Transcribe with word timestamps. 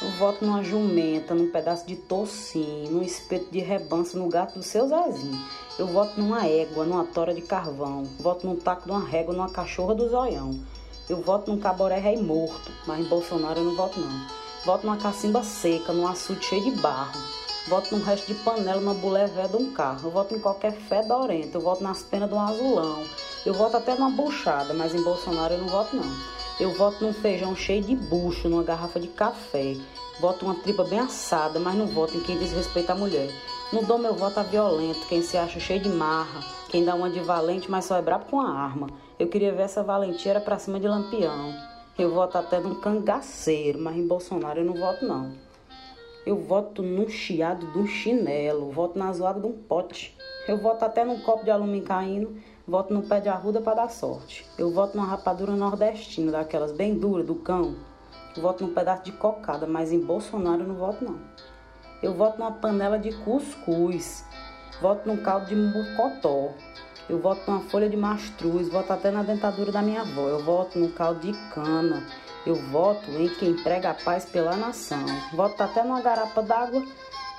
Eu 0.00 0.10
voto 0.10 0.44
numa 0.44 0.62
jumenta, 0.62 1.34
num 1.34 1.50
pedaço 1.50 1.84
de 1.84 1.96
tocinho, 1.96 2.92
num 2.92 3.02
espeto 3.02 3.50
de 3.50 3.58
rebança 3.58 4.16
no 4.16 4.28
gato 4.28 4.56
do 4.56 4.62
seu 4.62 4.86
Zezinho. 4.86 5.44
Eu 5.76 5.88
voto 5.88 6.20
numa 6.20 6.46
égua, 6.46 6.84
numa 6.84 7.04
tora 7.04 7.34
de 7.34 7.42
carvão. 7.42 8.04
Voto 8.20 8.46
num 8.46 8.54
taco 8.54 8.84
de 8.84 8.92
uma 8.92 9.04
régua, 9.04 9.34
numa 9.34 9.50
cachorra 9.50 9.96
do 9.96 10.08
zoião. 10.08 10.56
Eu 11.08 11.20
voto 11.20 11.50
num 11.50 11.58
caboré 11.58 11.98
rei 11.98 12.16
morto, 12.16 12.70
mas 12.86 13.00
em 13.00 13.08
Bolsonaro 13.08 13.58
eu 13.58 13.64
não 13.64 13.74
voto 13.74 13.98
não. 13.98 14.26
Voto 14.64 14.86
numa 14.86 14.98
cacimba 14.98 15.42
seca, 15.42 15.92
num 15.92 16.06
açude 16.06 16.44
cheio 16.44 16.62
de 16.62 16.80
barro. 16.80 17.20
Voto 17.66 17.96
num 17.96 18.04
resto 18.04 18.32
de 18.32 18.34
panela, 18.44 18.80
numa 18.80 18.94
bulé 18.94 19.26
de 19.26 19.56
um 19.56 19.72
carro. 19.72 20.06
Eu 20.06 20.10
voto 20.12 20.32
em 20.32 20.38
qualquer 20.38 20.74
fedorento. 20.74 21.56
Eu 21.56 21.60
voto 21.60 21.82
nas 21.82 22.04
penas 22.04 22.28
de 22.28 22.36
um 22.36 22.40
azulão. 22.40 23.02
Eu 23.44 23.52
voto 23.52 23.76
até 23.76 23.96
numa 23.96 24.10
buchada, 24.10 24.72
mas 24.74 24.94
em 24.94 25.02
Bolsonaro 25.02 25.54
eu 25.54 25.58
não 25.58 25.68
voto 25.68 25.96
não. 25.96 26.37
Eu 26.60 26.72
voto 26.72 27.04
num 27.04 27.12
feijão 27.12 27.54
cheio 27.54 27.84
de 27.84 27.94
bucho, 27.94 28.48
numa 28.48 28.64
garrafa 28.64 28.98
de 28.98 29.06
café. 29.06 29.76
Voto 30.20 30.44
uma 30.44 30.56
tripa 30.56 30.82
bem 30.82 30.98
assada, 30.98 31.60
mas 31.60 31.76
não 31.76 31.86
voto 31.86 32.16
em 32.16 32.20
quem 32.20 32.36
desrespeita 32.36 32.92
a 32.92 32.96
mulher. 32.96 33.30
Não 33.72 33.84
dou 33.84 33.96
meu 33.96 34.12
voto 34.14 34.40
a 34.40 34.42
violento, 34.42 35.06
quem 35.08 35.22
se 35.22 35.36
acha 35.36 35.60
cheio 35.60 35.80
de 35.80 35.88
marra. 35.88 36.40
Quem 36.68 36.84
dá 36.84 36.96
uma 36.96 37.08
de 37.08 37.20
valente, 37.20 37.70
mas 37.70 37.84
só 37.84 37.96
é 37.96 38.02
brabo 38.02 38.24
com 38.24 38.40
a 38.40 38.50
arma. 38.50 38.88
Eu 39.20 39.28
queria 39.28 39.52
ver 39.52 39.62
essa 39.62 39.84
valentia 39.84 40.32
era 40.32 40.40
pra 40.40 40.58
cima 40.58 40.80
de 40.80 40.88
lampião. 40.88 41.54
Eu 41.96 42.12
voto 42.12 42.36
até 42.36 42.58
num 42.58 42.74
cangaceiro, 42.80 43.78
mas 43.78 43.96
em 43.96 44.06
Bolsonaro 44.06 44.58
eu 44.58 44.64
não 44.64 44.74
voto 44.74 45.06
não. 45.06 45.32
Eu 46.26 46.36
voto 46.36 46.82
num 46.82 47.08
chiado 47.08 47.66
de 47.72 47.78
um 47.78 47.86
chinelo, 47.86 48.72
voto 48.72 48.98
na 48.98 49.12
zoada 49.12 49.40
de 49.40 49.46
um 49.46 49.52
pote. 49.52 50.16
Eu 50.48 50.58
voto 50.58 50.84
até 50.84 51.04
num 51.04 51.20
copo 51.20 51.44
de 51.44 51.50
alumínio 51.50 51.84
caindo, 51.84 52.36
voto 52.68 52.92
no 52.92 53.02
pé 53.02 53.18
de 53.18 53.30
arruda 53.30 53.62
para 53.62 53.76
dar 53.76 53.90
sorte. 53.90 54.44
Eu 54.58 54.70
voto 54.70 54.94
numa 54.94 55.08
rapadura 55.08 55.52
nordestina, 55.56 56.30
daquelas 56.30 56.70
bem 56.70 56.94
duras, 56.98 57.26
do 57.26 57.34
cão. 57.34 57.74
Eu 58.36 58.42
voto 58.42 58.62
num 58.62 58.74
pedaço 58.74 59.04
de 59.04 59.12
cocada, 59.12 59.66
mas 59.66 59.90
em 59.90 59.98
Bolsonaro 59.98 60.60
eu 60.60 60.68
não 60.68 60.74
voto 60.74 61.02
não. 61.02 61.18
Eu 62.02 62.14
voto 62.14 62.38
numa 62.38 62.52
panela 62.52 62.98
de 62.98 63.10
cuscuz, 63.24 64.22
voto 64.82 65.08
num 65.08 65.16
caldo 65.16 65.46
de 65.46 65.56
mocotó. 65.56 66.50
Eu 67.08 67.18
voto 67.18 67.40
numa 67.50 67.62
folha 67.62 67.88
de 67.88 67.96
mastruz, 67.96 68.68
voto 68.68 68.92
até 68.92 69.10
na 69.10 69.22
dentadura 69.22 69.72
da 69.72 69.80
minha 69.80 70.02
avó. 70.02 70.28
Eu 70.28 70.44
voto 70.44 70.78
num 70.78 70.92
caldo 70.92 71.20
de 71.20 71.32
cana. 71.50 72.06
Eu 72.44 72.54
voto 72.54 73.10
em 73.12 73.28
quem 73.30 73.54
prega 73.62 73.90
a 73.90 73.94
paz 73.94 74.26
pela 74.26 74.54
nação. 74.54 75.04
Voto 75.32 75.62
até 75.62 75.82
numa 75.82 76.02
garapa 76.02 76.42
d'água, 76.42 76.84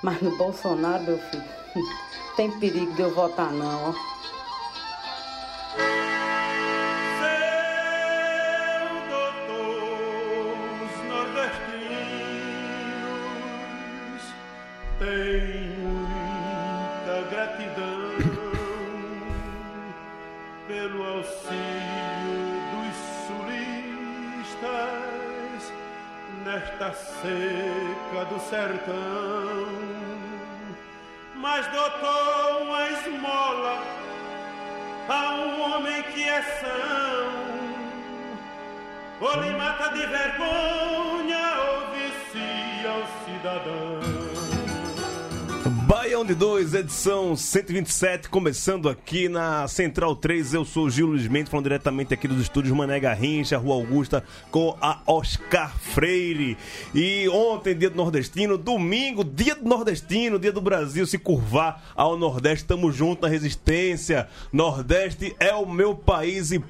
mas 0.02 0.20
no 0.20 0.36
Bolsonaro, 0.36 1.04
meu 1.04 1.18
filho, 1.18 1.44
tem 2.36 2.50
perigo 2.58 2.92
de 2.94 3.02
eu 3.02 3.14
votar 3.14 3.52
não, 3.52 3.90
ó. 3.90 4.19
Nesta 26.80 26.92
seca 26.94 28.24
do 28.24 28.40
sertão. 28.40 28.94
Mas 31.36 31.66
doutor 31.66 32.62
uma 32.62 32.88
esmola 32.88 33.82
a 35.08 35.34
um 35.34 35.60
homem 35.60 36.02
que 36.04 36.24
é 36.24 36.42
são, 36.42 37.28
ou 39.20 39.42
lhe 39.42 39.50
mata 39.50 39.90
de 39.90 40.06
vergonha 40.06 41.54
ou 41.60 41.90
vicia 41.92 42.92
o 42.92 43.06
cidadão. 43.24 44.09
Baião 45.90 46.24
de 46.24 46.36
2, 46.36 46.72
edição 46.74 47.34
127, 47.34 48.28
começando 48.28 48.88
aqui 48.88 49.28
na 49.28 49.66
Central 49.66 50.14
3. 50.14 50.54
Eu 50.54 50.64
sou 50.64 50.88
Gil 50.88 51.08
Luiz 51.08 51.26
Mendes, 51.26 51.50
falando 51.50 51.64
diretamente 51.64 52.14
aqui 52.14 52.28
dos 52.28 52.40
estúdios 52.40 52.72
Mané 52.76 53.00
Garrincha, 53.00 53.58
Rua 53.58 53.74
Augusta, 53.74 54.22
com 54.52 54.78
a 54.80 55.00
Oscar 55.04 55.76
Freire. 55.76 56.56
E 56.94 57.28
ontem, 57.30 57.76
dia 57.76 57.90
do 57.90 57.96
Nordestino, 57.96 58.56
domingo, 58.56 59.24
dia 59.24 59.56
do 59.56 59.68
Nordestino, 59.68 60.38
dia 60.38 60.52
do 60.52 60.60
Brasil 60.60 61.04
se 61.08 61.18
curvar 61.18 61.82
ao 61.96 62.16
Nordeste. 62.16 62.66
Tamo 62.66 62.92
junto 62.92 63.22
na 63.22 63.28
resistência. 63.28 64.28
Nordeste 64.52 65.34
é 65.40 65.52
o 65.52 65.66
meu 65.66 65.96
país 65.96 66.52
e 66.52 66.62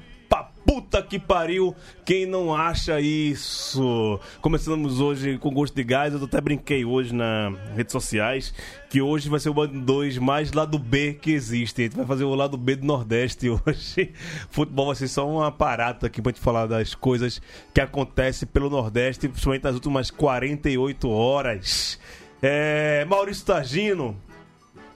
Puta 0.65 1.01
que 1.01 1.17
pariu, 1.17 1.75
quem 2.05 2.25
não 2.25 2.53
acha 2.53 2.99
isso? 2.99 4.19
Começamos 4.41 4.99
hoje 4.99 5.37
com 5.37 5.51
gosto 5.51 5.73
de 5.73 5.83
gás, 5.83 6.13
eu 6.13 6.23
até 6.23 6.39
brinquei 6.39 6.85
hoje 6.85 7.13
nas 7.13 7.57
redes 7.75 7.91
sociais 7.91 8.53
que 8.89 9.01
hoje 9.01 9.29
vai 9.29 9.39
ser 9.39 9.49
o 9.49 9.53
Band 9.53 9.67
2 9.67 10.17
mais 10.17 10.51
lado 10.51 10.77
B 10.77 11.13
que 11.13 11.31
existe. 11.31 11.81
A 11.81 11.83
gente 11.85 11.95
vai 11.95 12.05
fazer 12.05 12.25
o 12.25 12.35
lado 12.35 12.57
B 12.57 12.75
do 12.75 12.85
Nordeste 12.85 13.47
hoje. 13.65 14.13
Futebol 14.49 14.87
vai 14.87 14.95
ser 14.95 15.07
só 15.07 15.27
um 15.27 15.41
aparato 15.41 16.05
aqui 16.05 16.21
pra 16.21 16.31
gente 16.31 16.41
falar 16.41 16.67
das 16.67 16.93
coisas 16.93 17.41
que 17.73 17.79
acontecem 17.79 18.47
pelo 18.47 18.69
Nordeste, 18.69 19.29
principalmente 19.29 19.63
nas 19.63 19.75
últimas 19.75 20.11
48 20.11 21.09
horas. 21.09 21.97
É, 22.41 23.05
Maurício 23.05 23.45
Tagino, 23.45 24.15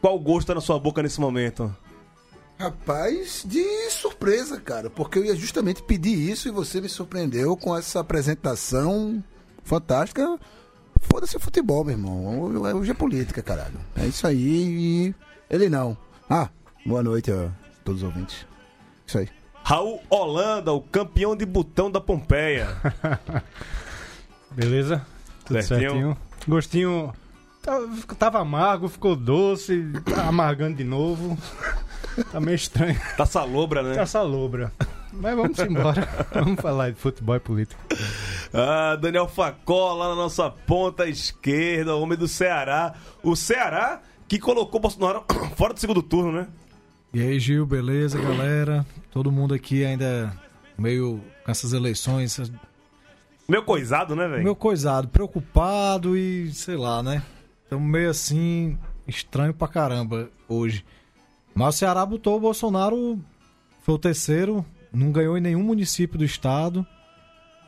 qual 0.01 0.19
gosto 0.19 0.47
tá 0.47 0.55
na 0.55 0.61
sua 0.61 0.77
boca 0.77 1.01
nesse 1.01 1.21
momento? 1.21 1.73
Rapaz, 2.57 3.43
de 3.45 3.89
surpresa, 3.89 4.59
cara, 4.59 4.89
porque 4.89 5.19
eu 5.19 5.25
ia 5.25 5.35
justamente 5.35 5.83
pedir 5.83 6.17
isso 6.17 6.47
e 6.47 6.51
você 6.51 6.79
me 6.79 6.87
surpreendeu 6.87 7.57
com 7.57 7.75
essa 7.75 7.99
apresentação 7.99 9.21
fantástica. 9.63 10.39
Foda-se 11.01 11.35
o 11.35 11.39
futebol, 11.39 11.83
meu 11.83 11.93
irmão. 11.93 12.41
Hoje 12.75 12.91
é 12.91 12.93
política, 12.93 13.43
caralho. 13.43 13.79
É 13.95 14.05
isso 14.05 14.25
aí 14.25 14.37
e 14.37 15.15
ele 15.49 15.69
não. 15.69 15.97
Ah, 16.29 16.49
boa 16.85 17.03
noite 17.03 17.29
a 17.29 17.51
todos 17.83 18.01
os 18.01 18.07
ouvintes. 18.07 18.45
Isso 19.05 19.17
aí. 19.17 19.29
Raul 19.63 20.01
Holanda, 20.09 20.71
o 20.71 20.81
campeão 20.81 21.35
de 21.35 21.45
botão 21.45 21.91
da 21.91 21.99
Pompeia. 21.99 22.67
Beleza? 24.51 25.05
Tudo 25.43 25.61
certinho. 25.61 25.89
certinho. 25.89 26.17
Gostinho 26.47 27.13
tava 28.17 28.39
amargo, 28.39 28.87
ficou 28.87 29.15
doce, 29.15 29.91
tá 30.05 30.27
amargando 30.27 30.77
de 30.77 30.83
novo. 30.83 31.37
Tá 32.31 32.39
meio 32.39 32.55
estranho. 32.55 32.99
Tá 33.17 33.25
salobra, 33.25 33.83
né? 33.83 33.95
Tá 33.95 34.05
salobra. 34.05 34.71
Mas 35.11 35.35
vamos 35.35 35.59
embora. 35.59 36.07
vamos 36.33 36.61
falar 36.61 36.91
de 36.91 36.95
futebol 36.97 37.35
e 37.35 37.39
política. 37.39 37.81
Ah, 38.53 38.95
Daniel 38.95 39.27
Facó 39.27 39.93
lá 39.93 40.09
na 40.09 40.15
nossa 40.15 40.49
ponta 40.49 41.07
esquerda, 41.07 41.95
homem 41.95 42.17
do 42.17 42.27
Ceará. 42.27 42.93
O 43.23 43.35
Ceará 43.35 44.01
que 44.27 44.39
colocou 44.39 44.79
o 44.79 44.81
Bolsonaro 44.81 45.23
fora 45.55 45.73
do 45.73 45.79
segundo 45.79 46.01
turno, 46.01 46.31
né? 46.31 46.47
E 47.13 47.21
aí, 47.21 47.39
Gil, 47.39 47.65
beleza, 47.65 48.21
galera? 48.21 48.85
Todo 49.11 49.31
mundo 49.31 49.53
aqui 49.53 49.85
ainda 49.85 50.33
meio 50.77 51.21
com 51.45 51.51
essas 51.51 51.71
eleições. 51.71 52.51
Meio 53.47 53.63
coisado, 53.63 54.15
né, 54.15 54.27
velho? 54.27 54.43
Meio 54.43 54.55
coisado, 54.55 55.07
preocupado 55.07 56.17
e 56.17 56.51
sei 56.53 56.75
lá, 56.75 57.01
né? 57.01 57.23
Estamos 57.63 57.89
meio 57.89 58.09
assim, 58.09 58.77
estranho 59.07 59.53
pra 59.53 59.67
caramba 59.67 60.29
hoje. 60.47 60.83
Mas 61.55 61.75
o 61.75 61.77
Ceará 61.77 62.05
botou 62.05 62.35
o 62.35 62.39
Bolsonaro, 62.39 63.17
foi 63.81 63.95
o 63.95 63.97
terceiro, 63.97 64.65
não 64.91 65.09
ganhou 65.11 65.37
em 65.37 65.41
nenhum 65.41 65.63
município 65.63 66.19
do 66.19 66.25
estado. 66.25 66.85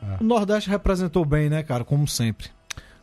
É. 0.02 0.22
O 0.22 0.24
Nordeste 0.26 0.68
representou 0.68 1.24
bem, 1.24 1.48
né, 1.48 1.62
cara? 1.62 1.84
Como 1.84 2.06
sempre. 2.06 2.48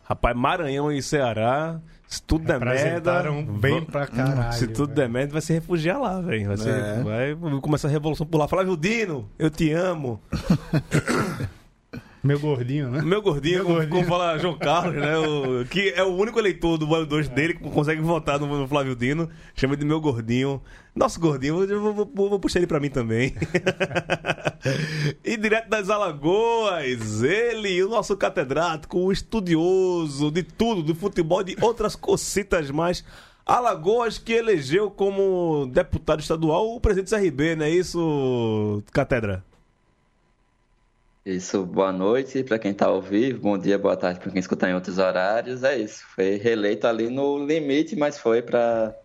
Rapaz, 0.03 0.37
Maranhão 0.37 0.91
e 0.91 1.01
Ceará, 1.01 1.81
se 2.07 2.21
tudo 2.21 2.45
der 2.45 2.59
merda. 2.59 3.23
bem 3.59 3.83
pra 3.83 4.05
caralho. 4.05 4.53
Se 4.53 4.67
tudo 4.67 4.93
véio. 4.93 4.95
der 4.95 5.09
merda, 5.09 5.33
vai 5.33 5.41
se 5.41 5.53
refugiar 5.53 5.99
lá, 5.99 6.21
velho. 6.21 6.55
Vai, 7.03 7.31
é. 7.31 7.33
vai 7.33 7.59
começar 7.59 7.87
a 7.87 7.91
revolução 7.91 8.27
por 8.27 8.37
lá. 8.37 8.47
Flávio 8.47 8.77
Dino, 8.77 9.27
eu 9.39 9.49
te 9.49 9.71
amo. 9.71 10.21
Meu 12.27 12.39
gordinho, 12.39 12.89
né? 12.89 13.03
Meu 13.03 13.21
gordinho, 13.21 13.57
Meu 13.57 13.65
como, 13.65 13.75
gordinho. 13.75 13.95
como 13.97 14.09
fala 14.09 14.37
João 14.39 14.57
Carlos, 14.57 14.95
né? 14.95 15.15
O, 15.15 15.63
que 15.65 15.93
é 15.95 16.03
o 16.03 16.07
único 16.07 16.39
eleitor 16.39 16.75
do 16.75 16.87
Bando 16.87 17.05
2 17.05 17.29
dele 17.29 17.53
que 17.53 17.69
consegue 17.69 18.01
votar 18.01 18.39
no, 18.39 18.47
no, 18.47 18.67
Flávio 18.67 18.95
Dino. 18.95 19.29
Chama 19.55 19.77
de 19.77 19.85
meu 19.85 20.01
gordinho. 20.01 20.59
Nosso 20.95 21.19
gordinho, 21.19 21.63
eu 21.63 21.81
vou, 21.81 21.93
vou, 21.93 22.29
vou 22.29 22.39
puxar 22.39 22.57
ele 22.57 22.67
pra 22.67 22.79
mim 22.79 22.89
também. 22.89 23.35
e 25.23 25.37
direto 25.37 25.69
das 25.69 25.91
Alagoas, 25.91 27.21
ele, 27.21 27.83
o 27.83 27.89
nosso 27.89 28.17
catedrático, 28.17 28.97
o 28.97 29.11
estudioso 29.11 30.31
de 30.31 30.41
tudo, 30.41 30.81
do 30.81 30.95
futebol, 30.95 31.43
de 31.43 31.55
outras 31.61 31.95
cocitas 31.95 32.71
mais. 32.71 33.03
Alagoas 33.45 34.17
que 34.17 34.33
elegeu 34.33 34.89
como 34.89 35.69
deputado 35.71 36.21
estadual 36.21 36.73
o 36.73 36.81
presidente 36.81 37.13
do 37.13 37.21
CRB, 37.21 37.55
não 37.55 37.65
é 37.65 37.69
isso, 37.69 38.81
Catedra? 38.91 39.43
Isso, 41.25 41.65
boa 41.65 41.91
noite 41.91 42.43
para 42.43 42.59
quem 42.59 42.71
está 42.71 42.85
ao 42.85 43.01
vivo, 43.01 43.39
bom 43.41 43.57
dia, 43.57 43.79
boa 43.79 43.97
tarde 43.97 44.19
para 44.19 44.29
quem 44.31 44.39
escuta 44.39 44.69
em 44.69 44.75
outros 44.75 44.99
horários. 44.99 45.63
É 45.63 45.75
isso, 45.77 46.03
foi 46.13 46.35
reeleito 46.37 46.85
ali 46.85 47.09
no 47.09 47.43
limite, 47.43 47.95
mas 47.95 48.17
foi 48.19 48.41
para 48.41 48.95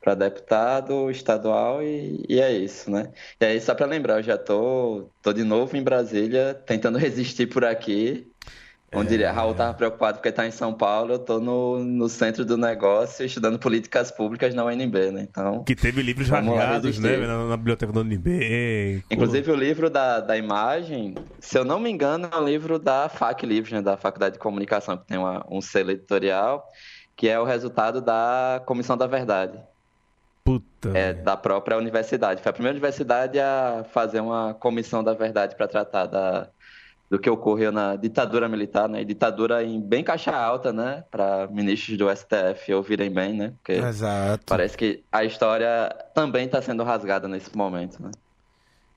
para 0.00 0.14
deputado 0.16 1.10
estadual 1.10 1.82
e, 1.82 2.24
e, 2.28 2.40
é 2.40 2.52
isso, 2.52 2.90
né? 2.90 3.12
E 3.40 3.46
aí, 3.46 3.60
só 3.60 3.74
para 3.74 3.86
lembrar, 3.86 4.18
eu 4.20 4.22
já 4.24 4.38
tô, 4.38 5.10
tô 5.22 5.32
de 5.32 5.44
novo 5.44 5.76
em 5.76 5.82
Brasília, 5.84 6.54
tentando 6.54 6.98
resistir 6.98 7.48
por 7.48 7.64
aqui. 7.64 8.33
Como 8.94 9.04
diria, 9.04 9.32
Raul 9.32 9.54
tava 9.54 9.74
preocupado 9.74 10.18
porque 10.18 10.30
tá 10.30 10.46
em 10.46 10.50
São 10.52 10.72
Paulo, 10.72 11.14
eu 11.14 11.18
tô 11.18 11.40
no, 11.40 11.84
no 11.84 12.08
centro 12.08 12.44
do 12.44 12.56
negócio 12.56 13.26
estudando 13.26 13.58
políticas 13.58 14.10
públicas 14.10 14.54
na 14.54 14.64
UNB, 14.64 15.10
né? 15.10 15.26
Então. 15.28 15.64
Que 15.64 15.74
teve 15.74 16.00
livros 16.00 16.28
rasgados, 16.28 16.98
né? 16.98 17.16
Na, 17.16 17.44
na, 17.48 17.56
biblioteca 17.56 17.92
da 17.92 18.00
UNB. 18.00 19.02
Inclusive 19.10 19.50
o 19.50 19.56
livro 19.56 19.90
da, 19.90 20.20
da 20.20 20.36
imagem, 20.36 21.14
se 21.40 21.58
eu 21.58 21.64
não 21.64 21.80
me 21.80 21.90
engano, 21.90 22.28
é 22.32 22.36
um 22.36 22.44
livro 22.44 22.78
da 22.78 23.08
FAC 23.08 23.44
Livros, 23.44 23.72
né? 23.72 23.82
Da 23.82 23.96
Faculdade 23.96 24.34
de 24.34 24.38
Comunicação, 24.38 24.96
que 24.96 25.06
tem 25.06 25.18
uma, 25.18 25.44
um 25.50 25.60
selo 25.60 25.90
editorial, 25.90 26.64
que 27.16 27.28
é 27.28 27.38
o 27.38 27.44
resultado 27.44 28.00
da 28.00 28.62
Comissão 28.64 28.96
da 28.96 29.08
Verdade. 29.08 29.58
Puta. 30.44 30.90
É, 30.96 31.14
da 31.14 31.36
própria 31.36 31.76
universidade. 31.76 32.42
Foi 32.42 32.50
a 32.50 32.52
primeira 32.52 32.74
universidade 32.74 33.40
a 33.40 33.84
fazer 33.92 34.20
uma 34.20 34.52
comissão 34.52 35.02
da 35.02 35.14
verdade 35.14 35.56
para 35.56 35.66
tratar 35.66 36.04
da, 36.04 36.50
do 37.10 37.18
que 37.18 37.28
ocorreu 37.28 37.70
na 37.70 37.96
ditadura 37.96 38.48
militar, 38.48 38.88
né? 38.88 39.02
E 39.02 39.04
ditadura 39.04 39.62
em 39.62 39.80
bem 39.80 40.02
caixa 40.02 40.34
alta, 40.34 40.72
né? 40.72 41.04
Para 41.10 41.46
ministros 41.48 41.96
do 41.98 42.08
STF 42.10 42.72
ouvirem 42.72 43.10
bem, 43.10 43.34
né? 43.34 43.52
Porque 43.58 43.72
Exato. 43.72 44.44
Parece 44.46 44.76
que 44.76 45.04
a 45.12 45.24
história 45.24 45.94
também 46.14 46.46
está 46.46 46.60
sendo 46.62 46.82
rasgada 46.82 47.28
nesse 47.28 47.56
momento, 47.56 48.02
né? 48.02 48.10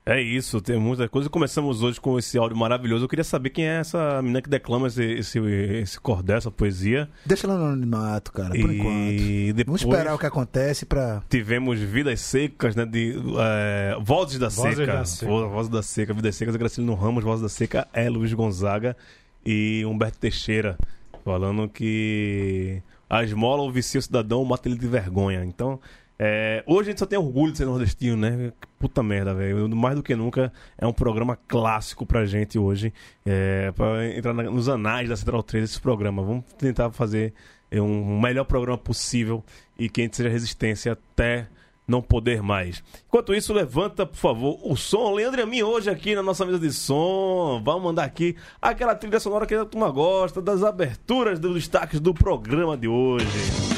É 0.08 0.22
isso, 0.22 0.58
tem 0.62 0.78
muita 0.78 1.06
coisa. 1.06 1.28
Começamos 1.28 1.82
hoje 1.82 2.00
com 2.00 2.18
esse 2.18 2.38
áudio 2.38 2.56
maravilhoso. 2.56 3.04
Eu 3.04 3.08
queria 3.10 3.22
saber 3.22 3.50
quem 3.50 3.68
é 3.68 3.80
essa 3.80 4.22
menina 4.22 4.40
que 4.40 4.48
declama 4.48 4.86
esse, 4.86 5.04
esse, 5.04 5.38
esse 5.38 6.00
cordel, 6.00 6.38
essa 6.38 6.50
poesia. 6.50 7.10
Deixa 7.26 7.46
ela 7.46 7.58
no 7.58 7.66
anonimato, 7.66 8.32
cara, 8.32 8.48
por 8.48 8.72
e 8.72 8.78
enquanto. 8.78 9.54
Depois 9.54 9.82
Vamos 9.82 9.96
esperar 9.96 10.14
o 10.14 10.18
que 10.18 10.24
acontece 10.24 10.86
pra. 10.86 11.22
Tivemos 11.28 11.78
Vidas 11.78 12.22
Secas, 12.22 12.74
né? 12.74 12.86
De, 12.86 13.16
é, 13.38 13.98
Vozes 14.00 14.38
da 14.38 14.48
Vozes 14.48 14.76
Seca. 14.78 14.92
Da 14.94 15.04
Seca. 15.04 15.30
Vozes 15.30 15.70
da 15.70 15.82
Seca. 15.82 16.14
Vidas 16.14 16.36
Secas 16.36 16.56
Gracilino 16.56 16.94
Ramos, 16.94 17.22
Vozes 17.22 17.42
da 17.42 17.50
Seca 17.50 17.86
é 17.92 18.08
Luiz 18.08 18.32
Gonzaga 18.32 18.96
e 19.44 19.84
Humberto 19.84 20.18
Teixeira. 20.18 20.78
Falando 21.22 21.68
que 21.68 22.82
a 23.10 23.22
esmola 23.22 23.60
ou 23.60 23.70
vicia 23.70 23.98
o 23.98 24.02
cidadão 24.02 24.42
mata 24.42 24.70
ele 24.70 24.78
de 24.78 24.86
vergonha. 24.86 25.44
Então, 25.44 25.78
é, 26.18 26.64
hoje 26.66 26.88
a 26.88 26.90
gente 26.90 26.98
só 26.98 27.06
tem 27.06 27.18
orgulho 27.18 27.52
de 27.52 27.58
ser 27.58 27.64
nordestino, 27.64 28.16
né? 28.16 28.52
Puta 28.78 29.02
merda, 29.02 29.32
velho. 29.32 29.68
Mais 29.76 29.94
do 29.94 30.02
que 30.02 30.16
nunca 30.16 30.52
é 30.76 30.86
um 30.86 30.92
programa 30.92 31.38
clássico 31.46 32.04
pra 32.04 32.26
gente 32.26 32.58
hoje. 32.58 32.92
É, 33.24 33.70
pra 33.72 34.06
entrar 34.08 34.34
na, 34.34 34.42
nos 34.44 34.68
anais 34.68 35.08
da 35.08 35.16
Central 35.16 35.42
3 35.44 35.64
esse 35.64 35.80
programa. 35.80 36.22
Vamos 36.22 36.44
tentar 36.58 36.90
fazer 36.90 37.34
é, 37.70 37.80
um 37.80 38.20
melhor 38.20 38.44
programa 38.44 38.76
possível 38.76 39.44
e 39.78 39.88
que 39.88 40.00
a 40.00 40.04
gente 40.04 40.16
seja 40.16 40.28
resistência 40.28 40.92
até 40.92 41.46
não 41.86 42.02
poder 42.02 42.42
mais. 42.42 42.82
Enquanto 43.06 43.32
isso, 43.32 43.54
levanta, 43.54 44.04
por 44.04 44.16
favor, 44.16 44.58
o 44.62 44.76
som. 44.76 45.14
Leandro 45.14 45.40
e 45.40 45.42
a 45.42 45.46
mim 45.46 45.62
hoje 45.62 45.88
aqui 45.88 46.16
na 46.16 46.22
nossa 46.22 46.44
mesa 46.44 46.58
de 46.58 46.72
som. 46.72 47.62
Vamos 47.64 47.82
mandar 47.82 48.04
aqui 48.04 48.36
aquela 48.60 48.94
trilha 48.94 49.20
sonora 49.20 49.46
que 49.46 49.54
a 49.54 49.64
turma 49.64 49.88
gosta, 49.90 50.42
das 50.42 50.64
aberturas 50.64 51.38
dos 51.38 51.54
destaques 51.54 52.00
do 52.00 52.12
programa 52.12 52.76
de 52.76 52.88
hoje. 52.88 53.77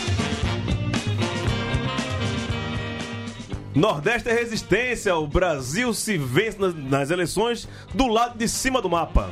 Nordeste 3.74 4.28
é 4.28 4.32
resistência. 4.32 5.14
O 5.14 5.26
Brasil 5.26 5.94
se 5.94 6.18
vence 6.18 6.58
nas 6.88 7.10
eleições 7.10 7.68
do 7.94 8.08
lado 8.08 8.36
de 8.36 8.48
cima 8.48 8.82
do 8.82 8.90
mapa. 8.90 9.30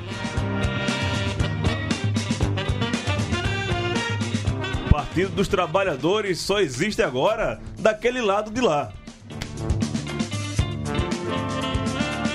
Partido 4.90 5.30
dos 5.30 5.48
Trabalhadores 5.48 6.38
só 6.38 6.60
existe 6.60 7.02
agora 7.02 7.60
daquele 7.78 8.20
lado 8.20 8.50
de 8.50 8.60
lá. 8.60 8.92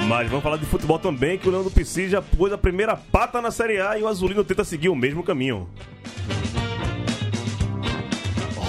Mas 0.07 0.27
vamos 0.27 0.44
falar 0.44 0.57
de 0.57 0.65
futebol 0.65 1.00
também, 1.00 1.38
que 1.38 1.47
o 1.47 1.51
Leandro 1.51 1.71
Pissi 1.71 2.09
já 2.09 2.21
pôs 2.21 2.51
a 2.51 2.57
primeira 2.57 2.95
pata 2.95 3.41
na 3.41 3.51
Série 3.51 3.79
A 3.79 3.97
e 3.97 4.03
o 4.03 4.07
Azulino 4.07 4.44
tenta 4.44 4.65
seguir 4.65 4.89
o 4.89 4.95
mesmo 4.95 5.23
caminho. 5.23 5.69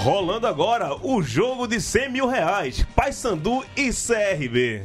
Rolando 0.05 0.47
agora 0.47 0.95
o 1.03 1.23
jogo 1.23 1.67
de 1.67 1.81
100 1.81 2.11
mil 2.11 2.29
reais. 2.29 2.85
Paysandu 2.95 3.65
e 3.75 3.89
CRB. 3.89 4.83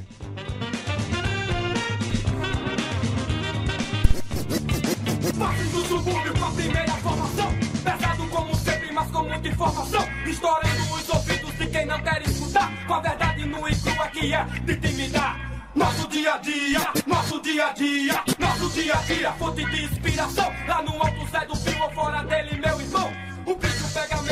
do 5.73 5.85
subúrbio 5.89 6.33
com 6.39 6.45
a 6.45 6.51
primeira 6.51 6.93
formação. 6.93 7.51
Pesado 7.83 8.27
como 8.29 8.55
sempre, 8.55 8.93
mas 8.93 9.11
com 9.11 9.23
muita 9.23 9.45
informação. 9.49 10.07
Estourando 10.25 10.93
os 10.93 11.09
ouvidos 11.09 11.57
de 11.57 11.67
quem 11.67 11.85
não 11.85 12.01
quer 12.01 12.21
escutar. 12.21 12.71
Com 12.87 12.93
a 12.93 12.99
verdade 13.01 13.45
nua 13.45 13.69
e 13.69 13.75
crua 13.75 14.07
que 14.07 14.33
é 14.33 14.45
de 14.45 14.71
intimidar. 14.71 15.37
Nosso 15.75 16.07
dia 16.07 16.35
a 16.35 16.37
dia, 16.37 16.93
nosso 17.05 17.41
dia 17.41 17.65
a 17.65 17.73
dia, 17.73 18.23
nosso 18.39 18.69
dia 18.69 18.93
a 18.93 19.01
dia, 19.01 19.33
fonte 19.33 19.65
de 19.65 19.83
inspiração. 19.83 20.49
Lá 20.65 20.81
no 20.81 20.93
alto 20.93 21.27
Zé 21.29 21.45
do 21.45 21.57
Pio 21.57 21.89
fora 21.93 22.23
dele, 22.23 22.57
meu 22.57 22.79
irmão. 22.79 23.11
O 23.45 23.55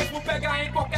mesmo, 0.08 0.20
pega 0.22 0.64
em 0.64 0.72
qualquer 0.72 0.97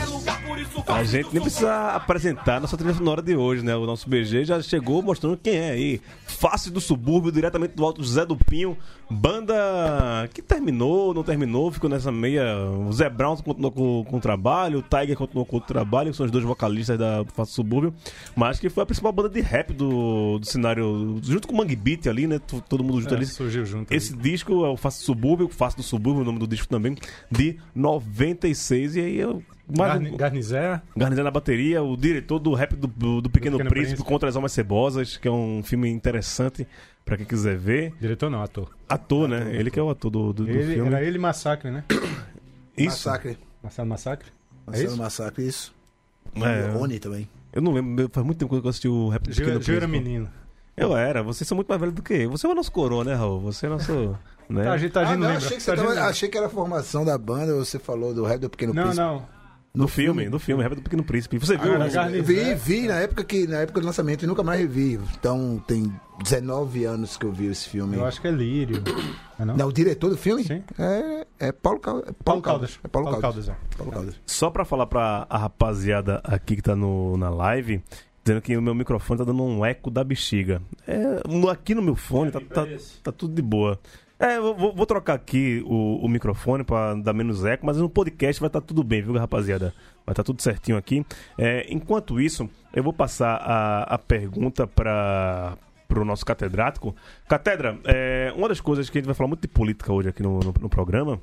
A 0.86 1.04
gente 1.04 1.32
nem 1.32 1.40
precisa 1.40 1.90
apresentar 1.90 2.60
nossa 2.60 2.76
trilha 2.76 2.94
sonora 2.94 3.22
de 3.22 3.36
hoje, 3.36 3.64
né? 3.64 3.74
O 3.76 3.86
nosso 3.86 4.08
BG 4.08 4.44
já 4.44 4.60
chegou 4.62 5.02
mostrando 5.02 5.36
quem 5.36 5.56
é 5.56 5.70
aí. 5.70 6.00
Face 6.26 6.70
do 6.70 6.80
subúrbio, 6.80 7.30
diretamente 7.30 7.74
do 7.74 7.84
Alto 7.84 8.02
José 8.02 8.24
do 8.24 8.36
Pinho. 8.36 8.76
Banda 9.10 10.28
que 10.32 10.40
terminou, 10.40 11.12
não 11.12 11.22
terminou, 11.22 11.70
ficou 11.70 11.90
nessa 11.90 12.12
meia. 12.12 12.56
O 12.86 12.92
Zé 12.92 13.10
Brown 13.10 13.36
continuou 13.36 13.72
com, 13.72 14.04
com 14.04 14.16
o 14.18 14.20
trabalho, 14.20 14.78
o 14.78 14.82
Tiger 14.82 15.16
continuou 15.16 15.44
com 15.44 15.56
o 15.56 15.60
trabalho, 15.60 16.10
que 16.10 16.16
são 16.16 16.26
os 16.26 16.32
dois 16.32 16.44
vocalistas 16.44 16.98
da 16.98 17.24
Face 17.34 17.52
do 17.52 17.54
Subúrbio. 17.54 17.94
Mas 18.36 18.58
que 18.58 18.68
foi 18.68 18.82
a 18.82 18.86
principal 18.86 19.12
banda 19.12 19.28
de 19.28 19.40
rap 19.40 19.72
do, 19.72 20.38
do 20.38 20.46
cenário, 20.46 21.18
junto 21.22 21.48
com 21.48 21.54
o 21.54 21.56
Mangue 21.56 21.76
Beat 21.76 22.06
ali, 22.06 22.26
né? 22.26 22.40
Todo 22.68 22.84
mundo 22.84 23.00
junto 23.00 23.14
é, 23.14 23.16
ali. 23.16 23.26
Surgiu 23.26 23.66
junto. 23.66 23.92
Esse 23.92 24.12
ali. 24.12 24.22
disco 24.22 24.64
é 24.64 24.68
o 24.68 24.76
Face 24.76 25.00
do 25.00 25.04
Subúrbio, 25.04 25.48
Face 25.48 25.76
do 25.76 25.82
Subúrbio, 25.82 26.22
o 26.22 26.24
nome 26.24 26.38
do 26.38 26.46
disco 26.46 26.68
também, 26.68 26.96
de 27.30 27.58
90 27.74 28.30
96 28.30 28.96
e 28.96 29.00
aí 29.00 29.18
eu. 29.18 29.42
Garni, 29.70 30.10
Garnizé. 30.16 30.80
Garnizé 30.96 31.22
na 31.22 31.30
bateria, 31.30 31.82
o 31.82 31.96
diretor 31.96 32.38
do 32.38 32.54
rap 32.54 32.74
do, 32.74 32.86
do, 32.86 33.20
do 33.20 33.30
Pequeno, 33.30 33.56
Pequeno 33.56 33.70
Príncipe, 33.70 33.94
Príncipe, 33.94 34.08
contra 34.08 34.28
as 34.28 34.36
Almas 34.36 34.52
Cebosas, 34.52 35.16
que 35.16 35.28
é 35.28 35.30
um 35.30 35.62
filme 35.62 35.88
interessante 35.88 36.66
pra 37.04 37.16
quem 37.16 37.26
quiser 37.26 37.56
ver. 37.56 37.92
Diretor 38.00 38.30
não, 38.30 38.42
ator. 38.42 38.70
Ator, 38.88 39.28
né? 39.28 39.38
Ator, 39.38 39.54
ele 39.54 39.70
que 39.70 39.78
é 39.78 39.82
o 39.82 39.90
ator 39.90 40.10
do, 40.10 40.32
do, 40.32 40.48
ele, 40.48 40.64
do 40.64 40.72
filme. 40.72 40.88
Era 40.88 41.04
ele 41.04 41.18
Massacre, 41.18 41.70
né? 41.70 41.84
Isso. 42.76 43.08
Massacre. 43.08 43.38
Marcelo 43.62 43.88
Massacre? 43.88 44.28
Marcelo 44.66 44.88
é 44.88 44.92
isso? 44.92 45.02
Massacre, 45.02 45.46
isso. 45.46 45.74
É. 46.36 46.70
Rony 46.70 46.98
também. 46.98 47.28
Eu 47.52 47.60
não 47.60 47.72
lembro, 47.72 48.08
faz 48.12 48.24
muito 48.24 48.38
tempo 48.38 48.60
que 48.60 48.64
eu 48.64 48.70
assisti 48.70 48.88
o 48.88 49.08
rap 49.08 49.22
do 49.22 49.30
Pequeno 49.30 49.50
Príncipe. 49.52 49.72
Eu 49.72 49.76
era 49.76 49.88
menino. 49.88 50.30
Eu 50.76 50.96
era, 50.96 51.22
vocês 51.22 51.46
são 51.46 51.56
muito 51.56 51.68
mais 51.68 51.80
velhos 51.80 51.94
do 51.94 52.02
que 52.02 52.14
eu. 52.14 52.30
Você 52.30 52.46
é 52.46 52.50
o 52.50 52.54
nosso 52.54 52.72
coroa, 52.72 53.04
né, 53.04 53.14
Raul? 53.14 53.40
Você 53.40 53.66
é 53.66 53.68
nosso. 53.68 54.16
Né? 54.50 54.64
Tá, 54.64 54.72
a 54.72 54.78
gente, 54.78 54.90
tá, 54.90 55.08
ah, 55.08 55.16
não, 55.16 55.28
achei, 55.28 55.56
que 55.56 55.64
tá 55.64 55.76
tava, 55.76 55.92
achei 56.06 56.28
que 56.28 56.36
era 56.36 56.48
a 56.48 56.50
formação 56.50 57.04
da 57.04 57.16
banda, 57.16 57.54
você 57.54 57.78
falou 57.78 58.12
do 58.12 58.24
rap 58.24 58.40
do 58.40 58.50
Pequeno 58.50 58.74
não, 58.74 58.82
Príncipe. 58.82 59.00
Não, 59.00 59.14
não. 59.20 59.28
No 59.72 59.86
filme, 59.86 60.28
no 60.28 60.40
filme, 60.40 60.64
Rap 60.64 60.74
do 60.74 60.82
Pequeno 60.82 61.04
Príncipe. 61.04 61.38
Você 61.38 61.56
viu? 61.56 61.74
Ah, 61.80 62.08
vi, 62.08 62.54
vi 62.54 62.88
na 62.88 62.96
época 62.96 63.22
que 63.22 63.46
na 63.46 63.58
época 63.58 63.80
do 63.80 63.86
lançamento 63.86 64.24
e 64.24 64.26
nunca 64.26 64.42
mais 64.42 64.60
revi. 64.60 64.98
Então 65.16 65.62
tem 65.64 65.92
19 66.24 66.84
anos 66.84 67.16
que 67.16 67.24
eu 67.24 67.30
vi 67.30 67.46
esse 67.46 67.68
filme. 67.68 67.96
Eu 67.96 68.04
acho 68.04 68.20
que 68.20 68.26
é 68.26 68.32
Lírio. 68.32 68.82
É 69.38 69.44
não? 69.44 69.56
não? 69.56 69.68
o 69.68 69.72
diretor 69.72 70.10
do 70.10 70.16
filme? 70.16 70.42
Sim. 70.42 70.64
É, 70.76 71.26
é 71.38 71.52
Paulo, 71.52 71.78
Cal... 71.78 72.02
Paulo, 72.02 72.16
Paulo 72.24 72.42
Caldas. 72.42 72.70
Caldas. 72.70 72.80
É 72.82 72.88
Paulo, 72.88 73.06
Paulo 73.06 73.22
Caldas. 73.22 73.46
Caldas. 73.46 73.62
É. 73.70 73.76
Paulo 73.76 73.92
Caldas. 73.92 74.14
Só 74.26 74.50
pra 74.50 74.64
falar 74.64 74.86
pra 74.86 75.26
a 75.30 75.38
rapaziada 75.38 76.20
aqui 76.24 76.56
que 76.56 76.62
tá 76.62 76.74
no, 76.74 77.16
na 77.16 77.30
live, 77.30 77.80
dizendo 78.24 78.42
que 78.42 78.56
o 78.56 78.62
meu 78.62 78.74
microfone 78.74 79.18
tá 79.18 79.24
dando 79.24 79.44
um 79.44 79.64
eco 79.64 79.88
da 79.88 80.02
bexiga. 80.02 80.60
É, 80.84 81.22
aqui 81.48 81.76
no 81.76 81.82
meu 81.82 81.94
fone 81.94 82.32
tá, 82.32 82.40
tá, 82.40 82.66
tá 83.04 83.12
tudo 83.12 83.34
de 83.34 83.42
boa. 83.42 83.78
É, 84.20 84.38
vou, 84.38 84.74
vou 84.74 84.84
trocar 84.84 85.14
aqui 85.14 85.64
o, 85.64 86.04
o 86.04 86.08
microfone 86.08 86.62
para 86.62 86.94
dar 86.96 87.14
menos 87.14 87.42
eco, 87.42 87.64
mas 87.64 87.78
no 87.78 87.88
podcast 87.88 88.38
vai 88.38 88.48
estar 88.48 88.60
tá 88.60 88.66
tudo 88.66 88.84
bem, 88.84 89.00
viu, 89.00 89.14
rapaziada? 89.14 89.72
Vai 90.04 90.12
estar 90.12 90.22
tá 90.22 90.22
tudo 90.22 90.42
certinho 90.42 90.76
aqui. 90.76 91.04
É, 91.38 91.66
enquanto 91.72 92.20
isso, 92.20 92.48
eu 92.74 92.82
vou 92.82 92.92
passar 92.92 93.36
a, 93.36 93.94
a 93.94 93.98
pergunta 93.98 94.66
para 94.66 95.56
o 95.96 96.04
nosso 96.04 96.26
catedrático. 96.26 96.94
Catedra, 97.26 97.78
é, 97.84 98.30
uma 98.36 98.46
das 98.46 98.60
coisas 98.60 98.90
que 98.90 98.98
a 98.98 99.00
gente 99.00 99.06
vai 99.06 99.14
falar 99.14 99.28
muito 99.28 99.40
de 99.40 99.48
política 99.48 99.90
hoje 99.90 100.10
aqui 100.10 100.22
no, 100.22 100.38
no, 100.38 100.54
no 100.60 100.68
programa 100.68 101.18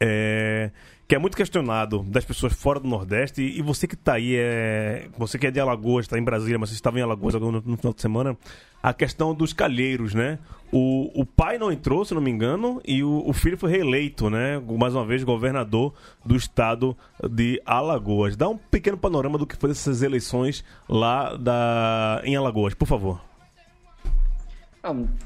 é 0.00 0.70
que 1.08 1.14
é 1.14 1.18
muito 1.18 1.38
questionado 1.38 2.02
das 2.02 2.22
pessoas 2.22 2.52
fora 2.52 2.78
do 2.78 2.86
Nordeste, 2.86 3.40
e 3.40 3.62
você 3.62 3.88
que 3.88 3.94
está 3.94 4.12
aí, 4.12 4.36
é, 4.36 5.08
você 5.16 5.38
que 5.38 5.46
é 5.46 5.50
de 5.50 5.58
Alagoas, 5.58 6.04
está 6.04 6.18
em 6.18 6.22
Brasília, 6.22 6.58
mas 6.58 6.68
você 6.68 6.74
estava 6.74 6.98
em 6.98 7.02
Alagoas 7.02 7.32
no, 7.32 7.50
no, 7.50 7.76
final 7.78 7.94
de 7.94 8.02
semana, 8.02 8.36
a 8.82 8.92
questão 8.92 9.34
dos 9.34 9.54
calheiros, 9.54 10.12
né? 10.12 10.38
O, 10.70 11.10
o 11.18 11.24
pai 11.24 11.56
não 11.56 11.72
entrou, 11.72 12.04
se 12.04 12.12
não 12.12 12.20
me 12.20 12.30
engano, 12.30 12.78
e 12.84 13.02
o, 13.02 13.22
o 13.26 13.32
filho 13.32 13.56
foi 13.56 13.70
reeleito, 13.70 14.28
né? 14.28 14.62
Mais 14.78 14.94
uma 14.94 15.06
vez, 15.06 15.24
governador 15.24 15.94
do 16.22 16.36
estado 16.36 16.94
de 17.26 17.58
Alagoas. 17.64 18.36
Dá 18.36 18.46
um 18.46 18.58
pequeno 18.58 18.98
panorama 18.98 19.38
do 19.38 19.46
que 19.46 19.56
foi 19.56 19.70
essas 19.70 20.02
eleições 20.02 20.62
lá 20.86 21.34
da, 21.36 22.20
em 22.22 22.36
Alagoas, 22.36 22.74
por 22.74 22.86
favor. 22.86 23.18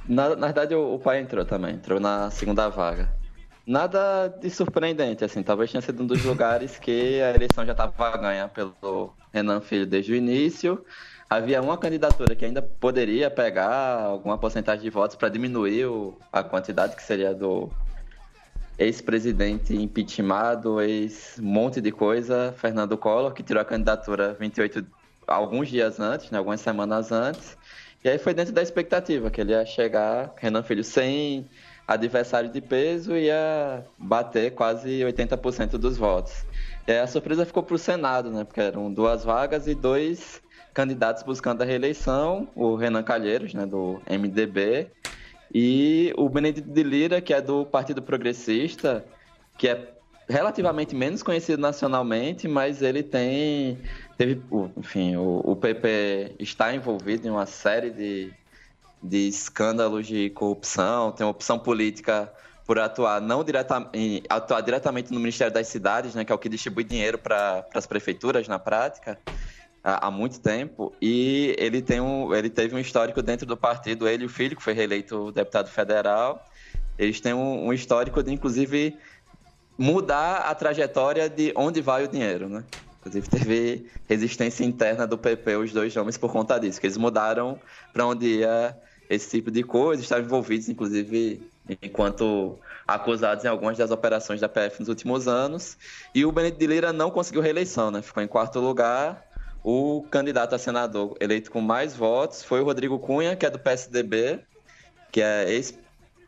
Na, 0.08 0.36
na 0.36 0.46
verdade, 0.46 0.76
o, 0.76 0.94
o 0.94 0.98
pai 1.00 1.18
entrou 1.20 1.44
também, 1.44 1.74
entrou 1.74 1.98
na 1.98 2.30
segunda 2.30 2.68
vaga. 2.68 3.21
Nada 3.66 4.28
de 4.28 4.50
surpreendente, 4.50 5.25
assim, 5.25 5.42
talvez 5.42 5.71
tenha 5.71 5.81
sido 5.81 6.02
um 6.02 6.07
dos 6.07 6.25
lugares 6.25 6.78
que 6.78 7.21
a 7.21 7.31
eleição 7.35 7.64
já 7.64 7.73
estava 7.73 8.16
ganha 8.16 8.49
pelo 8.49 9.14
Renan 9.33 9.61
Filho 9.61 9.87
desde 9.87 10.12
o 10.12 10.16
início. 10.16 10.85
Havia 11.31 11.62
uma 11.62 11.78
candidatura 11.78 12.35
que 12.35 12.45
ainda 12.45 12.61
poderia 12.61 13.31
pegar 13.31 14.02
alguma 14.02 14.37
porcentagem 14.37 14.83
de 14.83 14.90
votos 14.90 15.16
para 15.16 15.28
diminuir 15.28 15.87
a 16.33 16.42
quantidade 16.42 16.97
que 16.97 17.02
seria 17.02 17.33
do, 17.33 17.71
ex-presidente 18.78 19.75
impeachmentado, 19.75 20.81
ex-monte 20.81 21.81
de 21.81 21.92
coisa, 21.92 22.54
Fernando 22.57 22.97
Collor, 22.97 23.33
que 23.33 23.42
tirou 23.42 23.61
a 23.61 23.64
candidatura 23.64 24.35
28 24.38 24.85
alguns 25.26 25.69
dias 25.69 26.00
antes, 26.00 26.31
né, 26.31 26.38
algumas 26.38 26.61
semanas 26.61 27.12
antes. 27.12 27.57
E 28.04 28.09
aí 28.09 28.19
foi 28.19 28.35
dentro 28.35 28.52
da 28.52 28.62
expectativa 28.62 29.31
que 29.31 29.40
ele 29.40 29.52
ia 29.52 29.64
chegar, 29.64 30.33
Renan 30.37 30.62
Filho, 30.62 30.83
sem 30.83 31.49
adversário 31.92 32.50
de 32.50 32.61
peso, 32.61 33.16
ia 33.16 33.84
bater 33.99 34.52
quase 34.54 35.00
80% 35.00 35.72
dos 35.78 35.96
votos. 35.96 36.44
E 36.87 36.92
a 36.92 37.06
surpresa 37.06 37.46
ficou 37.46 37.62
para 37.62 37.75
o 37.75 37.78
Senado, 37.78 38.30
né, 38.30 38.44
porque 38.44 38.61
eram 38.61 38.92
duas 38.92 39.25
vagas 39.25 39.68
e 39.68 39.75
dois 39.75 40.42
candidatos 40.75 41.22
buscando 41.22 41.62
a 41.62 41.64
reeleição, 41.64 42.49
o 42.54 42.75
Renan 42.75 43.02
Calheiros, 43.02 43.54
né, 43.54 43.66
do 43.66 44.00
MDB, 44.08 44.88
e 45.54 46.12
o 46.16 46.28
Benedito 46.28 46.68
de 46.68 46.82
Lira, 46.82 47.20
que 47.20 47.34
é 47.34 47.40
do 47.40 47.66
Partido 47.66 48.00
Progressista, 48.00 49.04
que 49.58 49.68
é 49.68 49.92
relativamente 50.28 50.94
menos 50.94 51.22
conhecido 51.22 51.61
nacionalmente, 51.61 52.49
mas 52.49 52.80
ele 52.80 53.02
tem 53.02 53.78
teve, 54.16 54.40
enfim, 54.76 55.16
o, 55.16 55.42
o 55.44 55.56
PP 55.56 56.37
está 56.38 56.75
envolvido 56.75 57.26
em 57.26 57.30
uma 57.30 57.44
série 57.44 57.90
de, 57.90 58.32
de 59.02 59.28
escândalos 59.28 60.06
de 60.06 60.30
corrupção, 60.30 61.12
tem 61.12 61.26
uma 61.26 61.30
opção 61.30 61.59
política 61.59 62.32
por 62.64 62.78
atuar 62.78 63.21
não 63.21 63.42
direta, 63.42 63.88
em, 63.92 64.23
atuar 64.28 64.61
diretamente 64.61 65.12
no 65.12 65.18
Ministério 65.18 65.52
das 65.52 65.66
Cidades, 65.68 66.14
né, 66.14 66.25
que 66.25 66.30
é 66.30 66.35
o 66.35 66.38
que 66.38 66.49
distribui 66.49 66.85
dinheiro 66.85 67.18
para 67.18 67.66
as 67.75 67.87
prefeituras 67.87 68.47
na 68.47 68.59
prática 68.59 69.18
há, 69.82 70.06
há, 70.06 70.11
muito 70.11 70.40
tempo 70.40 70.92
e 71.02 71.56
ele 71.59 71.82
tem 71.82 72.00
um 72.00 72.32
ele 72.32 72.49
teve 72.49 72.75
um 72.75 72.78
histórico 72.78 73.21
dentro 73.21 73.44
do 73.44 73.56
partido 73.56 74.06
ele 74.09 74.23
e 74.23 74.26
o 74.26 74.28
filho 74.28 74.56
que 74.56 74.62
foi 74.62 74.75
reeleito 74.75 75.32
deputado 75.32 75.68
federal 75.68 76.47
eles 76.97 77.21
têm 77.21 77.35
um, 77.35 77.66
um 77.66 77.73
histórico 77.73 78.23
de 78.23 78.32
inclusive 78.32 78.97
mudar 79.76 80.42
a 80.42 80.54
trajetória 80.54 81.28
de 81.28 81.52
onde 81.56 81.80
vai 81.80 82.04
o 82.04 82.09
dinheiro, 82.09 82.49
né? 82.49 82.64
Inclusive 83.00 83.28
teve 83.28 83.87
resistência 84.09 84.64
interna 84.64 85.06
do 85.06 85.18
PP, 85.18 85.56
os 85.56 85.73
dois 85.73 85.97
homens, 85.97 86.16
por 86.16 86.30
conta 86.30 86.59
disso, 86.59 86.80
que 86.80 86.87
eles 86.87 86.97
mudaram 86.97 87.59
para 87.92 88.06
onde 88.06 88.26
ia 88.38 88.76
esse 89.14 89.28
tipo 89.28 89.50
de 89.50 89.62
coisa, 89.62 90.02
estavam 90.02 90.25
envolvidos, 90.25 90.69
inclusive, 90.69 91.42
enquanto 91.83 92.59
acusados 92.87 93.45
em 93.45 93.49
algumas 93.49 93.76
das 93.76 93.90
operações 93.90 94.40
da 94.40 94.49
PF 94.49 94.81
nos 94.81 94.88
últimos 94.88 95.28
anos. 95.28 95.76
E 96.14 96.25
o 96.25 96.33
Benedito 96.33 96.59
de 96.59 96.66
Lira 96.66 96.92
não 96.92 97.11
conseguiu 97.11 97.42
reeleição, 97.42 97.90
né? 97.90 98.00
Ficou 98.00 98.23
em 98.23 98.26
quarto 98.26 98.59
lugar. 98.59 99.23
O 99.62 100.04
candidato 100.11 100.54
a 100.54 100.59
senador 100.59 101.14
eleito 101.21 101.50
com 101.50 101.61
mais 101.61 101.95
votos 101.95 102.42
foi 102.42 102.61
o 102.61 102.64
Rodrigo 102.64 102.99
Cunha, 102.99 103.37
que 103.37 103.47
é 103.47 103.50
do 103.50 103.59
PSDB, 103.59 104.40
que 105.12 105.21
é 105.21 105.49
ex 105.52 105.78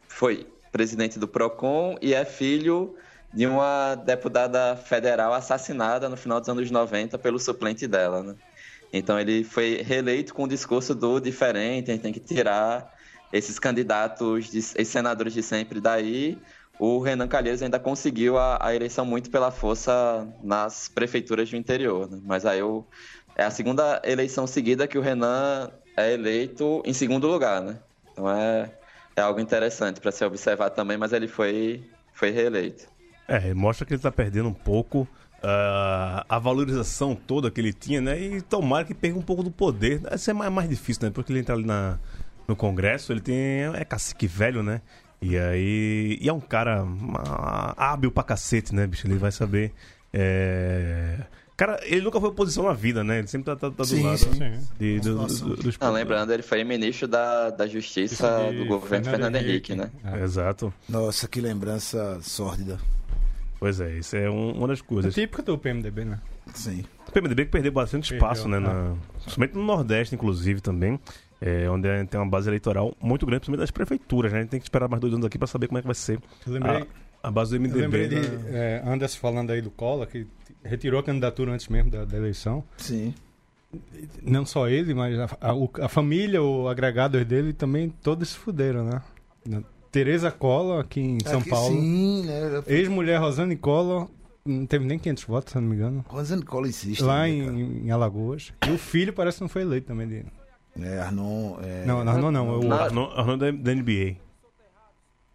foi 0.07 0.47
presidente 0.71 1.19
do 1.19 1.27
PROCON 1.27 1.97
e 2.01 2.15
é 2.15 2.25
filho 2.25 2.95
de 3.33 3.47
uma 3.47 3.97
deputada 3.97 4.77
federal 4.77 5.33
assassinada 5.33 6.09
no 6.09 6.17
final 6.17 6.39
dos 6.39 6.49
anos 6.49 6.71
90 6.71 7.19
pelo 7.19 7.39
suplente 7.41 7.89
dela, 7.89 8.23
né? 8.23 8.35
Então 8.97 9.19
ele 9.19 9.43
foi 9.43 9.83
reeleito 9.83 10.33
com 10.33 10.45
o 10.45 10.49
discurso 10.49 10.95
do 10.95 11.19
diferente, 11.19 11.91
a 11.91 11.95
gente 11.95 12.03
tem 12.03 12.13
que 12.13 12.21
tirar 12.21 12.95
esses 13.33 13.59
candidatos, 13.59 14.49
de, 14.49 14.59
esses 14.59 14.87
senadores 14.87 15.33
de 15.33 15.43
sempre 15.43 15.81
daí. 15.81 16.39
O 16.79 17.01
Renan 17.01 17.27
Calheiros 17.27 17.61
ainda 17.61 17.81
conseguiu 17.81 18.39
a, 18.39 18.57
a 18.65 18.73
eleição 18.73 19.05
muito 19.05 19.31
pela 19.31 19.51
força 19.51 20.29
nas 20.45 20.87
prefeituras 20.87 21.51
do 21.51 21.57
interior, 21.57 22.09
né? 22.09 22.21
Mas 22.25 22.47
aí 22.47 22.63
o, 22.63 22.85
é 23.35 23.43
a 23.43 23.51
segunda 23.51 24.01
eleição 24.05 24.47
seguida 24.47 24.87
que 24.87 24.97
o 24.97 25.01
Renan 25.01 25.73
é 25.97 26.13
eleito 26.13 26.81
em 26.85 26.93
segundo 26.93 27.27
lugar, 27.27 27.63
né? 27.63 27.77
Então 28.13 28.31
é, 28.31 28.71
é 29.17 29.21
algo 29.21 29.41
interessante 29.41 30.01
para 30.01 30.13
se 30.13 30.25
observar 30.25 30.71
também, 30.71 30.97
mas 30.97 31.13
ele 31.13 31.27
foi, 31.27 31.83
foi 32.13 32.31
reeleito. 32.31 32.87
É, 33.27 33.53
mostra 33.55 33.85
que 33.85 33.95
ele 33.95 34.03
tá 34.03 34.13
perdendo 34.13 34.49
um 34.49 34.55
pouco 34.55 35.09
uh, 35.45 36.25
a 36.29 36.39
valorização 36.39 37.15
toda 37.15 37.51
que 37.51 37.61
ele 37.61 37.73
tinha, 37.73 38.01
né? 38.01 38.21
E 38.21 38.41
tomara 38.41 38.85
que 38.85 38.95
perca 38.95 39.19
um 39.19 39.23
pouco 39.23 39.43
do 39.43 39.51
poder. 39.51 40.01
Isso 40.13 40.31
é 40.31 40.33
mais, 40.33 40.51
mais 40.51 40.69
difícil, 40.69 41.05
né? 41.05 41.11
Porque 41.11 41.33
ele 41.33 41.41
entra 41.41 41.55
ali 41.55 41.65
na, 41.65 41.99
no 42.49 42.57
Congresso, 42.57 43.13
ele 43.13 43.21
tem. 43.21 43.65
É 43.75 43.85
cacique 43.85 44.27
velho, 44.27 44.63
né? 44.63 44.81
E 45.21 45.37
aí. 45.37 46.19
E 46.21 46.29
é 46.29 46.33
um 46.33 46.41
cara 46.41 46.85
uh, 46.85 47.75
hábil 47.77 48.11
pra 48.11 48.23
cacete, 48.23 48.75
né, 48.75 48.87
bicho? 48.87 49.07
Ele 49.07 49.19
vai 49.19 49.31
saber. 49.31 49.73
É... 50.13 51.19
Cara, 51.57 51.79
ele 51.85 52.01
nunca 52.01 52.19
foi 52.19 52.31
oposição 52.31 52.65
na 52.65 52.73
vida, 52.73 53.05
né? 53.05 53.19
Ele 53.19 53.29
sempre 53.29 53.45
tá, 53.45 53.55
tá, 53.55 53.71
tá 53.71 53.85
do 53.85 53.87
sim, 53.87 54.03
lado 54.03 54.19
sim. 54.19 54.31
De, 54.77 54.99
do, 54.99 55.25
do, 55.25 55.57
dos... 55.57 55.79
Não, 55.79 55.93
lembrando, 55.93 56.33
ele 56.33 56.43
foi 56.43 56.65
ministro 56.65 57.07
da, 57.07 57.51
da 57.51 57.65
Justiça 57.69 58.51
do 58.51 58.67
governo 58.67 59.05
Fernando, 59.05 59.11
Fernando 59.11 59.37
Henrique, 59.37 59.73
Henrique, 59.73 59.75
né? 59.77 59.91
É. 60.05 60.25
Exato. 60.25 60.75
Nossa, 60.89 61.29
que 61.29 61.41
lembrança 61.41 62.19
sórdida. 62.23 62.81
Pois 63.65 63.81
é, 63.81 63.97
isso 63.97 64.15
é 64.15 64.29
um, 64.29 64.51
uma 64.51 64.69
das 64.69 64.83
coisas. 64.83 65.17
É 65.17 65.23
típico 65.23 65.41
do 65.41 65.57
PMDB, 65.57 66.05
né? 66.05 66.21
Sim. 66.53 66.85
O 67.09 67.11
PMDB 67.11 67.47
que 67.47 67.51
perdeu 67.51 67.73
bastante 67.73 68.13
espaço, 68.13 68.43
perdeu, 68.43 68.61
né? 68.61 68.69
Na, 68.69 68.95
principalmente 69.23 69.55
no 69.55 69.65
Nordeste, 69.65 70.15
inclusive, 70.15 70.61
também. 70.61 71.01
É, 71.41 71.67
onde 71.71 71.89
tem 72.05 72.21
uma 72.21 72.29
base 72.29 72.47
eleitoral 72.47 72.95
muito 73.01 73.25
grande, 73.25 73.41
principalmente 73.41 73.61
das 73.61 73.71
prefeituras, 73.71 74.33
né? 74.33 74.41
A 74.41 74.43
gente 74.43 74.51
tem 74.51 74.61
que 74.61 74.67
esperar 74.67 74.87
mais 74.87 75.01
dois 75.01 75.15
anos 75.15 75.25
aqui 75.25 75.39
para 75.39 75.47
saber 75.47 75.69
como 75.69 75.79
é 75.79 75.81
que 75.81 75.87
vai 75.87 75.95
ser 75.95 76.21
lembrei, 76.47 76.87
a, 77.23 77.29
a, 77.29 77.31
base 77.31 77.53
do 77.57 77.63
MDB. 77.63 77.79
Eu 77.79 77.83
lembrei 77.85 78.09
de 78.09 78.19
é, 78.55 78.83
Anderson 78.85 79.19
falando 79.19 79.51
aí 79.51 79.63
do 79.63 79.71
Collor, 79.71 80.07
que 80.09 80.27
retirou 80.63 81.01
a 81.01 81.03
candidatura 81.03 81.51
antes 81.51 81.67
mesmo 81.69 81.91
da, 81.91 82.05
da 82.05 82.19
eleição. 82.19 82.63
Sim. 82.77 83.15
Não 84.23 84.45
só 84.45 84.69
ele, 84.69 84.93
mas 84.93 85.19
a, 85.19 85.25
a, 85.41 85.87
a 85.87 85.89
família, 85.89 86.43
o 86.43 86.69
agregados 86.69 87.25
dele 87.25 87.55
também 87.55 87.89
todos 87.89 88.29
se 88.29 88.37
fuderam, 88.37 88.85
né? 88.85 89.63
Tereza 89.95 90.29
Collor, 90.29 90.81
aqui 90.81 91.01
em 91.01 91.21
São 91.21 91.39
aqui, 91.39 91.51
Paulo. 91.51 91.73
Sim, 91.73 92.25
né? 92.27 92.65
Ex-mulher 92.67 93.21
Rosane 93.21 93.55
Collor, 93.55 94.09
não 94.45 94.67
teve 94.67 94.85
nem 94.85 94.99
500 94.99 95.23
votos, 95.23 95.53
se 95.53 95.61
não 95.61 95.69
me 95.69 95.77
engano. 95.77 96.05
Rosane 96.09 96.43
Collor 96.43 96.67
existe. 96.67 97.05
Lá 97.05 97.29
em, 97.29 97.87
em, 97.87 97.91
Alagoas. 97.93 98.53
E 98.67 98.73
o 98.73 98.77
filho 98.77 99.13
parece 99.13 99.37
que 99.37 99.43
não 99.43 99.49
foi 99.49 99.63
eleito 99.63 99.87
também 99.87 100.09
dele. 100.09 100.27
É, 100.81 100.99
Arnon. 100.99 101.59
É... 101.63 101.85
Não, 101.87 102.01
Arnon 102.01 102.33
não, 102.33 102.49
é 102.49 102.57
o 102.57 102.65
na... 102.65 102.83
Arnon, 102.83 103.09
Arnon 103.15 103.39
da, 103.39 103.53
da 103.53 103.73
NBA. 103.73 104.17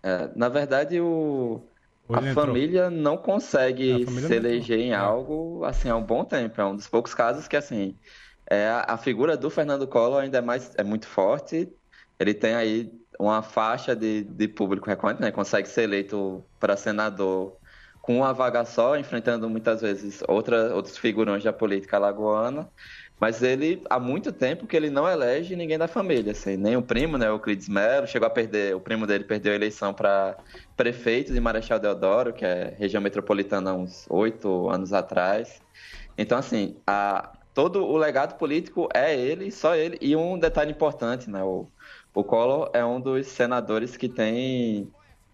É, 0.04 0.30
na 0.36 0.50
verdade, 0.50 1.00
o. 1.00 1.62
A 2.10 2.22
família 2.34 2.90
não 2.90 3.16
consegue 3.16 4.04
família 4.04 4.28
se 4.28 4.34
eleger 4.34 4.80
em 4.80 4.92
é. 4.92 4.96
algo 4.96 5.64
assim 5.64 5.88
há 5.88 5.96
um 5.96 6.04
bom 6.04 6.26
tempo. 6.26 6.60
É 6.60 6.66
um 6.66 6.76
dos 6.76 6.88
poucos 6.88 7.14
casos 7.14 7.48
que 7.48 7.56
assim 7.56 7.96
é, 8.50 8.68
a, 8.68 8.86
a 8.90 8.98
figura 8.98 9.38
do 9.38 9.50
Fernando 9.50 9.88
Collor 9.88 10.22
ainda 10.22 10.40
é 10.40 10.42
mais 10.42 10.74
é 10.76 10.84
muito 10.84 11.08
forte. 11.08 11.70
Ele 12.20 12.34
tem 12.34 12.56
aí 12.56 12.92
uma 13.20 13.42
faixa 13.42 13.94
de, 13.94 14.24
de 14.24 14.48
público 14.48 14.88
recorrente, 14.90 15.22
né? 15.22 15.30
Consegue 15.30 15.68
ser 15.68 15.84
eleito 15.84 16.44
para 16.58 16.78
senador 16.78 17.58
com 18.02 18.18
uma 18.18 18.34
vaga 18.34 18.64
só, 18.64 18.98
enfrentando 18.98 19.50
muitas 19.50 19.82
vezes 19.82 20.24
outra, 20.28 20.74
outros 20.74 20.98
figurões 20.98 21.44
da 21.44 21.52
política 21.52 21.98
alagoana. 21.98 22.70
Mas 23.20 23.44
ele, 23.44 23.84
há 23.90 24.00
muito 24.00 24.32
tempo 24.32 24.66
que 24.66 24.78
ele 24.78 24.90
não 24.90 25.08
elege 25.08 25.54
ninguém 25.54 25.78
da 25.78 25.90
família, 25.90 26.32
assim, 26.32 26.56
nem 26.56 26.78
o 26.78 26.82
primo, 26.82 27.18
né, 27.18 27.30
o 27.30 27.34
Euclides 27.34 27.68
Melo, 27.68 28.08
chegou 28.08 28.26
a 28.26 28.30
perder, 28.30 28.74
o 28.74 28.80
primo 28.80 29.06
dele 29.06 29.26
perdeu 29.26 29.52
a 29.52 29.56
eleição 29.56 29.94
para 29.94 30.38
prefeito 30.78 31.34
de 31.34 31.40
Marechal 31.42 31.80
Deodoro, 31.80 32.32
que 32.32 32.46
é 32.46 32.74
região 32.80 33.02
metropolitana 33.02 33.74
uns 33.74 34.06
oito 34.10 34.70
anos 34.70 34.94
atrás. 34.94 35.62
Então, 36.18 36.38
assim, 36.38 36.78
a, 36.88 37.34
todo 37.54 37.86
o 37.86 37.98
legado 37.98 38.38
político 38.38 38.88
é 38.94 39.14
ele, 39.14 39.52
só 39.52 39.76
ele, 39.76 39.98
e 40.00 40.16
um 40.16 40.40
detalhe 40.40 40.72
importante, 40.72 41.30
né, 41.30 41.44
o, 41.44 41.68
o 42.14 42.24
Collor 42.24 42.70
é 42.74 42.84
um 42.84 43.00
dos 43.00 43.28
senadores 43.28 43.96
que 43.96 44.10
tem 44.10 44.92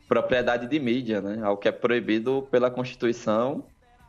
propriedade 0.08 0.67
de 0.67 0.79
mídia, 0.79 1.22
né? 1.22 1.41
Algo 1.44 1.60
que 1.60 1.67
é 1.67 1.72
proibido 1.72 2.48
pela 2.51 2.70
Constituição. 2.70 3.63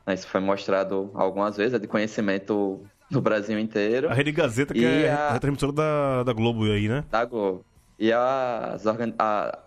Né? 0.06 0.14
Isso 0.14 0.26
foi 0.28 0.40
mostrado 0.40 1.10
algumas 1.14 1.56
vezes, 1.56 1.74
é 1.74 1.78
de 1.78 1.86
conhecimento 1.86 2.84
no 3.10 3.20
Brasil 3.20 3.58
inteiro. 3.58 4.08
A 4.08 4.14
Rede 4.14 4.32
Gazeta, 4.32 4.74
que 4.74 4.80
e 4.80 5.04
é 5.04 5.12
a... 5.12 5.30
a 5.30 5.38
transmissora 5.38 5.72
da, 5.72 6.22
da 6.24 6.32
Globo 6.32 6.64
aí, 6.64 6.88
né? 6.88 7.04
Da 7.10 7.24
Globo. 7.24 7.64
E 7.98 8.12
a, 8.12 8.76
a 9.18 9.58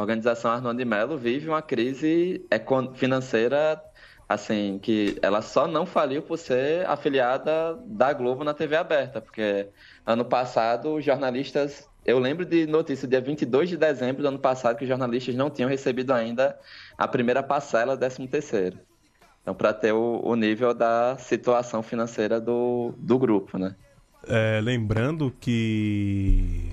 organização 0.00 0.50
Arnoldo 0.50 0.78
de 0.78 0.84
Mello 0.84 1.18
vive 1.18 1.48
uma 1.48 1.60
crise 1.60 2.44
financeira, 2.94 3.82
assim, 4.28 4.78
que 4.82 5.18
ela 5.20 5.42
só 5.42 5.66
não 5.66 5.84
faliu 5.84 6.22
por 6.22 6.38
ser 6.38 6.86
afiliada 6.86 7.78
da 7.84 8.12
Globo 8.12 8.42
na 8.42 8.54
TV 8.54 8.76
aberta, 8.76 9.20
porque 9.20 9.68
ano 10.06 10.24
passado 10.24 10.94
os 10.94 11.04
jornalistas 11.04 11.88
eu 12.04 12.18
lembro 12.18 12.44
de 12.44 12.66
notícia 12.66 13.08
dia 13.08 13.20
22 13.20 13.70
de 13.70 13.76
dezembro 13.76 14.22
do 14.22 14.28
ano 14.28 14.38
passado 14.38 14.76
que 14.76 14.84
os 14.84 14.88
jornalistas 14.88 15.34
não 15.34 15.48
tinham 15.48 15.70
recebido 15.70 16.12
ainda 16.12 16.58
a 16.98 17.08
primeira 17.08 17.42
parcela, 17.42 17.96
13 17.96 18.28
terceiro. 18.28 18.78
Então, 19.40 19.54
para 19.54 19.72
ter 19.72 19.92
o, 19.92 20.20
o, 20.22 20.34
nível 20.36 20.72
da 20.72 21.16
situação 21.18 21.82
financeira 21.82 22.40
do, 22.40 22.94
do 22.96 23.18
grupo, 23.18 23.58
né? 23.58 23.74
É, 24.26 24.60
lembrando 24.62 25.34
que... 25.38 26.70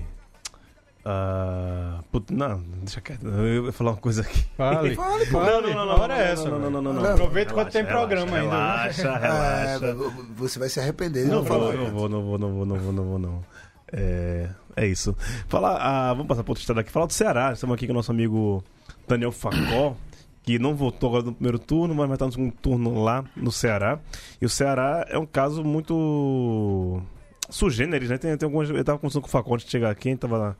Uh, 1.04 2.02
put... 2.12 2.32
não, 2.32 2.62
deixa 2.82 3.00
quieto. 3.00 3.26
Eu 3.26 3.66
ia 3.66 3.72
falar 3.72 3.90
uma 3.90 3.96
coisa 3.96 4.22
aqui. 4.22 4.46
Fale, 4.56 4.94
fale, 4.96 5.26
fale. 5.26 5.50
Não, 5.50 5.60
não, 5.60 5.74
não, 5.74 5.86
não. 5.86 6.00
Hora 6.00 6.16
é 6.16 6.32
essa. 6.32 6.48
Não, 6.48 6.58
não, 6.58 6.70
não, 6.70 6.80
não. 6.80 6.92
não. 6.94 7.10
Aproveita 7.10 7.52
quando 7.52 7.70
tem 7.70 7.84
programa 7.84 8.36
ainda. 8.36 8.50
Relaxa, 8.50 9.16
relaxa. 9.18 9.86
É, 9.86 9.94
você 10.34 10.58
vai 10.58 10.68
se 10.68 10.80
arrepender. 10.80 11.26
Não, 11.26 11.42
não, 11.42 11.44
vou, 11.44 11.72
não 11.72 11.90
vou, 11.90 12.08
não 12.08 12.22
vou, 12.22 12.38
não 12.38 12.52
vou, 12.52 12.66
não 12.66 12.76
vou, 12.76 12.92
não 12.92 13.04
vou, 13.04 13.18
não. 13.18 13.44
É, 13.92 14.48
é 14.76 14.86
isso. 14.86 15.16
Falar, 15.48 15.76
ah, 15.76 16.12
vamos 16.12 16.28
passar 16.28 16.42
para 16.42 16.50
outro 16.52 16.62
estado 16.62 16.80
aqui. 16.80 16.90
Falar 16.90 17.06
do 17.06 17.12
Ceará. 17.12 17.52
Estamos 17.52 17.74
aqui 17.74 17.86
com 17.86 17.92
o 17.92 17.96
nosso 17.96 18.10
amigo 18.10 18.62
Daniel 19.06 19.32
Facó. 19.32 19.96
que 20.42 20.58
não 20.58 20.74
votou 20.74 21.10
agora 21.10 21.24
no 21.24 21.34
primeiro 21.34 21.58
turno, 21.58 21.94
mas 21.94 22.06
vai 22.06 22.16
estar 22.16 22.26
no 22.26 22.32
segundo 22.32 22.52
turno 22.52 23.02
lá 23.02 23.24
no 23.36 23.52
Ceará. 23.52 24.00
E 24.40 24.46
o 24.46 24.48
Ceará 24.48 25.06
é 25.08 25.18
um 25.18 25.26
caso 25.26 25.62
muito 25.62 27.00
sugêneres, 27.48 28.08
né? 28.10 28.18
Tem, 28.18 28.36
tem 28.36 28.46
algumas, 28.46 28.68
eu 28.68 28.84
tava 28.84 28.98
conversando 28.98 29.22
com 29.22 29.28
o 29.28 29.30
Facão 29.30 29.54
antes 29.54 29.66
de 29.66 29.72
chegar 29.72 29.90
aqui, 29.90 30.08
a 30.08 30.12
gente 30.12 30.20
tava 30.20 30.56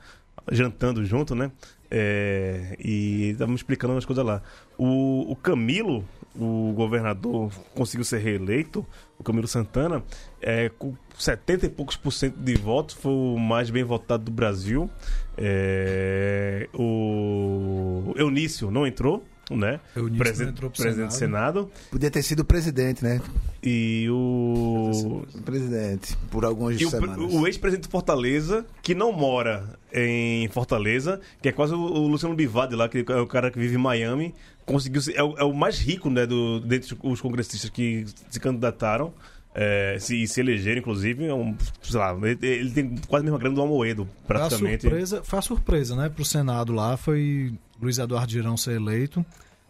jantando 0.51 1.05
junto, 1.05 1.35
né? 1.35 1.51
É, 1.91 2.77
e 2.79 3.35
tava 3.39 3.51
me 3.51 3.57
explicando 3.57 3.93
umas 3.95 4.05
coisas 4.05 4.25
lá. 4.25 4.41
O, 4.79 5.31
o 5.33 5.37
Camilo, 5.37 6.05
o 6.39 6.73
governador, 6.75 7.53
conseguiu 7.75 8.05
ser 8.05 8.19
reeleito, 8.19 8.87
o 9.19 9.23
Camilo 9.23 9.47
Santana, 9.47 10.03
é, 10.41 10.69
com 10.79 10.95
70 11.19 11.67
e 11.67 11.69
poucos 11.69 11.97
por 11.97 12.11
cento 12.13 12.37
de 12.39 12.55
votos, 12.55 12.95
foi 12.95 13.13
o 13.13 13.39
mais 13.39 13.71
bem 13.71 13.85
votado 13.85 14.25
do 14.25 14.31
Brasil. 14.31 14.91
É, 15.37 16.69
o 16.75 18.13
Eunício 18.17 18.71
não 18.71 18.87
entrou, 18.87 19.25
né? 19.51 19.81
Eunício 19.95 20.19
Presidente, 20.19 20.47
não 20.47 20.53
entrou 20.53 20.71
pro 20.71 20.83
presidente 20.83 21.09
do 21.09 21.15
Senado. 21.15 21.71
Podia 21.91 22.11
ter 22.11 22.23
sido 22.23 22.45
presidente, 22.45 23.05
né? 23.05 23.21
E 23.63 24.09
o. 24.11 25.25
Presidente, 25.45 26.17
por 26.31 26.45
algumas 26.45 26.81
E 26.81 26.87
o, 26.87 26.91
semanas. 26.91 27.33
o 27.33 27.47
ex-presidente 27.47 27.87
de 27.87 27.91
Fortaleza, 27.91 28.67
que 28.83 28.95
não 28.95 29.13
mora 29.13 29.79
em 29.93 30.49
Fortaleza, 30.49 31.21
que 31.41 31.49
é 31.49 31.53
quase 31.53 31.75
o, 31.75 31.79
o 31.79 32.09
Luciano 32.09 32.35
Bivade 32.35 32.75
lá, 32.75 32.89
que 32.89 33.05
é 33.07 33.17
o 33.17 33.27
cara 33.27 33.51
que 33.51 33.59
vive 33.59 33.75
em 33.77 33.79
Miami, 33.79 34.35
conseguiu 34.67 35.01
ser, 35.03 35.17
é, 35.17 35.23
o, 35.23 35.37
é 35.39 35.45
o 35.45 35.53
mais 35.53 35.79
rico, 35.79 36.09
né, 36.11 36.27
do, 36.27 36.61
dentre 36.61 36.97
os 37.03 37.21
congressistas 37.21 37.71
que 37.71 38.05
se 38.31 38.41
candidataram. 38.41 39.13
É, 39.55 39.99
se, 40.01 40.27
se 40.27 40.41
elegeram, 40.41 40.79
inclusive, 40.79 41.27
é 41.27 41.35
um, 41.35 41.55
sei 41.83 41.99
lá, 42.01 42.17
ele, 42.23 42.39
ele 42.47 42.71
tem 42.71 42.97
quase 43.07 43.23
a 43.23 43.25
mesma 43.25 43.39
grana 43.39 43.55
do 43.55 43.61
Almoedo, 43.61 44.09
Foi 44.27 44.37
a 44.37 44.41
praticamente. 44.41 44.81
surpresa, 44.81 45.23
foi 45.23 45.39
a 45.39 45.43
surpresa, 45.43 45.95
né? 45.95 46.09
Pro 46.09 46.25
Senado 46.25 46.73
lá, 46.73 46.97
foi 46.97 47.53
Luiz 47.81 47.99
Eduardo 47.99 48.33
Girão 48.33 48.57
ser 48.57 48.77
eleito. 48.77 49.25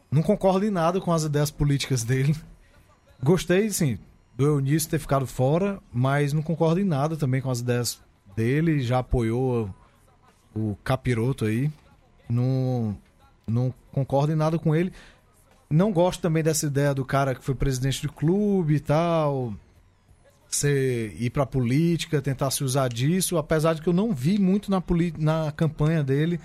Não 0.09 0.23
concordo 0.23 0.65
em 0.65 0.71
nada 0.71 1.01
com 1.01 1.13
as 1.13 1.25
ideias 1.25 1.51
políticas 1.51 2.05
dele. 2.05 2.37
Gostei, 3.21 3.71
sim, 3.71 3.99
do 4.37 4.47
Eunício 4.47 4.89
ter 4.89 4.99
ficado 5.01 5.27
fora, 5.27 5.81
mas 5.93 6.33
não 6.33 6.43
concordo 6.43 6.81
em 6.81 6.85
nada 6.85 7.17
também 7.17 7.41
com 7.41 7.51
as 7.51 7.59
ideias 7.61 8.01
dele. 8.37 8.83
Já 8.83 8.99
apoiou 8.99 9.75
o 10.55 10.77
Capiroto 10.85 11.45
aí. 11.45 11.71
Não, 12.29 12.97
não 13.53 13.73
concordo 13.93 14.33
em 14.33 14.37
nada 14.37 14.59
com 14.59 14.75
ele. 14.75 14.93
Não 15.71 15.93
gosto 15.93 16.21
também 16.21 16.43
dessa 16.43 16.67
ideia 16.67 16.95
do 16.95 17.05
cara 17.05 17.35
que 17.35 17.45
foi 17.45 17.55
presidente 17.55 18.03
do 18.03 18.13
clube 18.13 18.75
e 18.75 18.81
tal. 18.81 19.55
Ser, 20.49 21.17
ir 21.19 21.31
pra 21.31 21.47
política, 21.47 22.21
tentar 22.21 22.51
se 22.51 22.63
usar 22.63 22.89
disso, 22.89 23.39
apesar 23.39 23.75
de 23.75 23.81
que 23.81 23.89
eu 23.89 23.93
não 23.93 24.13
vi 24.13 24.39
muito 24.39 24.71
na, 24.71 24.83
na 25.19 25.53
campanha 25.53 26.03
dele 26.03 26.39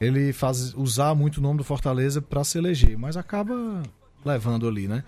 ele 0.00 0.32
faz 0.32 0.74
usar 0.74 1.14
muito 1.14 1.38
o 1.38 1.40
nome 1.40 1.58
do 1.58 1.64
Fortaleza 1.64 2.20
para 2.20 2.44
se 2.44 2.58
eleger, 2.58 2.98
mas 2.98 3.16
acaba 3.16 3.82
levando 4.24 4.68
ali, 4.68 4.88
né? 4.88 5.04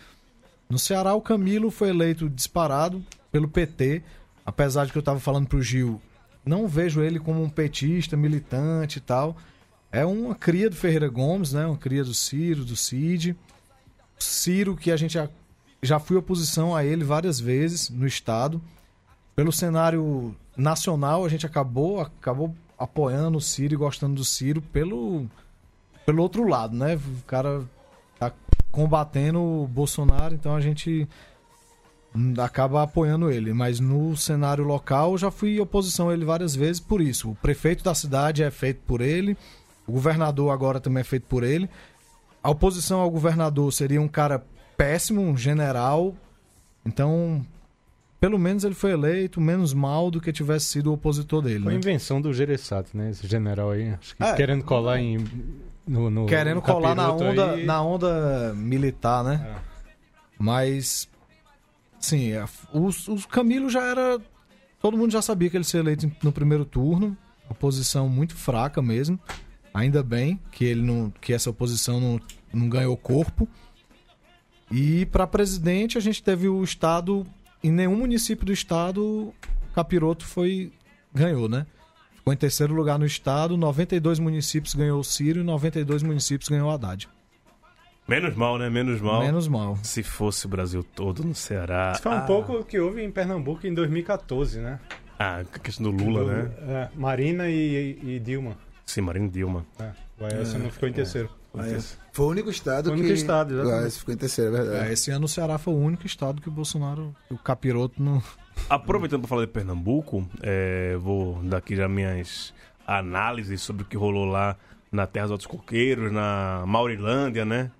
No 0.68 0.78
Ceará, 0.78 1.14
o 1.14 1.20
Camilo 1.20 1.70
foi 1.70 1.90
eleito 1.90 2.28
disparado 2.28 3.04
pelo 3.30 3.48
PT, 3.48 4.02
apesar 4.44 4.86
de 4.86 4.92
que 4.92 4.98
eu 4.98 5.02
tava 5.02 5.20
falando 5.20 5.46
pro 5.46 5.62
Gil, 5.62 6.00
não 6.44 6.66
vejo 6.66 7.02
ele 7.02 7.18
como 7.18 7.42
um 7.42 7.48
petista, 7.48 8.16
militante 8.16 8.98
e 8.98 9.00
tal. 9.00 9.36
É 9.90 10.04
uma 10.04 10.34
cria 10.34 10.68
do 10.68 10.76
Ferreira 10.76 11.08
Gomes, 11.08 11.52
né? 11.52 11.66
Uma 11.66 11.76
cria 11.76 12.04
do 12.04 12.14
Ciro, 12.14 12.64
do 12.64 12.76
Cid. 12.76 13.36
Ciro, 14.18 14.76
que 14.76 14.90
a 14.90 14.96
gente 14.96 15.14
já, 15.14 15.28
já 15.82 15.98
foi 15.98 16.16
oposição 16.16 16.74
a 16.74 16.84
ele 16.84 17.04
várias 17.04 17.38
vezes 17.38 17.90
no 17.90 18.06
Estado. 18.06 18.60
Pelo 19.34 19.52
cenário 19.52 20.34
nacional, 20.56 21.24
a 21.24 21.28
gente 21.28 21.46
acabou, 21.46 22.00
acabou 22.00 22.54
apoiando 22.78 23.38
o 23.38 23.40
Ciro 23.40 23.74
e 23.74 23.76
gostando 23.76 24.14
do 24.14 24.24
Ciro 24.24 24.60
pelo, 24.60 25.26
pelo 26.04 26.22
outro 26.22 26.46
lado, 26.46 26.76
né? 26.76 26.96
O 26.96 27.24
cara 27.26 27.62
tá 28.18 28.32
combatendo 28.70 29.40
o 29.40 29.66
Bolsonaro, 29.66 30.34
então 30.34 30.54
a 30.54 30.60
gente 30.60 31.08
acaba 32.38 32.82
apoiando 32.82 33.30
ele. 33.30 33.52
Mas 33.52 33.80
no 33.80 34.16
cenário 34.16 34.64
local, 34.64 35.16
já 35.18 35.30
fui 35.30 35.60
oposição 35.60 36.08
a 36.08 36.14
ele 36.14 36.24
várias 36.24 36.54
vezes 36.54 36.80
por 36.80 37.00
isso. 37.00 37.30
O 37.30 37.34
prefeito 37.34 37.84
da 37.84 37.94
cidade 37.94 38.42
é 38.42 38.50
feito 38.50 38.80
por 38.86 39.00
ele, 39.00 39.36
o 39.86 39.92
governador 39.92 40.52
agora 40.52 40.80
também 40.80 41.00
é 41.00 41.04
feito 41.04 41.26
por 41.26 41.42
ele. 41.42 41.68
A 42.42 42.50
oposição 42.50 43.00
ao 43.00 43.10
governador 43.10 43.72
seria 43.72 44.00
um 44.00 44.08
cara 44.08 44.44
péssimo, 44.76 45.20
um 45.20 45.36
general. 45.36 46.14
Então, 46.84 47.44
pelo 48.20 48.38
menos 48.38 48.64
ele 48.64 48.74
foi 48.74 48.92
eleito 48.92 49.40
menos 49.40 49.74
mal 49.74 50.10
do 50.10 50.20
que 50.20 50.32
tivesse 50.32 50.66
sido 50.66 50.90
o 50.90 50.94
opositor 50.94 51.42
dele. 51.42 51.62
Foi 51.64 51.72
né? 51.72 51.78
invenção 51.78 52.20
do 52.20 52.32
Gereçati, 52.32 52.96
né? 52.96 53.10
Esse 53.10 53.26
general 53.26 53.70
aí. 53.70 53.90
Acho 53.90 54.16
que 54.16 54.22
É. 54.22 54.34
querendo 54.34 54.64
colar 54.64 55.00
em. 55.00 55.24
No, 55.86 56.10
no 56.10 56.26
Querendo 56.26 56.56
no 56.56 56.62
colar 56.62 56.96
na 56.96 57.12
onda, 57.12 57.52
aí. 57.52 57.64
na 57.64 57.80
onda 57.80 58.52
militar, 58.54 59.22
né? 59.22 59.54
É. 59.56 59.60
Mas, 60.38 61.08
sim, 62.00 62.32
é, 62.32 62.44
o, 62.72 62.88
o 62.88 63.28
Camilo 63.28 63.70
já 63.70 63.82
era. 63.82 64.18
Todo 64.80 64.96
mundo 64.96 65.12
já 65.12 65.22
sabia 65.22 65.48
que 65.48 65.56
ele 65.56 65.64
seria 65.64 65.84
eleito 65.84 66.10
no 66.22 66.32
primeiro 66.32 66.64
turno. 66.64 67.16
Oposição 67.48 68.08
muito 68.08 68.34
fraca 68.34 68.82
mesmo. 68.82 69.18
Ainda 69.76 70.02
bem 70.02 70.40
que 70.50 70.64
ele 70.64 70.80
não, 70.80 71.12
que 71.20 71.34
essa 71.34 71.50
oposição 71.50 72.00
não, 72.00 72.20
não 72.50 72.66
ganhou 72.66 72.96
corpo. 72.96 73.46
E 74.70 75.04
para 75.04 75.26
presidente 75.26 75.98
a 75.98 76.00
gente 76.00 76.22
teve 76.22 76.48
o 76.48 76.64
estado. 76.64 77.26
Em 77.62 77.70
nenhum 77.70 77.94
município 77.94 78.46
do 78.46 78.54
estado, 78.54 79.34
Capiroto 79.74 80.24
foi 80.24 80.72
ganhou, 81.12 81.46
né? 81.46 81.66
Ficou 82.14 82.32
em 82.32 82.36
terceiro 82.38 82.72
lugar 82.72 82.98
no 82.98 83.04
estado. 83.04 83.54
92 83.54 84.18
municípios 84.18 84.72
ganhou 84.72 84.98
o 84.98 85.04
Ciro 85.04 85.40
e 85.40 85.42
92 85.42 86.02
municípios 86.02 86.48
ganhou 86.48 86.68
o 86.68 86.70
Haddad. 86.70 87.06
Menos 88.08 88.34
mal, 88.34 88.56
né? 88.56 88.70
Menos 88.70 88.98
mal. 88.98 89.20
Menos 89.20 89.46
mal. 89.46 89.76
Se 89.82 90.02
fosse 90.02 90.46
o 90.46 90.48
Brasil 90.48 90.82
todo 90.82 91.22
no 91.22 91.34
Ceará. 91.34 91.92
Isso 91.92 92.02
foi 92.02 92.12
um 92.12 92.16
ah, 92.16 92.22
pouco 92.22 92.54
o 92.54 92.64
que 92.64 92.78
houve 92.78 93.02
em 93.02 93.10
Pernambuco 93.10 93.66
em 93.66 93.74
2014, 93.74 94.58
né? 94.58 94.80
Ah, 95.18 95.40
a 95.40 95.58
questão 95.58 95.92
do 95.92 96.02
Lula, 96.02 96.24
né? 96.24 96.50
É, 96.60 96.88
Marina 96.94 97.46
e, 97.50 97.98
e 98.02 98.18
Dilma. 98.20 98.56
Sim, 98.86 99.00
Marino 99.00 99.28
Dilma. 99.28 99.66
É, 99.78 99.90
o 100.20 100.24
Aécio 100.24 100.58
não 100.58 100.70
ficou 100.70 100.88
em 100.88 100.92
terceiro. 100.92 101.28
Foi 102.12 102.26
o 102.26 102.28
único 102.28 102.50
estado 102.50 102.84
Foi 102.84 102.92
o 102.92 102.94
único 102.94 103.08
que. 103.08 103.14
estado, 103.14 103.54
exatamente. 103.54 103.84
Ah, 103.84 103.88
esse 103.88 103.98
ficou 103.98 104.14
em 104.14 104.16
terceiro, 104.16 104.54
é 104.54 104.58
verdade. 104.62 104.88
É, 104.88 104.92
esse 104.92 105.10
ano 105.10 105.24
o 105.24 105.28
Ceará 105.28 105.58
foi 105.58 105.74
o 105.74 105.76
único 105.76 106.06
estado 106.06 106.40
que 106.40 106.48
o 106.48 106.52
Bolsonaro, 106.52 107.14
o 107.30 107.36
capiroto, 107.36 108.02
não. 108.02 108.22
Aproveitando 108.70 109.22
para 109.22 109.28
falar 109.28 109.46
de 109.46 109.52
Pernambuco, 109.52 110.26
é, 110.42 110.96
vou 110.96 111.42
dar 111.42 111.58
aqui 111.58 111.76
já 111.76 111.88
minhas 111.88 112.54
análises 112.86 113.60
sobre 113.60 113.82
o 113.82 113.86
que 113.86 113.96
rolou 113.96 114.24
lá 114.24 114.56
na 114.92 115.06
Terra 115.06 115.26
dos 115.26 115.32
Altos 115.32 115.46
Coqueiros, 115.46 116.12
na 116.12 116.62
Maurilândia, 116.66 117.44
né? 117.44 117.70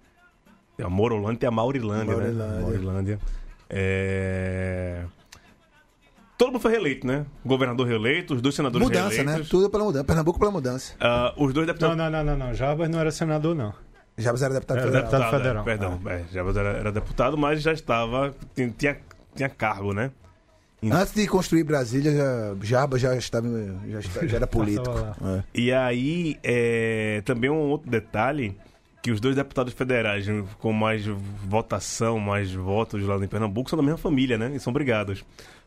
Tem 0.77 0.85
a 0.85 0.91
Morolândia 0.91 1.47
e 1.47 1.49
a 1.49 1.51
Maurilândia, 1.51 2.17
né? 2.17 2.23
Maurilândia. 2.23 2.61
Maurilândia. 2.61 3.21
É... 3.71 5.05
Todo 6.39 6.49
mundo 6.53 6.61
foi 6.61 6.71
reeleito, 6.73 7.07
né? 7.07 7.25
Governador 7.45 7.87
reeleito, 7.87 8.35
os 8.35 8.43
dois 8.43 8.55
senadores 8.55 8.87
Mudança, 8.87 9.17
né? 9.19 9.23
reeleitos. 9.23 9.49
Tudo 9.49 9.71
pela 9.71 9.85
mudança. 9.85 10.05
Pernambuco 10.05 10.39
pela 10.39 10.51
mudança. 10.51 10.95
Ah, 11.01 11.33
os 11.37 11.53
dois 11.55 11.67
deputados... 11.67 11.97
não, 11.97 12.11
não, 12.11 12.23
não, 12.23 12.37
não. 12.37 12.55
Jabas 12.55 12.89
não 12.91 13.01
era 13.01 13.11
senador, 13.11 13.55
não. 13.55 13.73
Jabas 14.19 14.43
era 14.43 14.55
deputado 14.55 14.79
Era 14.79 14.87
federal. 14.87 15.11
deputado 15.11 15.31
federal. 15.31 15.63
é, 15.63 15.65
Perdão, 15.65 16.01
é, 16.07 16.25
já 16.33 16.41
era, 16.61 16.79
era 16.79 16.93
deputado, 16.93 17.39
mas 17.39 17.63
já 17.63 17.73
estava... 17.73 18.35
Tinha, 18.55 18.99
tinha, 19.35 19.49
cargo, 19.49 19.93
né? 19.95 20.11
Antes 20.93 21.15
de 21.15 21.27
construir 21.27 21.65
Brasília, 21.65 22.15
já, 22.15 22.55
Jabas 22.63 23.01
já 23.01 23.17
estava. 23.17 23.49
Já, 23.89 23.99
está- 23.99 24.27
já 24.27 24.37
era 24.37 24.47
político. 24.47 24.91
É. 24.91 25.43
E 25.55 25.73
aí, 25.73 26.39
é, 26.45 27.23
também 27.25 27.49
um 27.51 27.71
outro 27.71 27.91
detalhe, 27.91 28.57
que 29.03 29.11
os 29.11 29.19
dois 29.21 29.35
deputados 29.35 29.73
federais 29.73 30.27
né, 30.29 30.45
com 30.59 30.73
mais 30.73 31.05
votação, 31.49 32.21
mais 32.21 32.53
votos 32.53 33.03
lá 33.03 33.17
em 33.17 33.27
Pernambuco, 33.27 33.71
são 33.71 33.77
da 33.77 33.83
mesma 33.83 33.99
família, 33.99 34.37
né? 34.39 34.53
E 34.55 34.61
são 34.61 34.73
brigados. 34.73 35.25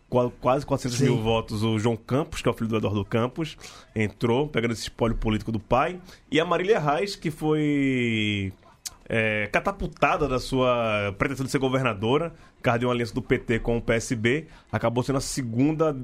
Qua- 0.09 0.31
Quase 0.41 0.65
400 0.65 0.97
Sim. 0.97 1.03
mil 1.05 1.17
votos, 1.21 1.63
o 1.63 1.77
João 1.79 1.95
Campos, 1.95 2.41
que 2.41 2.47
é 2.47 2.51
o 2.51 2.53
filho 2.53 2.69
do 2.69 2.77
Eduardo 2.77 3.05
Campos, 3.05 3.55
entrou, 3.95 4.47
pegando 4.47 4.71
esse 4.71 4.83
espólio 4.83 5.15
político 5.15 5.51
do 5.51 5.59
pai. 5.59 5.99
E 6.31 6.39
a 6.39 6.45
Marília 6.45 6.79
Reis, 6.79 7.15
que 7.15 7.29
foi 7.31 8.51
é, 9.07 9.47
catapultada 9.51 10.27
da 10.27 10.39
sua 10.39 11.13
pretensão 11.17 11.45
de 11.45 11.51
ser 11.51 11.57
governadora, 11.59 12.33
cargo 12.61 12.79
de 12.79 12.85
uma 12.85 12.93
aliança 12.93 13.13
do 13.13 13.21
PT 13.21 13.59
com 13.59 13.77
o 13.77 13.81
PSB, 13.81 14.47
acabou 14.71 15.03
sendo 15.03 15.17
a 15.17 15.21
segunda 15.21 15.95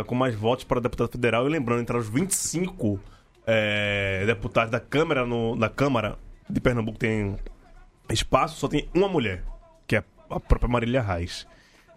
é, 0.00 0.04
com 0.04 0.14
mais 0.14 0.34
votos 0.34 0.64
para 0.64 0.80
deputado 0.80 1.10
federal. 1.10 1.46
E 1.46 1.50
lembrando, 1.50 1.80
entre 1.80 1.96
os 1.96 2.08
25 2.08 3.00
é, 3.46 4.24
deputados 4.26 4.70
da 4.70 4.80
Câmara, 4.80 5.24
no, 5.26 5.56
na 5.56 5.68
Câmara 5.68 6.18
de 6.48 6.60
Pernambuco 6.60 6.98
tem 6.98 7.36
espaço, 8.10 8.58
só 8.58 8.68
tem 8.68 8.88
uma 8.94 9.08
mulher, 9.08 9.42
que 9.86 9.96
é 9.96 10.04
a 10.30 10.40
própria 10.40 10.70
Marília 10.70 11.02
Reis. 11.02 11.46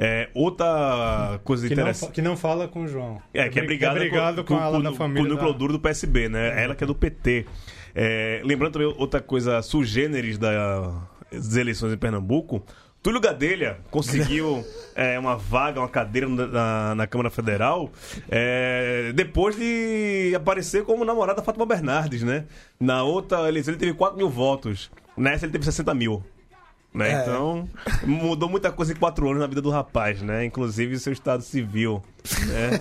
É, 0.03 0.29
outra 0.33 1.39
coisa 1.43 1.67
Que 1.67 1.75
não, 1.75 1.83
interessante. 1.83 2.07
fa- 2.09 2.13
que 2.15 2.21
não 2.23 2.35
fala 2.35 2.67
com 2.67 2.81
o 2.83 2.87
João. 2.87 3.21
É, 3.31 3.47
que 3.49 3.59
é 3.59 3.61
bri- 3.61 3.67
brigada 3.77 3.99
brigado 3.99 4.43
com, 4.43 4.59
ela 4.59 4.79
na 4.79 4.89
com 4.89 4.95
família. 4.95 5.23
o 5.23 5.27
núcleo 5.29 5.51
da- 5.51 5.57
duro 5.59 5.73
do 5.73 5.79
PSB, 5.79 6.27
né? 6.27 6.63
Ela 6.63 6.73
que 6.73 6.83
é 6.83 6.87
do 6.87 6.95
PT. 6.95 7.45
É, 7.93 8.41
lembrando 8.43 8.73
também 8.73 8.87
outra 8.97 9.21
coisa 9.21 9.61
sugêneres 9.61 10.39
das 10.39 11.55
eleições 11.55 11.93
em 11.93 11.97
Pernambuco. 11.97 12.63
Túlio 13.03 13.19
Gadelha 13.21 13.77
conseguiu 13.91 14.63
é, 14.95 15.19
uma 15.19 15.35
vaga, 15.35 15.79
uma 15.79 15.89
cadeira 15.89 16.27
na, 16.27 16.47
na- 16.47 16.95
na 16.95 17.07
Câmara 17.07 17.29
Federal 17.29 17.91
é, 18.29 19.11
depois 19.13 19.55
de 19.55 20.33
aparecer 20.35 20.83
como 20.83 21.03
namorada 21.05 21.37
da 21.37 21.43
Fátima 21.43 21.65
Bernardes, 21.65 22.23
né? 22.23 22.45
Na 22.79 23.03
outra 23.03 23.47
eleição 23.47 23.71
ele 23.73 23.79
teve 23.79 23.93
4 23.93 24.17
mil 24.17 24.29
votos. 24.29 24.89
Nessa 25.17 25.45
ele 25.45 25.51
teve 25.51 25.65
60 25.65 25.93
mil. 25.93 26.23
Né? 26.93 27.11
É. 27.11 27.21
Então, 27.21 27.69
mudou 28.05 28.49
muita 28.49 28.71
coisa 28.71 28.91
em 28.91 28.95
quatro 28.95 29.27
anos 29.29 29.39
na 29.39 29.47
vida 29.47 29.61
do 29.61 29.69
rapaz, 29.69 30.21
né? 30.21 30.45
Inclusive 30.45 30.99
seu 30.99 31.13
estado 31.13 31.41
civil. 31.41 32.03
Né? 32.47 32.79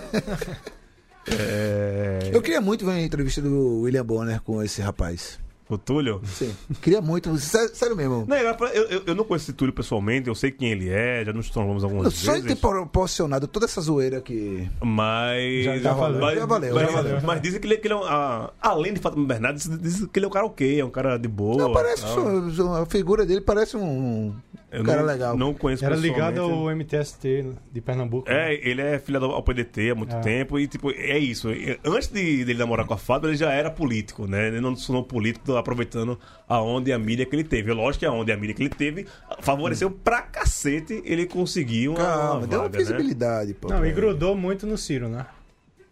é... 1.31 2.29
Eu 2.33 2.41
queria 2.41 2.59
muito 2.59 2.85
ver 2.85 2.91
uma 2.91 3.01
entrevista 3.01 3.41
do 3.41 3.81
William 3.81 4.05
Bonner 4.05 4.41
com 4.41 4.61
esse 4.61 4.81
rapaz. 4.81 5.39
O 5.73 5.77
Túlio? 5.77 6.19
Sim. 6.25 6.53
Queria 6.81 6.99
muito. 7.01 7.35
Sério, 7.37 7.73
sério 7.73 7.95
mesmo. 7.95 8.25
Não, 8.27 8.35
eu, 8.35 8.83
eu, 8.89 9.03
eu 9.07 9.15
não 9.15 9.23
conheço 9.23 9.45
esse 9.45 9.53
Túlio 9.53 9.73
pessoalmente, 9.73 10.27
eu 10.27 10.35
sei 10.35 10.51
quem 10.51 10.69
ele 10.71 10.89
é, 10.89 11.23
já 11.25 11.31
nos 11.31 11.49
tornamos 11.49 11.81
algumas 11.83 12.13
Só 12.13 12.31
em 12.31 12.41
vezes. 12.41 12.47
ter 12.49 12.55
proporcionado 12.61 13.47
toda 13.47 13.65
essa 13.65 13.79
zoeira 13.79 14.19
que. 14.19 14.69
Mas. 14.83 15.63
Já- 15.63 15.77
já 15.77 15.93
valeu. 15.93 16.19
mas, 16.21 16.37
Já 16.39 16.45
valeu, 16.45 16.75
mas, 16.75 16.85
já 16.85 16.91
valeu. 16.91 17.21
mas 17.23 17.41
dizem 17.41 17.59
que 17.61 17.67
ele, 17.67 17.77
que 17.77 17.87
ele 17.87 17.93
é 17.93 17.97
um. 17.97 18.03
ah, 18.03 18.51
além 18.61 18.93
de 18.93 18.99
Fátima 18.99 19.25
Bernardes, 19.25 19.69
dizem 19.79 20.07
que 20.07 20.19
ele 20.19 20.25
é 20.25 20.27
um 20.27 20.31
cara 20.31 20.45
ok, 20.45 20.79
é 20.81 20.83
um 20.85 20.89
cara 20.91 21.17
de 21.17 21.27
boa. 21.29 21.57
Não, 21.63 21.71
parece. 21.73 22.03
tal. 22.03 22.75
A 22.75 22.85
figura 22.85 23.25
dele 23.25 23.39
parece 23.41 23.77
um. 23.77 24.35
Eu 24.71 24.85
cara 24.85 25.01
não, 25.01 25.05
legal. 25.07 25.37
Não 25.37 25.53
conheço 25.53 25.83
Era 25.83 25.95
ligado 25.95 26.39
ao 26.39 26.71
MTST 26.73 27.45
de 27.73 27.81
Pernambuco. 27.81 28.29
né? 28.29 28.53
É, 28.53 28.69
ele 28.69 28.81
é 28.81 28.97
filiado 28.99 29.25
ao 29.25 29.43
PDT 29.43 29.89
há 29.91 29.95
muito 29.95 30.15
É. 30.15 30.19
tempo 30.21 30.57
e, 30.57 30.65
tipo, 30.65 30.91
é 30.91 31.17
isso. 31.19 31.49
Antes 31.83 32.07
de, 32.07 32.45
dele 32.45 32.57
namorar 32.57 32.85
com 32.87 32.93
a 32.93 32.97
Fábio, 32.97 33.29
ele 33.29 33.35
já 33.35 33.51
era 33.51 33.69
político, 33.69 34.25
né? 34.27 34.47
Ele 34.47 34.61
não 34.61 34.73
se 34.75 34.87
tornou 34.87 35.03
político 35.03 35.55
aproveitando 35.57 36.17
a 36.47 36.61
onda 36.61 36.89
e 36.89 36.93
a 36.93 36.97
mídia 36.97 37.25
que 37.25 37.35
ele 37.35 37.43
teve. 37.43 37.73
Lógico 37.73 37.99
que 37.99 38.05
a 38.05 38.11
onda 38.13 38.31
e 38.31 38.33
a 38.33 38.37
mídia 38.37 38.55
que 38.55 38.63
ele 38.63 38.69
teve 38.69 39.05
favoreceu 39.41 39.91
pra 39.91 40.21
cacete 40.21 41.01
ele 41.05 41.25
conseguir 41.25 41.89
uma, 41.89 41.97
Calma, 41.97 42.33
uma 42.39 42.47
deu 42.47 42.59
uma 42.61 42.69
né? 42.69 42.77
visibilidade, 42.77 43.53
pô. 43.53 43.67
Não, 43.67 43.85
e 43.85 43.91
grudou 43.91 44.35
muito 44.35 44.65
no 44.65 44.77
Ciro, 44.77 45.09
né? 45.09 45.25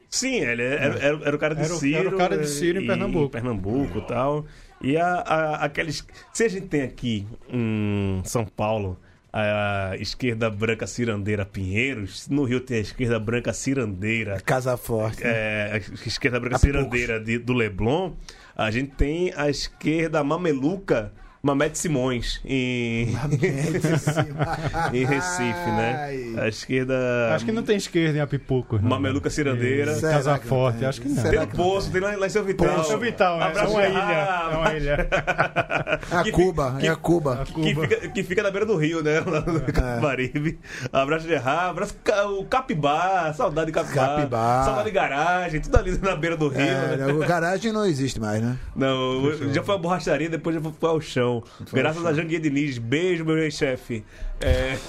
Sim, 0.09 0.37
ele 0.39 0.63
era, 0.63 0.97
era, 0.97 1.19
era 1.25 1.35
o 1.35 1.39
cara 1.39 1.53
de 1.53 1.61
Era 1.61 1.73
Ciro. 1.75 1.97
era 1.97 2.09
o 2.09 2.17
cara 2.17 2.37
de 2.37 2.47
Ciro 2.47 2.81
em 2.81 2.87
Pernambuco. 2.87 3.29
Pernambuco 3.29 3.97
e 3.99 4.01
tal. 4.07 4.45
E 4.81 4.95
a, 4.97 5.07
a- 5.15 5.55
aqueles. 5.65 6.05
Se 6.33 6.43
a 6.43 6.47
gente 6.49 6.67
tem 6.67 6.81
aqui 6.83 7.27
em 7.49 8.21
São 8.25 8.45
Paulo 8.45 8.97
a 9.31 9.91
esquerda 9.99 10.49
branca 10.49 10.87
cirandeira 10.87 11.45
Pinheiros, 11.45 12.27
no 12.29 12.43
Rio 12.45 12.59
tem 12.61 12.77
a 12.77 12.81
esquerda 12.81 13.19
branca 13.19 13.53
cirandeira. 13.53 14.39
Casa 14.41 14.75
forte. 14.77 15.23
né? 15.23 15.29
É, 15.29 15.71
a 15.73 16.07
esquerda 16.07 16.39
branca 16.39 16.57
cirandeira 16.57 17.19
de- 17.19 17.37
do 17.37 17.53
Leblon, 17.53 18.13
a 18.55 18.71
gente 18.71 18.91
tem 18.95 19.31
a 19.35 19.49
esquerda 19.49 20.23
mameluca 20.23 21.11
Mamete 21.41 21.77
Simões 21.77 22.41
em, 22.43 23.15
em 24.93 25.05
Recife, 25.05 25.69
né? 25.71 26.35
A 26.37 26.47
esquerda 26.49 27.33
Acho 27.33 27.45
que 27.45 27.51
não 27.51 27.63
tem 27.63 27.77
esquerda 27.77 28.17
em 28.17 28.21
Apipucos. 28.21 28.81
não. 28.81 28.89
mameluca 28.89 29.29
cirandeira. 29.29 29.93
E 29.93 29.95
Será 29.99 30.13
Casa 30.13 30.33
que 30.39 30.43
não 30.45 30.49
Forte, 30.49 30.79
tem? 30.79 30.87
acho 30.87 31.01
que 31.01 31.07
não. 31.09 31.15
Será 31.15 31.29
Tem 31.29 31.39
no 31.39 31.47
Poço, 31.47 31.91
tem 31.91 32.01
lá, 32.01 32.15
lá 32.17 32.25
em 32.27 32.29
São 32.29 32.43
Vital. 32.43 32.75
Poço 32.75 32.97
Vital, 32.97 33.39
é, 33.39 33.43
Abraço 33.45 33.79
é 33.79 33.87
uma 33.87 33.87
ilha. 33.87 34.49
É 34.51 34.57
uma 34.57 34.73
ilha. 34.73 35.07
A 36.11 36.23
que 36.23 36.31
Cuba, 36.31 36.75
fi- 36.79 36.87
é 36.87 36.89
a 36.89 36.95
Cuba. 36.95 37.43
Que 37.45 37.75
fica, 37.75 38.09
que 38.09 38.23
fica 38.23 38.43
na 38.43 38.51
beira 38.51 38.65
do 38.65 38.75
rio, 38.75 39.01
né? 39.03 39.19
Lá 39.21 39.41
no 39.41 39.61
Capibaribe. 39.61 40.59
Abraço 40.91 41.25
de 41.27 41.33
Errar, 41.33 41.69
abraço 41.69 41.95
o 42.37 42.45
Capibá, 42.45 43.31
saudade 43.33 43.67
de 43.67 43.71
Capibá. 43.73 44.15
Capibá. 44.15 44.63
Saudade 44.65 44.85
de 44.85 44.91
garagem, 44.91 45.61
tudo 45.61 45.77
ali 45.77 45.97
na 45.99 46.15
beira 46.15 46.35
do 46.35 46.47
rio. 46.49 46.61
É, 46.61 46.97
né? 46.97 47.05
né, 47.07 47.13
o 47.13 47.19
garagem 47.19 47.71
não 47.71 47.85
existe 47.85 48.19
mais, 48.19 48.41
né? 48.41 48.57
Não, 48.75 49.31
já 49.53 49.63
foi 49.63 49.75
a 49.75 49.77
borracharia, 49.77 50.29
depois 50.29 50.55
já 50.55 50.61
foi 50.61 50.89
ao 50.89 50.99
chão. 51.01 51.28
Graças 51.71 52.05
a 52.05 52.13
Janguia 52.13 52.39
Diniz. 52.39 52.77
Beijo, 52.77 53.23
meu 53.25 53.37
ex-chefe. 53.37 54.03
É... 54.41 54.75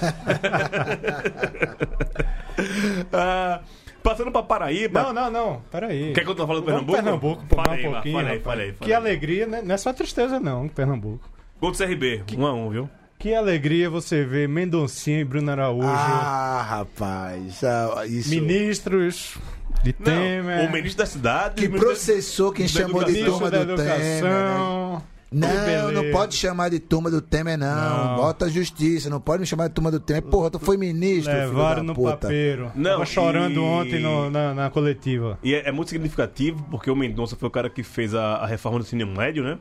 Ah, 3.11 3.61
passando 4.03 4.31
pra 4.31 4.43
Paraíba. 4.43 5.01
Não, 5.03 5.13
não, 5.13 5.31
não. 5.31 5.61
Peraí. 5.71 6.13
Quer 6.13 6.23
que 6.23 6.29
eu 6.29 6.35
tô 6.35 6.45
falando 6.45 6.63
do 6.63 6.65
Pernambuco? 6.65 6.93
Pernambuco, 6.93 7.45
pô, 7.47 7.55
Fala 7.55 7.67
mais 7.69 7.79
aí, 7.79 7.87
um 7.87 7.91
pouquinho. 7.93 8.13
fala 8.15 8.29
aí, 8.29 8.37
rapaz. 8.37 8.43
fala 8.43 8.61
aí, 8.61 8.71
fala 8.73 8.85
Que 8.87 8.93
alegria, 8.93 9.47
né? 9.47 9.61
Não 9.63 9.75
é 9.75 9.77
só 9.77 9.93
tristeza, 9.93 10.39
não, 10.39 10.67
Pernambuco. 10.67 11.29
Gol 11.59 11.71
do 11.71 11.77
CRB, 11.77 12.23
1 12.37 12.45
a 12.45 12.53
1 12.53 12.69
viu? 12.69 12.89
Que 13.19 13.35
alegria 13.35 13.89
você 13.89 14.23
ver 14.25 14.49
Mendoncinha 14.49 15.19
e 15.19 15.23
Bruno 15.23 15.51
Araújo, 15.51 15.87
Ah, 15.87 16.65
rapaz. 16.67 17.63
ah, 17.63 18.03
isso. 18.07 18.29
ministros 18.31 19.37
de 19.83 19.95
Não, 19.99 20.05
Temer, 20.05 20.67
o 20.67 20.71
ministro 20.71 20.97
da 20.99 21.05
cidade. 21.05 21.55
Que 21.55 21.69
processou 21.69 22.51
quem 22.51 22.67
chamou 22.67 23.03
de 23.03 23.23
turma 23.23 23.51
da 23.51 23.63
do 23.63 23.75
Temer. 23.75 24.23
né? 24.23 25.01
Não, 25.33 25.47
beleza. 25.47 25.91
não 25.93 26.11
pode 26.11 26.35
chamar 26.35 26.69
de 26.69 26.79
turma 26.79 27.09
do 27.09 27.21
Temer, 27.21 27.57
não. 27.57 28.07
Não. 28.07 28.15
Bota 28.17 28.45
a 28.45 28.49
justiça, 28.49 29.09
não 29.09 29.21
pode 29.21 29.39
me 29.39 29.45
chamar 29.47 29.69
de 29.69 29.73
turma 29.73 29.89
do 29.89 29.99
Temer. 29.99 30.23
Porra, 30.23 30.51
tu 30.51 30.59
foi 30.59 30.75
ministro, 30.75 31.31
filho 31.31 31.47
Levaram 31.47 31.77
da 31.77 31.83
no 31.83 31.93
puta. 31.95 32.17
papeiro. 32.17 32.71
Não, 32.75 32.91
Tava 32.91 33.05
chorando 33.05 33.55
e- 33.55 33.59
ontem 33.59 34.01
no- 34.01 34.29
na, 34.29 34.53
na 34.53 34.69
coletiva. 34.69 35.39
E 35.41 35.53
é, 35.55 35.69
é 35.69 35.71
muito 35.71 35.89
significativo 35.89 36.65
porque 36.69 36.91
o 36.91 36.95
Mendonça 36.95 37.35
foi 37.37 37.47
o 37.47 37.51
cara 37.51 37.69
que 37.69 37.81
fez 37.81 38.13
a, 38.13 38.35
a 38.35 38.45
reforma 38.45 38.77
do 38.79 38.83
ensino 38.83 39.07
médio, 39.07 39.43
né? 39.43 39.57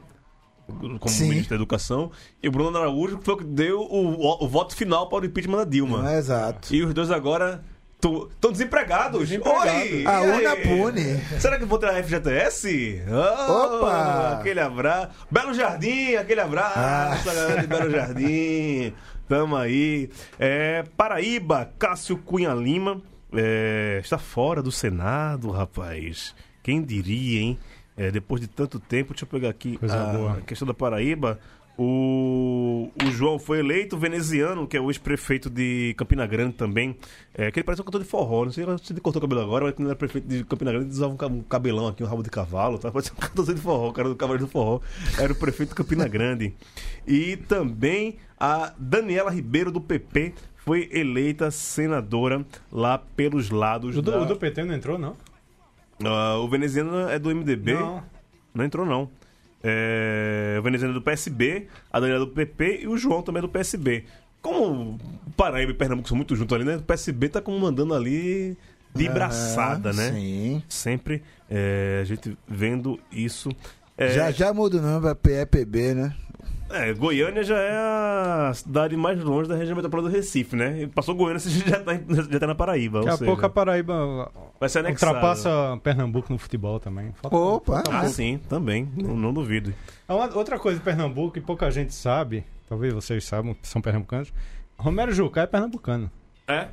Como 0.68 1.08
Sim. 1.08 1.28
ministro 1.28 1.50
da 1.50 1.56
Educação. 1.56 2.10
E 2.42 2.48
o 2.48 2.50
Bruno 2.52 2.76
Araújo 2.76 3.18
foi 3.22 3.34
o 3.34 3.36
que 3.36 3.44
deu 3.44 3.80
o, 3.80 4.14
o- 4.14 4.44
o 4.44 4.48
voto 4.48 4.74
final 4.74 5.08
para 5.08 5.22
o 5.22 5.26
impeachment 5.26 5.58
da 5.58 5.64
Dilma. 5.64 6.12
É, 6.12 6.18
exato. 6.18 6.74
E 6.74 6.82
os 6.84 6.92
dois 6.94 7.10
agora 7.10 7.62
estão 8.08 8.50
desempregados. 8.52 9.28
Desempregados. 9.28 9.82
Oi! 9.82 10.06
A 10.06 10.24
e 10.24 10.30
urna 10.30 10.50
aí? 10.52 10.62
pune. 10.62 11.20
Será 11.38 11.56
que 11.58 11.64
eu 11.64 11.68
vou 11.68 11.78
ter 11.78 11.88
a 11.90 12.02
FGTS? 12.02 13.02
Oh, 13.08 13.76
Opa! 13.78 14.38
Aquele 14.40 14.60
abraço. 14.60 15.10
Belo 15.30 15.52
Jardim, 15.54 16.14
aquele 16.14 16.40
abraço. 16.40 16.78
Ah. 16.78 17.20
galera 17.24 17.60
de 17.60 17.66
Belo 17.66 17.90
Jardim. 17.90 18.92
Tamo 19.28 19.56
aí. 19.56 20.10
É, 20.38 20.84
Paraíba, 20.96 21.70
Cássio 21.78 22.16
Cunha 22.18 22.52
Lima. 22.54 23.00
é, 23.32 24.00
está 24.02 24.18
fora 24.18 24.62
do 24.62 24.72
Senado, 24.72 25.50
rapaz. 25.50 26.34
Quem 26.62 26.82
diria, 26.82 27.40
hein? 27.40 27.58
É, 27.96 28.10
depois 28.10 28.40
de 28.40 28.48
tanto 28.48 28.80
tempo, 28.80 29.12
deixa 29.12 29.24
eu 29.24 29.28
pegar 29.28 29.50
aqui 29.50 29.76
Coisa 29.76 29.94
a 29.94 30.04
boa. 30.12 30.40
questão 30.46 30.66
da 30.66 30.72
Paraíba. 30.74 31.38
O, 31.82 32.90
o 33.02 33.10
João 33.10 33.38
foi 33.38 33.60
eleito 33.60 33.96
veneziano, 33.96 34.66
que 34.66 34.76
é 34.76 34.80
o 34.80 34.90
ex-prefeito 34.90 35.48
de 35.48 35.94
Campina 35.96 36.26
Grande 36.26 36.52
também. 36.52 36.94
É, 37.32 37.50
que 37.50 37.58
ele 37.58 37.64
parece 37.64 37.80
um 37.80 37.84
cantor 37.86 38.02
de 38.02 38.06
forró. 38.06 38.44
Não 38.44 38.52
sei 38.52 38.64
se 38.82 38.92
ele 38.92 39.00
cortou 39.00 39.18
o 39.18 39.22
cabelo 39.22 39.40
agora, 39.40 39.64
mas 39.64 39.72
quando 39.74 39.86
ele 39.86 39.88
era 39.92 39.96
prefeito 39.96 40.28
de 40.28 40.44
Campina 40.44 40.72
Grande, 40.72 40.86
ele 40.88 40.92
usava 40.92 41.14
um 41.14 41.16
ca- 41.16 41.30
cabelão 41.48 41.88
aqui, 41.88 42.04
um 42.04 42.06
rabo 42.06 42.22
de 42.22 42.28
cavalo. 42.28 42.78
Tá? 42.78 42.92
Parece 42.92 43.12
um 43.12 43.16
cantor 43.20 43.46
de 43.54 43.60
forró, 43.60 43.88
o 43.88 43.92
cara 43.94 44.10
do 44.10 44.14
Cavaleiro 44.14 44.44
do 44.46 44.50
Forró. 44.52 44.80
Era 45.18 45.32
o 45.32 45.36
prefeito 45.36 45.70
de 45.70 45.74
Campina 45.74 46.06
Grande. 46.06 46.54
E 47.06 47.36
também 47.36 48.18
a 48.38 48.74
Daniela 48.78 49.30
Ribeiro, 49.30 49.72
do 49.72 49.80
PP, 49.80 50.34
foi 50.56 50.86
eleita 50.92 51.50
senadora 51.50 52.44
lá 52.70 52.98
pelos 52.98 53.48
lados 53.48 53.96
O 53.96 54.02
do, 54.02 54.10
da... 54.10 54.20
o 54.20 54.26
do 54.26 54.36
PT 54.36 54.64
não 54.64 54.74
entrou, 54.74 54.98
não? 54.98 55.16
Ah, 56.04 56.36
o 56.38 56.46
veneziano 56.46 57.08
é 57.08 57.18
do 57.18 57.34
MDB. 57.34 57.72
Não. 57.72 58.02
Não 58.54 58.64
entrou, 58.66 58.84
não. 58.84 59.08
É, 59.62 60.56
o 60.58 60.62
veneziano 60.62 60.92
é 60.92 60.94
do 60.94 61.02
PSB, 61.02 61.66
a 61.92 62.00
Daniela 62.00 62.22
é 62.24 62.26
do 62.26 62.32
PP 62.32 62.80
e 62.82 62.88
o 62.88 62.96
João 62.96 63.22
também 63.22 63.38
é 63.40 63.42
do 63.42 63.48
PSB. 63.48 64.04
Como 64.40 64.98
o 65.26 65.30
Paraíba 65.36 65.70
e 65.72 65.74
Pernambuco 65.74 66.08
são 66.08 66.16
muito 66.16 66.34
juntos 66.34 66.54
ali, 66.54 66.64
né? 66.64 66.76
O 66.76 66.82
PSB 66.82 67.28
tá 67.28 67.40
comandando 67.42 67.92
ali 67.94 68.56
de 68.94 69.08
braçada, 69.08 69.90
Ah, 69.90 69.92
né? 69.92 70.12
Sim. 70.12 70.62
Sempre 70.68 71.22
é, 71.48 71.98
a 72.00 72.04
gente 72.04 72.36
vendo 72.48 72.98
isso. 73.12 73.50
É, 73.98 74.08
Já 74.12 74.30
já 74.30 74.54
muda 74.54 74.78
o 74.78 74.82
nome 74.82 75.00
pra 75.02 75.14
PEPB, 75.14 75.94
né? 75.94 76.14
É, 76.70 76.92
Goiânia 76.94 77.42
já 77.42 77.58
é 77.58 77.76
a 77.76 78.52
cidade 78.54 78.96
mais 78.96 79.22
longe 79.22 79.48
da 79.48 79.56
região 79.56 79.74
metropolitana 79.76 80.12
do 80.12 80.16
Recife, 80.16 80.54
né? 80.56 80.82
E 80.82 80.86
Passou 80.86 81.14
Goiânia, 81.14 81.38
você 81.40 81.50
já 81.50 81.80
tá, 81.80 81.92
já 82.30 82.38
tá 82.40 82.46
na 82.46 82.54
Paraíba. 82.54 82.98
Daqui 83.00 83.08
ou 83.08 83.14
a 83.14 83.18
seja, 83.18 83.30
pouco 83.30 83.46
a 83.46 83.50
Paraíba 83.50 84.30
vai 84.58 84.68
ser 84.68 84.80
anexado. 84.80 85.12
ultrapassa 85.12 85.78
Pernambuco 85.82 86.32
no 86.32 86.38
futebol 86.38 86.78
também. 86.80 87.12
Falta- 87.20 87.36
Opa, 87.36 87.82
Ah, 87.90 88.08
sim, 88.08 88.38
também. 88.48 88.88
Não, 88.96 89.16
não 89.16 89.32
duvido. 89.32 89.74
Ah, 90.08 90.14
uma- 90.16 90.34
outra 90.36 90.58
coisa 90.58 90.78
de 90.78 90.84
Pernambuco 90.84 91.32
que 91.34 91.40
pouca 91.40 91.70
gente 91.70 91.94
sabe, 91.94 92.44
talvez 92.68 92.92
vocês 92.94 93.24
saibam, 93.24 93.54
que 93.54 93.66
são 93.68 93.80
pernambucanos, 93.82 94.32
Romero 94.78 95.12
Jucá 95.12 95.42
é 95.42 95.46
pernambucano. 95.46 96.10
É? 96.48 96.68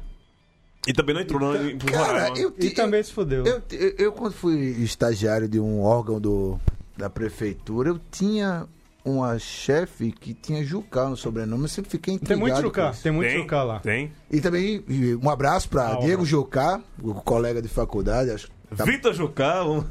E 0.88 0.94
também 0.94 1.14
não 1.14 1.22
entrou 1.22 1.40
no, 1.40 1.70
em 1.70 1.78
Cara, 1.78 2.06
Roraima. 2.08 2.38
eu, 2.38 2.50
E 2.58 2.70
ti- 2.70 2.76
também 2.76 3.04
se 3.04 3.12
fudeu. 3.12 3.46
eu, 3.46 3.62
eu, 3.72 3.94
eu, 3.98 4.12
quando 4.14 4.32
fui 4.34 4.56
estagiário 4.82 5.48
de 5.50 5.60
um 5.60 5.82
órgão 5.82 6.22
do, 6.22 6.58
da 6.96 7.10
prefeitura, 7.10 7.90
eu 7.90 8.00
tinha 8.10 8.66
uma 9.08 9.40
chefe 9.40 10.12
que 10.12 10.34
tinha 10.34 10.64
Jucá 10.64 11.08
no 11.10 11.16
sobrenome. 11.18 11.64
Eu 11.64 11.68
sempre 11.70 11.90
fiquei 11.92 12.14
intrigado 12.16 12.40
Tem 12.40 12.50
muito 12.54 12.62
Jucá, 12.62 12.92
tem 13.02 13.12
muito 13.12 13.30
tem, 13.30 13.38
Jucá 13.40 13.64
lá. 13.64 13.80
Tem. 13.80 14.12
E 14.30 14.42
também 14.42 14.84
um 15.24 15.30
abraço 15.30 15.70
para 15.70 15.94
Ah, 15.94 15.96
Diego. 15.96 16.26
Jucá, 16.26 16.82
o 17.02 17.14
colega 17.16 17.62
de 17.62 17.68
faculdade. 17.68 18.32
Acho, 18.32 18.50
tá- 18.76 18.84
Vitor 18.86 19.14
Jucá. 19.14 19.64
um- 19.64 19.84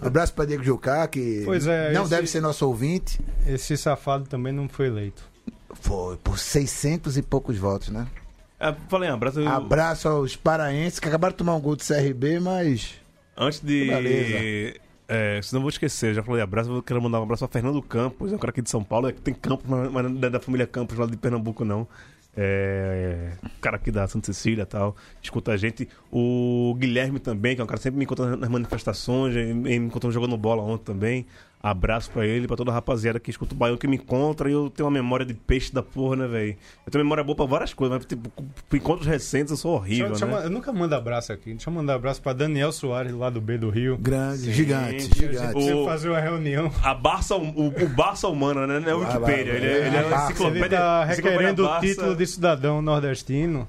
abraço 0.00 0.32
para 0.34 0.44
Diego 0.46 0.62
Jucá, 0.62 1.06
que 1.08 1.42
Pois 1.44 1.66
é, 1.66 1.92
não 1.92 2.02
esse- 2.02 2.10
deve 2.10 2.26
ser 2.26 2.40
nosso 2.40 2.66
ouvinte. 2.66 3.20
Esse 3.46 3.76
safado 3.76 4.24
também 4.28 4.52
não 4.52 4.68
foi 4.68 4.86
eleito. 4.86 5.22
Foi 5.80 6.16
por 6.16 6.38
600 6.38 7.16
e 7.16 7.22
poucos 7.22 7.58
votos, 7.58 7.88
né? 7.88 8.06
É, 8.58 8.74
falei, 8.88 9.10
um 9.10 9.14
abraço. 9.14 9.40
eu- 9.40 9.48
Abraço 9.48 10.08
aos 10.08 10.34
paraenses 10.36 10.98
que 10.98 11.06
acabaram 11.08 11.32
de 11.32 11.36
tomar 11.38 11.54
um 11.56 11.60
gol 11.60 11.76
do 11.76 11.82
CRB, 11.84 12.40
mas. 12.40 12.94
Antes 13.36 13.60
de. 13.60 14.80
É, 15.08 15.40
senão 15.42 15.60
eu 15.60 15.62
vou 15.62 15.68
esquecer, 15.68 16.14
já 16.14 16.22
falei 16.22 16.42
abraço, 16.42 16.70
eu 16.70 16.82
quero 16.82 17.00
mandar 17.00 17.20
um 17.20 17.22
abraço 17.22 17.44
a 17.44 17.48
Fernando 17.48 17.80
Campos, 17.80 18.32
é 18.32 18.34
um 18.34 18.38
cara 18.38 18.50
aqui 18.50 18.60
de 18.60 18.68
São 18.68 18.82
Paulo, 18.82 19.08
é 19.08 19.12
que 19.12 19.20
tem 19.20 19.32
Campos, 19.32 19.64
mas 19.68 20.10
não 20.10 20.26
é 20.26 20.30
da 20.30 20.40
família 20.40 20.66
Campos 20.66 20.98
lá 20.98 21.06
de 21.06 21.16
Pernambuco, 21.16 21.64
não. 21.64 21.86
É, 22.38 23.32
cara 23.62 23.76
aqui 23.76 23.90
da 23.90 24.06
Santa 24.06 24.26
Cecília 24.26 24.62
e 24.62 24.66
tal, 24.66 24.94
escuta 25.22 25.52
a 25.52 25.56
gente. 25.56 25.88
O 26.12 26.74
Guilherme 26.78 27.18
também, 27.18 27.54
que 27.54 27.62
é 27.62 27.64
um 27.64 27.66
cara 27.66 27.78
que 27.78 27.84
sempre 27.84 27.98
me 27.98 28.04
encontra 28.04 28.36
nas 28.36 28.50
manifestações, 28.50 29.34
me 29.54 29.74
encontrou 29.76 30.12
jogando 30.12 30.36
bola 30.36 30.62
ontem 30.62 30.84
também. 30.84 31.26
Abraço 31.62 32.10
pra 32.12 32.24
ele, 32.24 32.46
pra 32.46 32.56
toda 32.56 32.70
a 32.70 32.74
rapaziada 32.74 33.18
que 33.18 33.28
escuta 33.28 33.52
o 33.52 33.56
Baião, 33.56 33.76
que 33.76 33.88
me 33.88 33.96
encontra 33.96 34.48
e 34.48 34.52
eu 34.52 34.70
tenho 34.70 34.86
uma 34.86 34.92
memória 34.92 35.26
de 35.26 35.34
peixe 35.34 35.72
da 35.74 35.82
porra, 35.82 36.14
né, 36.14 36.26
velho? 36.28 36.56
Eu 36.86 36.92
tenho 36.92 37.02
memória 37.02 37.24
boa 37.24 37.34
pra 37.34 37.44
várias 37.44 37.74
coisas, 37.74 37.96
mas 37.96 38.06
tipo, 38.06 38.30
por 38.68 38.76
encontros 38.76 39.06
recentes 39.08 39.50
eu 39.50 39.56
sou 39.56 39.74
horrível, 39.74 40.10
Deixa- 40.10 40.26
deixa 40.26 40.26
né? 40.26 40.32
eu 40.32 40.36
ma- 40.38 40.44
eu 40.44 40.50
nunca 40.50 40.72
mando 40.72 40.94
abraço 40.94 41.32
aqui. 41.32 41.50
Deixa 41.50 41.68
eu 41.68 41.74
mandar 41.74 41.94
abraço 41.94 42.22
pra 42.22 42.32
Daniel 42.32 42.70
Soares, 42.70 43.12
lá 43.12 43.30
do 43.30 43.40
B 43.40 43.58
do 43.58 43.68
Rio. 43.68 43.96
Grande, 43.98 44.52
gigante, 44.52 45.00
gente, 45.04 45.16
gigante. 45.18 45.56
o- 45.56 45.60
Você 45.60 45.84
fazer 45.86 46.08
uma 46.10 46.20
reunião. 46.20 46.70
A 46.84 46.94
Barça, 46.94 47.34
o, 47.34 47.66
o 47.66 47.88
Barça 47.88 48.28
humana, 48.28 48.64
né? 48.66 48.78
Não 48.78 48.88
é 48.88 48.94
o 48.94 48.98
Wikipedia, 49.00 49.52
ele 49.54 49.66
é, 49.66 49.86
ele 49.88 49.96
é 49.96 50.00
uma 50.02 50.10
Barça, 50.10 50.24
Ele 50.26 50.32
enciclopédia. 50.34 50.78
tá 50.78 51.06
enciclopédia 51.10 51.40
requerendo 51.48 51.66
o 51.66 51.80
título 51.80 52.14
de 52.16 52.26
cidadão 52.28 52.80
nordestino. 52.82 53.66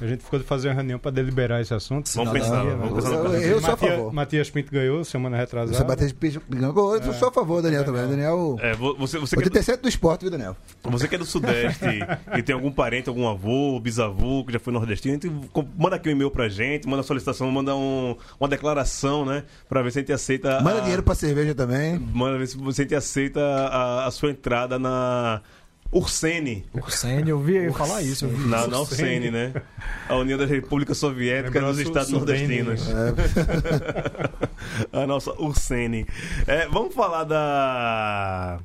A 0.00 0.06
gente 0.06 0.24
ficou 0.24 0.38
de 0.38 0.44
fazer 0.44 0.68
uma 0.68 0.74
reunião 0.74 0.98
pra 0.98 1.10
deliberar 1.10 1.60
esse 1.60 1.72
assunto. 1.74 2.08
Vamos 2.14 2.32
pensar, 2.32 2.46
Cidadania, 2.46 2.76
vamos 2.76 2.90
né? 2.92 3.00
pensar 3.02 3.10
no 3.10 3.16
Eu- 3.16 3.22
caso. 3.32 3.44
eu 3.44 3.60
sou 3.60 3.68
a 3.68 3.72
Matias- 3.72 3.94
favor. 3.96 4.12
Matias 4.12 4.50
Pinto 4.50 4.72
ganhou 4.72 5.04
semana 5.04 5.36
retrasada. 5.36 5.96
Você 5.96 6.06
de 6.06 6.14
peixe. 6.14 6.40
Eu 6.50 7.12
sou 7.14 7.28
a 7.28 7.32
favor, 7.32 7.60
Daniel, 7.62 7.84
também. 7.84 8.08
Daniel. 8.08 8.56
É, 8.60 8.74
vo- 8.74 8.94
você, 8.96 9.18
você, 9.18 9.36
que 9.36 9.42
é 9.42 9.44
do, 9.44 9.48
87 9.50 9.80
do 9.82 9.88
esporte, 9.88 10.22
viu, 10.22 10.30
Daniel? 10.30 10.56
você 10.84 11.06
que 11.08 11.14
é 11.14 11.18
do 11.18 11.24
Sudeste 11.26 11.84
e 12.36 12.42
tem 12.42 12.54
algum 12.54 12.70
parente, 12.72 13.08
algum 13.08 13.28
avô, 13.28 13.78
bisavô 13.80 14.44
que 14.44 14.52
já 14.52 14.58
foi 14.58 14.72
nordestino, 14.72 15.14
então, 15.16 15.68
manda 15.76 15.96
aqui 15.96 16.08
um 16.08 16.12
e-mail 16.12 16.30
pra 16.30 16.48
gente, 16.48 16.88
manda 16.88 17.02
solicitação, 17.02 17.50
manda 17.50 17.74
um- 17.74 18.16
uma 18.38 18.48
declaração, 18.48 19.24
né? 19.24 19.44
Pra 19.68 19.82
ver 19.82 19.90
se 19.92 19.98
a 19.98 20.02
gente 20.02 20.12
aceita. 20.12 20.60
Manda 20.60 20.78
a- 20.78 20.80
dinheiro 20.80 21.02
pra 21.02 21.14
cerveja 21.14 21.54
também. 21.54 21.98
Manda 21.98 22.38
ver 22.38 22.46
se 22.46 22.56
você 22.56 22.82
a 22.82 22.84
gente 22.84 22.94
aceita 22.94 23.40
a, 23.40 24.06
a 24.06 24.10
sua 24.10 24.30
entrada 24.30 24.78
na 24.78 25.40
Ursene. 25.92 26.64
Ursene, 26.72 27.30
eu 27.30 27.40
vi 27.40 27.56
ele 27.56 27.72
falar 27.72 28.00
isso. 28.02 28.24
Eu 28.24 28.28
vi 28.30 28.48
Na, 28.48 28.60
isso. 28.60 28.70
na 28.70 28.80
Ursene, 28.80 29.30
né? 29.30 29.52
A 30.08 30.16
União 30.16 30.38
das 30.38 30.48
Repúblicas 30.48 30.96
Soviéticas 30.98 31.54
Lembrou 31.54 31.72
dos 31.72 31.80
Estados 31.80 32.08
Sudene, 32.10 32.62
Nordestinos. 32.62 32.88
né? 32.88 33.14
a 34.92 35.06
nossa 35.06 35.32
Ursene. 35.40 36.06
É, 36.46 36.68
vamos 36.68 36.94
falar 36.94 37.24
da. 37.24 38.60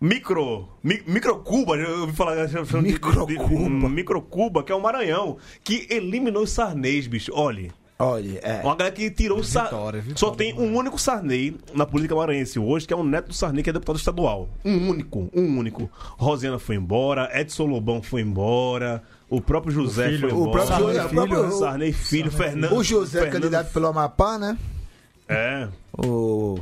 Micro. 0.00 0.68
Mi, 0.82 1.02
microcuba, 1.06 1.76
eu 1.76 2.00
ouvi 2.02 2.12
falar. 2.14 2.48
Microcuba. 2.82 3.88
Microcuba, 3.88 4.62
que 4.62 4.72
é 4.72 4.74
o 4.74 4.80
Maranhão, 4.80 5.36
que 5.62 5.86
eliminou 5.90 6.44
os 6.44 6.50
Sarnês, 6.50 7.06
bicho. 7.06 7.30
Olha. 7.34 7.70
Olha, 7.98 8.38
é. 8.42 8.60
Uma 8.62 8.76
galera 8.76 8.94
que 8.94 9.10
tirou 9.10 9.38
o 9.38 9.44
Sarney. 9.44 9.70
Vitória, 9.70 10.00
vitória, 10.02 10.18
Só 10.18 10.30
tem 10.32 10.52
um 10.52 10.76
único 10.76 10.98
Sarney 10.98 11.56
na 11.72 11.86
política 11.86 12.14
maranhense 12.14 12.58
hoje, 12.58 12.86
que 12.86 12.92
é 12.92 12.96
o 12.96 13.02
neto 13.02 13.28
do 13.28 13.34
Sarney, 13.34 13.62
que 13.62 13.70
é 13.70 13.72
deputado 13.72 13.96
estadual. 13.96 14.50
Um 14.62 14.90
único, 14.90 15.30
um 15.34 15.58
único. 15.58 15.90
Rosiana 16.18 16.58
foi 16.58 16.76
embora, 16.76 17.30
Edson 17.32 17.64
Lobão 17.64 18.02
foi 18.02 18.20
embora, 18.20 19.02
o 19.30 19.40
próprio 19.40 19.72
José 19.72 20.08
filho, 20.10 20.28
foi 20.28 20.38
o 20.38 20.42
embora. 20.42 20.66
próprio 20.66 20.86
José, 20.88 21.04
o 21.06 21.08
próprio- 21.08 21.52
Sarney 21.52 21.92
filho, 21.92 22.30
Fernando. 22.30 22.74
O 22.76 22.84
José, 22.84 23.20
Fernando- 23.20 23.32
candidato 23.32 23.72
pelo 23.72 23.86
Amapá, 23.86 24.38
né? 24.38 24.58
É. 25.28 25.66
O. 25.96 26.58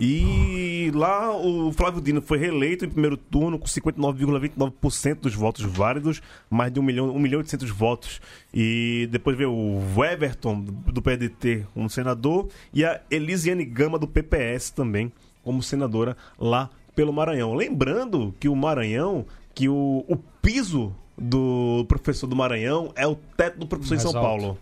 E 0.00 0.90
lá 0.94 1.36
o 1.36 1.70
Flávio 1.72 2.00
Dino 2.00 2.22
foi 2.22 2.38
reeleito 2.38 2.86
em 2.86 2.88
primeiro 2.88 3.18
turno 3.18 3.58
com 3.58 3.66
59,29% 3.66 5.20
dos 5.20 5.34
votos 5.34 5.62
válidos, 5.62 6.22
mais 6.48 6.72
de 6.72 6.80
1 6.80 6.82
milhão, 6.82 7.14
1 7.14 7.18
milhão 7.18 7.40
e 7.40 7.42
800 7.42 7.68
votos. 7.68 8.18
E 8.52 9.06
depois 9.10 9.36
veio 9.36 9.52
o 9.52 10.04
Everton, 10.04 10.58
do 10.62 11.02
PDT, 11.02 11.66
como 11.74 11.90
senador, 11.90 12.48
e 12.72 12.82
a 12.82 12.98
Elisiane 13.10 13.64
Gama, 13.66 13.98
do 13.98 14.08
PPS, 14.08 14.70
também, 14.70 15.12
como 15.44 15.62
senadora 15.62 16.16
lá 16.38 16.70
pelo 16.96 17.12
Maranhão. 17.12 17.52
Lembrando 17.52 18.34
que 18.40 18.48
o 18.48 18.56
Maranhão, 18.56 19.26
que 19.54 19.68
o, 19.68 20.02
o 20.08 20.16
piso 20.40 20.96
do 21.16 21.84
professor 21.86 22.26
do 22.26 22.34
Maranhão 22.34 22.90
é 22.96 23.06
o 23.06 23.14
teto 23.14 23.58
do 23.58 23.66
professor 23.66 23.96
Mais 23.96 24.04
em 24.04 24.10
São 24.10 24.18
alto. 24.18 24.26
Paulo. 24.26 24.58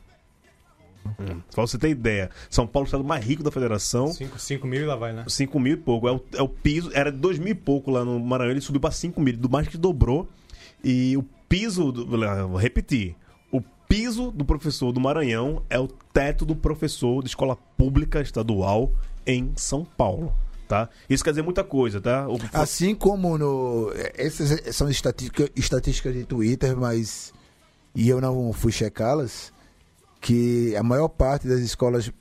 Hum, 1.19 1.41
pra 1.55 1.67
você 1.67 1.79
ter 1.79 1.91
ideia. 1.91 2.31
São 2.51 2.67
Paulo 2.67 2.85
é 2.85 2.87
o 2.87 2.89
estado 2.89 3.05
mais 3.05 3.25
rico 3.25 3.43
da 3.43 3.51
federação. 3.51 4.13
5 4.13 4.67
mil 4.67 4.83
e 4.83 4.87
lá 4.87 4.97
vai, 4.97 5.13
né? 5.13 5.25
5 5.27 5.61
mil 5.61 5.75
e 5.75 5.77
pouco. 5.77 6.09
É 6.09 6.13
o, 6.13 6.25
é 6.35 6.43
o 6.43 6.49
piso, 6.49 6.91
era 6.95 7.11
de 7.11 7.19
2 7.19 7.39
mil 7.39 7.53
e 7.53 7.55
pouco 7.55 7.91
lá 7.91 8.05
no 8.05 8.19
Maranhão, 8.21 8.53
ele 8.53 8.61
subiu 8.61 8.81
pra 8.81 8.91
5 8.91 9.21
mil, 9.21 9.37
do 9.37 9.49
mais 9.49 9.69
que 9.69 9.77
dobrou. 9.77 10.29
E 10.83 11.17
o 11.17 11.25
piso, 11.49 11.91
do, 11.91 12.07
vou 12.07 12.57
repetir, 12.57 13.17
o 13.51 13.61
piso 13.89 14.31
do 14.31 14.45
professor 14.45 14.93
do 14.93 15.01
Maranhão 15.01 15.63
é 15.69 15.79
o 15.79 15.89
teto 15.89 16.45
do 16.45 16.55
professor 16.55 17.23
de 17.23 17.29
escola 17.29 17.57
pública 17.77 18.21
estadual 18.21 18.93
em 19.27 19.53
São 19.57 19.85
Paulo. 19.85 20.33
Tá? 20.69 20.91
Isso 21.09 21.25
quer 21.25 21.31
dizer 21.31 21.43
muita 21.43 21.65
coisa, 21.65 21.99
tá? 21.99 22.29
O, 22.29 22.39
Assim 22.53 22.95
como 22.95 23.39
no. 23.39 23.91
Essas 24.15 24.77
são 24.77 24.91
estatística, 24.91 25.51
estatísticas 25.57 26.13
de 26.13 26.25
Twitter, 26.25 26.77
mas. 26.77 27.33
E 27.95 28.07
eu 28.07 28.21
não 28.21 28.53
fui 28.53 28.71
checá-las. 28.71 29.51
Que 30.29 30.77
a 30.77 30.83
maior 30.83 31.09
parte 31.09 31.49
das 31.49 31.61
escolas. 31.61 32.13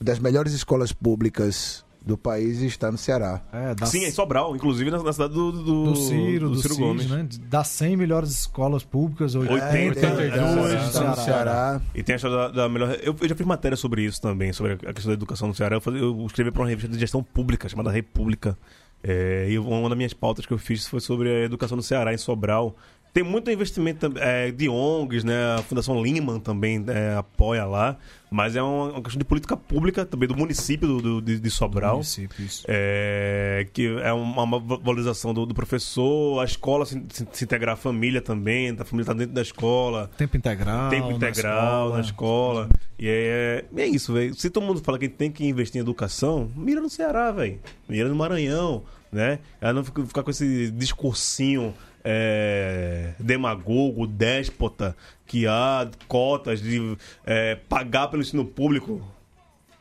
Das 0.00 0.18
melhores 0.18 0.54
escolas 0.54 0.92
públicas 0.94 1.84
do 2.00 2.16
país 2.16 2.62
está 2.62 2.90
no 2.90 2.96
Ceará. 2.96 3.42
É, 3.52 3.74
da, 3.74 3.84
Sim, 3.84 4.04
em 4.04 4.10
Sobral, 4.10 4.56
inclusive 4.56 4.90
na, 4.90 5.02
na 5.02 5.12
cidade 5.12 5.34
do, 5.34 5.52
do, 5.52 5.84
do 5.92 5.96
Ciro, 5.96 6.48
do, 6.48 6.62
Ciro 6.62 6.76
Gomes. 6.76 7.06
né? 7.06 7.28
Das 7.50 7.68
100 7.68 7.98
melhores 7.98 8.30
escolas 8.30 8.82
públicas, 8.82 9.34
80, 9.34 9.62
80, 9.62 10.06
82 10.08 10.40
é, 10.40 10.40
no 10.40 10.64
está 10.64 10.80
no 10.80 10.90
Ceará. 10.90 11.16
Ceará. 11.16 11.80
E 11.94 12.02
tem 12.02 12.14
a 12.14 12.16
história 12.16 12.34
da, 12.38 12.48
da 12.48 12.68
melhor. 12.70 12.96
Eu, 13.02 13.14
eu 13.20 13.28
já 13.28 13.34
fiz 13.34 13.46
matéria 13.46 13.76
sobre 13.76 14.02
isso 14.06 14.22
também, 14.22 14.54
sobre 14.54 14.72
a 14.72 14.92
questão 14.94 15.10
da 15.10 15.12
educação 15.12 15.46
no 15.46 15.54
Ceará. 15.54 15.76
Eu, 15.76 15.80
fazia- 15.82 16.00
eu 16.00 16.24
escrevi 16.24 16.50
para 16.50 16.62
uma 16.62 16.68
revista 16.68 16.90
de 16.90 16.98
gestão 16.98 17.22
pública 17.22 17.68
chamada 17.68 17.90
República. 17.90 18.56
É, 19.04 19.48
e 19.50 19.58
uma 19.58 19.86
das 19.90 19.98
minhas 19.98 20.14
pautas 20.14 20.46
que 20.46 20.52
eu 20.54 20.58
fiz 20.58 20.86
foi 20.88 21.00
sobre 21.00 21.28
a 21.28 21.44
educação 21.44 21.76
no 21.76 21.82
Ceará, 21.82 22.14
em 22.14 22.18
Sobral. 22.18 22.74
Tem 23.12 23.24
muito 23.24 23.50
investimento 23.50 24.12
é, 24.16 24.52
de 24.52 24.68
ONGs, 24.68 25.24
né? 25.24 25.56
A 25.58 25.62
Fundação 25.62 25.98
Lehman 26.00 26.38
também 26.38 26.84
é, 26.86 27.16
apoia 27.16 27.64
lá. 27.64 27.96
Mas 28.30 28.54
é 28.54 28.62
uma, 28.62 28.92
uma 28.92 29.02
questão 29.02 29.18
de 29.18 29.24
política 29.24 29.56
pública 29.56 30.06
também 30.06 30.28
do 30.28 30.36
município 30.36 30.86
do, 30.86 31.00
do- 31.02 31.20
de, 31.20 31.40
de 31.40 31.50
Sobral. 31.50 31.94
Município, 31.94 32.44
isso. 32.44 32.64
É, 32.68 33.66
que 33.72 33.88
é 34.04 34.12
uma, 34.12 34.44
uma 34.44 34.60
valorização 34.60 35.34
do, 35.34 35.44
do 35.44 35.52
professor, 35.52 36.40
a 36.40 36.44
escola 36.44 36.86
se, 36.86 37.02
se, 37.08 37.26
se 37.32 37.44
integrar 37.44 37.72
à 37.72 37.76
família 37.76 38.22
também, 38.22 38.70
a 38.70 38.84
família 38.84 39.02
está 39.02 39.12
dentro 39.12 39.34
da 39.34 39.42
escola. 39.42 40.08
Tempo 40.16 40.36
integral. 40.36 40.90
Tempo 40.90 41.08
na 41.08 41.14
integral 41.16 41.92
na 41.94 42.00
escola. 42.00 42.68
E 42.96 43.08
é, 43.08 43.64
é 43.76 43.86
isso, 43.86 44.12
velho. 44.12 44.32
Se 44.36 44.48
todo 44.48 44.64
mundo 44.64 44.80
fala 44.80 44.96
que 45.00 45.08
tem 45.08 45.32
que 45.32 45.44
investir 45.44 45.78
em 45.78 45.82
educação, 45.82 46.48
mira 46.54 46.80
no 46.80 46.88
Ceará, 46.88 47.32
velho. 47.32 47.58
Mira 47.88 48.08
no 48.08 48.14
Maranhão, 48.14 48.84
né? 49.10 49.40
Ela 49.60 49.72
não 49.72 49.82
fica, 49.82 50.06
ficar 50.06 50.22
com 50.22 50.30
esse 50.30 50.70
discursinho 50.70 51.74
é, 52.04 53.12
demagogo, 53.18 54.06
déspota, 54.06 54.96
que 55.26 55.46
há 55.46 55.88
cotas 56.08 56.60
de 56.60 56.96
é, 57.24 57.54
pagar 57.68 58.08
pelo 58.08 58.22
ensino 58.22 58.44
público. 58.44 59.00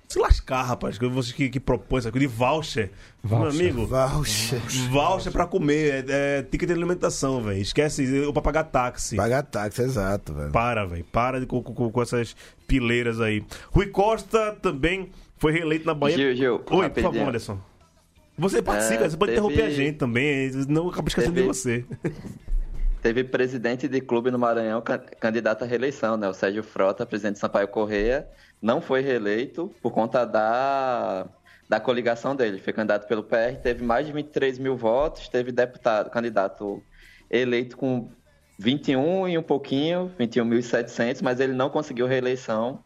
Se 0.08 0.18
lascar, 0.18 0.64
rapaz, 0.64 0.98
que 0.98 1.06
vocês 1.08 1.32
que, 1.36 1.50
que 1.50 1.60
propõem 1.60 2.00
essa 2.00 2.12
coisa 2.12 2.28
de 2.28 2.34
voucher. 2.34 2.90
Meu 3.24 3.38
Voucher. 3.38 3.62
amigo, 3.62 3.86
Voucher. 3.86 4.60
voucher 4.90 5.32
pra 5.32 5.46
comer, 5.46 6.04
é, 6.10 6.40
é 6.40 6.42
ticket 6.42 6.68
de 6.68 6.74
alimentação, 6.74 7.40
velho. 7.44 7.62
Esquece, 7.62 8.22
ou 8.26 8.34
pra 8.34 8.42
pagar 8.42 8.64
táxi. 8.64 9.16
Pagar 9.16 9.44
táxi, 9.44 9.84
exato, 9.84 10.34
velho. 10.34 10.52
Para, 10.52 10.84
velho. 10.86 11.04
Para 11.12 11.40
de, 11.40 11.46
com, 11.46 11.62
com, 11.62 11.92
com 11.92 12.02
essas 12.02 12.36
pileiras 12.66 13.22
aí. 13.22 13.46
Rui 13.72 13.86
Costa 13.88 14.58
também 14.60 15.12
foi 15.38 15.52
reeleito 15.52 15.86
na 15.86 15.94
Bahia. 15.94 16.18
Gil, 16.18 16.36
Gil, 16.36 16.62
Oi, 16.72 16.90
por 16.90 17.04
favor, 17.04 17.28
Anderson. 17.28 17.60
Você 18.40 18.62
participa, 18.62 19.04
É, 19.06 19.10
você 19.10 19.18
pode 19.18 19.32
teve- 19.34 19.46
interromper 19.46 19.64
a 19.68 19.70
gente 19.70 19.98
também, 19.98 20.52
não 20.68 20.90
acaba 20.90 21.08
esquecendo 21.10 21.34
teve- 21.36 21.48
de 21.48 21.54
você. 21.54 21.86
Teve 23.02 23.24
presidente 23.24 23.88
de 23.88 24.02
clube 24.02 24.30
no 24.30 24.38
Maranhão 24.38 24.82
can- 24.82 25.00
candidato 25.22 25.64
à 25.64 25.66
reeleição, 25.66 26.18
né? 26.18 26.28
O 26.28 26.34
Sérgio 26.34 26.62
Frota, 26.62 27.06
presidente 27.06 27.36
de 27.36 27.40
Sampaio 27.40 27.68
Correia, 27.70 28.28
não 28.62 28.82
foi 28.82 29.00
reeleito 29.00 29.74
por 29.82 29.94
conta 29.94 30.26
da, 30.26 31.26
da 31.70 31.80
coligação 31.80 32.36
dele. 32.36 32.60
Foi 32.60 32.74
candidato 32.74 33.08
pelo 33.08 33.24
PR, 33.24 33.56
teve 33.64 33.86
mais 33.86 34.06
de 34.06 34.12
23 34.12 34.60
mil 34.60 34.76
votos, 34.76 35.30
teve 35.30 35.50
deputado, 35.54 36.10
candidato 36.10 36.84
eleito 37.32 37.78
com 37.78 38.10
21 38.58 39.30
e 39.30 39.38
um 39.38 39.44
pouquinho, 39.44 40.12
21.700, 40.20 41.22
mas 41.22 41.40
ele 41.40 41.54
não 41.54 41.70
conseguiu 41.70 42.06
reeleição 42.06 42.84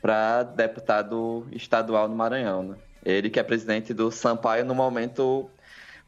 para 0.00 0.44
deputado 0.44 1.44
estadual 1.50 2.06
no 2.08 2.14
Maranhão, 2.14 2.62
né? 2.62 2.76
Ele 3.04 3.30
que 3.30 3.38
é 3.40 3.42
presidente 3.42 3.94
do 3.94 4.10
Sampaio 4.10 4.64
no 4.64 4.74
momento 4.74 5.48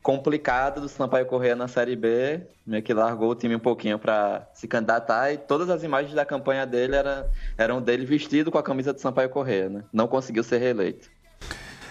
complicado 0.03 0.81
do 0.81 0.89
Sampaio 0.89 1.27
Correia 1.27 1.55
na 1.55 1.69
Série 1.69 1.95
B, 1.95 2.41
meio 2.67 2.83
que 2.83 2.93
largou 2.93 3.31
o 3.31 3.35
time 3.37 3.55
um 3.55 3.61
pouquinho 3.61 3.99
para 3.99 4.49
se 4.53 4.67
candidatar 4.67 5.33
e 5.33 5.39
todas 5.39 5.71
as 5.71 5.85
imagens 5.85 6.13
da 6.13 6.25
campanha 6.25 6.67
dele 6.67 6.97
era, 6.97 7.31
eram 7.57 7.81
dele 7.81 8.05
vestido 8.05 8.51
com 8.51 8.59
a 8.59 8.63
camisa 8.63 8.93
do 8.93 9.01
Sampaio 9.01 9.29
Correia, 9.31 9.69
né? 9.69 9.85
Não 9.93 10.09
conseguiu 10.09 10.43
ser 10.43 10.59
reeleito. 10.59 11.09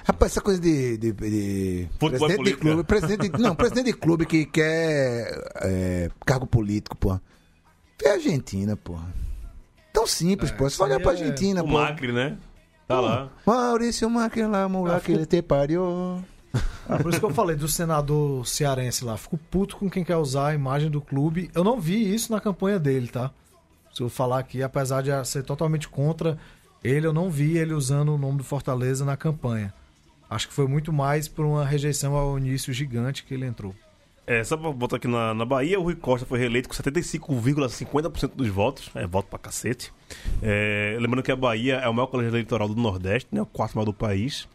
Rapaz, 0.04 0.34
essa 0.34 0.42
coisa 0.42 0.60
de. 0.60 0.98
de, 0.98 1.14
de 1.14 1.88
presidente 2.00 2.42
é 2.42 2.44
de 2.44 2.54
clube. 2.58 2.84
Presidente 2.84 3.30
de- 3.30 3.42
não, 3.42 3.56
presidente 3.56 3.86
de 3.86 3.94
clube 3.94 4.26
que 4.26 4.46
quer 4.46 5.32
é, 5.62 6.10
cargo 6.26 6.46
político, 6.48 6.98
pô. 6.98 7.18
Vê 8.02 8.10
a 8.10 8.14
Argentina, 8.14 8.76
porra. 8.76 9.08
Tão 9.94 10.08
simples, 10.08 10.52
pô. 10.52 10.68
Só 10.70 10.86
olhar 10.86 11.00
pra 11.00 11.12
é- 11.12 11.16
Argentina, 11.16 11.62
O 11.62 11.66
pô. 11.68 11.74
Macri, 11.74 12.12
né? 12.12 12.36
Tá 12.92 13.00
lá. 13.00 13.30
Maurício 13.46 14.10
Macri 14.10 14.46
lá, 14.46 14.68
moleque, 14.68 15.12
ele 15.12 15.26
te 15.26 15.42
pariu. 15.42 16.24
Ah, 16.90 16.98
por 16.98 17.10
isso 17.10 17.20
que 17.20 17.26
eu 17.26 17.34
falei 17.34 17.56
do 17.56 17.68
senador 17.68 18.46
cearense 18.46 19.06
lá. 19.06 19.16
Fico 19.16 19.38
puto 19.38 19.78
com 19.78 19.90
quem 19.90 20.04
quer 20.04 20.18
usar 20.18 20.48
a 20.48 20.54
imagem 20.54 20.90
do 20.90 21.00
clube. 21.00 21.50
Eu 21.56 21.64
não 21.64 21.80
vi 21.80 22.14
isso 22.14 22.32
na 22.32 22.42
campanha 22.42 22.78
dele, 22.78 23.08
tá? 23.08 23.32
Se 23.94 24.02
eu 24.02 24.10
falar 24.10 24.40
aqui, 24.40 24.62
apesar 24.62 25.02
de 25.02 25.28
ser 25.28 25.44
totalmente 25.44 25.88
contra 25.88 26.38
ele, 26.84 27.08
eu 27.08 27.14
não 27.14 27.30
vi 27.30 27.58
ele 27.58 27.74
usando 27.74 28.14
o 28.14 28.18
nome 28.18 28.40
do 28.40 28.44
Fortaleza 28.44 29.06
na 29.06 29.16
campanha. 29.16 29.74
Acho 30.30 30.48
que 30.48 30.54
foi 30.54 30.68
muito 30.68 30.92
mais 30.92 31.28
por 31.28 31.46
uma 31.46 31.66
rejeição 31.66 32.16
ao 32.16 32.38
início 32.38 32.74
gigante 32.74 33.24
que 33.24 33.34
ele 33.34 33.46
entrou. 33.46 33.76
É, 34.28 34.44
só 34.44 34.56
pra 34.56 34.72
botar 34.72 34.98
aqui 34.98 35.08
na, 35.08 35.34
na 35.34 35.44
Bahia, 35.46 35.80
o 35.80 35.84
Rui 35.84 35.96
Costa 35.96 36.26
foi 36.26 36.40
reeleito 36.40 36.70
com 36.70 36.76
75,50% 36.76 38.32
dos 38.36 38.48
votos. 38.50 38.90
É, 38.96 39.06
voto 39.08 39.28
pra 39.30 39.40
cacete. 39.40 39.92
É, 40.42 40.96
lembrando 41.00 41.24
que 41.24 41.32
a 41.32 41.36
Bahia 41.36 41.76
é 41.78 41.90
o 41.90 41.94
maior 41.94 42.08
colégio 42.08 42.32
eleitoral 42.32 42.70
do 42.70 42.80
Nordeste, 42.80 43.28
né? 43.32 43.42
O 43.42 43.46
quarto 43.46 43.76
maior 43.76 43.86
do 43.86 43.94
país. 43.94 44.48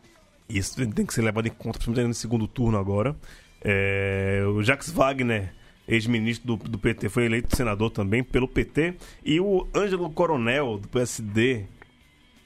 Isso 0.49 0.77
tem 0.93 1.05
que 1.05 1.13
ser 1.13 1.23
levado 1.23 1.47
em 1.47 1.51
conta, 1.51 1.79
principalmente 1.79 2.07
no 2.09 2.15
segundo 2.15 2.47
turno 2.47 2.79
agora. 2.79 3.15
É, 3.63 4.43
o 4.55 4.63
Jacques 4.63 4.91
Wagner, 4.91 5.53
ex-ministro 5.89 6.57
do, 6.57 6.69
do 6.69 6.79
PT, 6.79 7.09
foi 7.09 7.25
eleito 7.27 7.55
senador 7.57 7.91
também 7.91 8.23
pelo 8.23 8.47
PT. 8.47 8.95
E 9.25 9.41
o 9.41 9.67
Ângelo 9.75 10.09
Coronel, 10.11 10.79
do 10.79 10.87
PSD. 10.89 11.65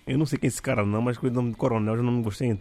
Eu 0.07 0.17
não 0.19 0.25
sei 0.27 0.39
quem 0.39 0.49
é 0.49 0.49
esse 0.49 0.63
cara 0.63 0.85
não, 0.85 1.03
mas 1.03 1.19
com 1.19 1.27
o 1.27 1.31
nome 1.31 1.51
de 1.51 1.57
Coronel 1.57 1.97
já 1.97 2.03
não 2.03 2.23
gostei 2.23 2.49
muito. 2.49 2.61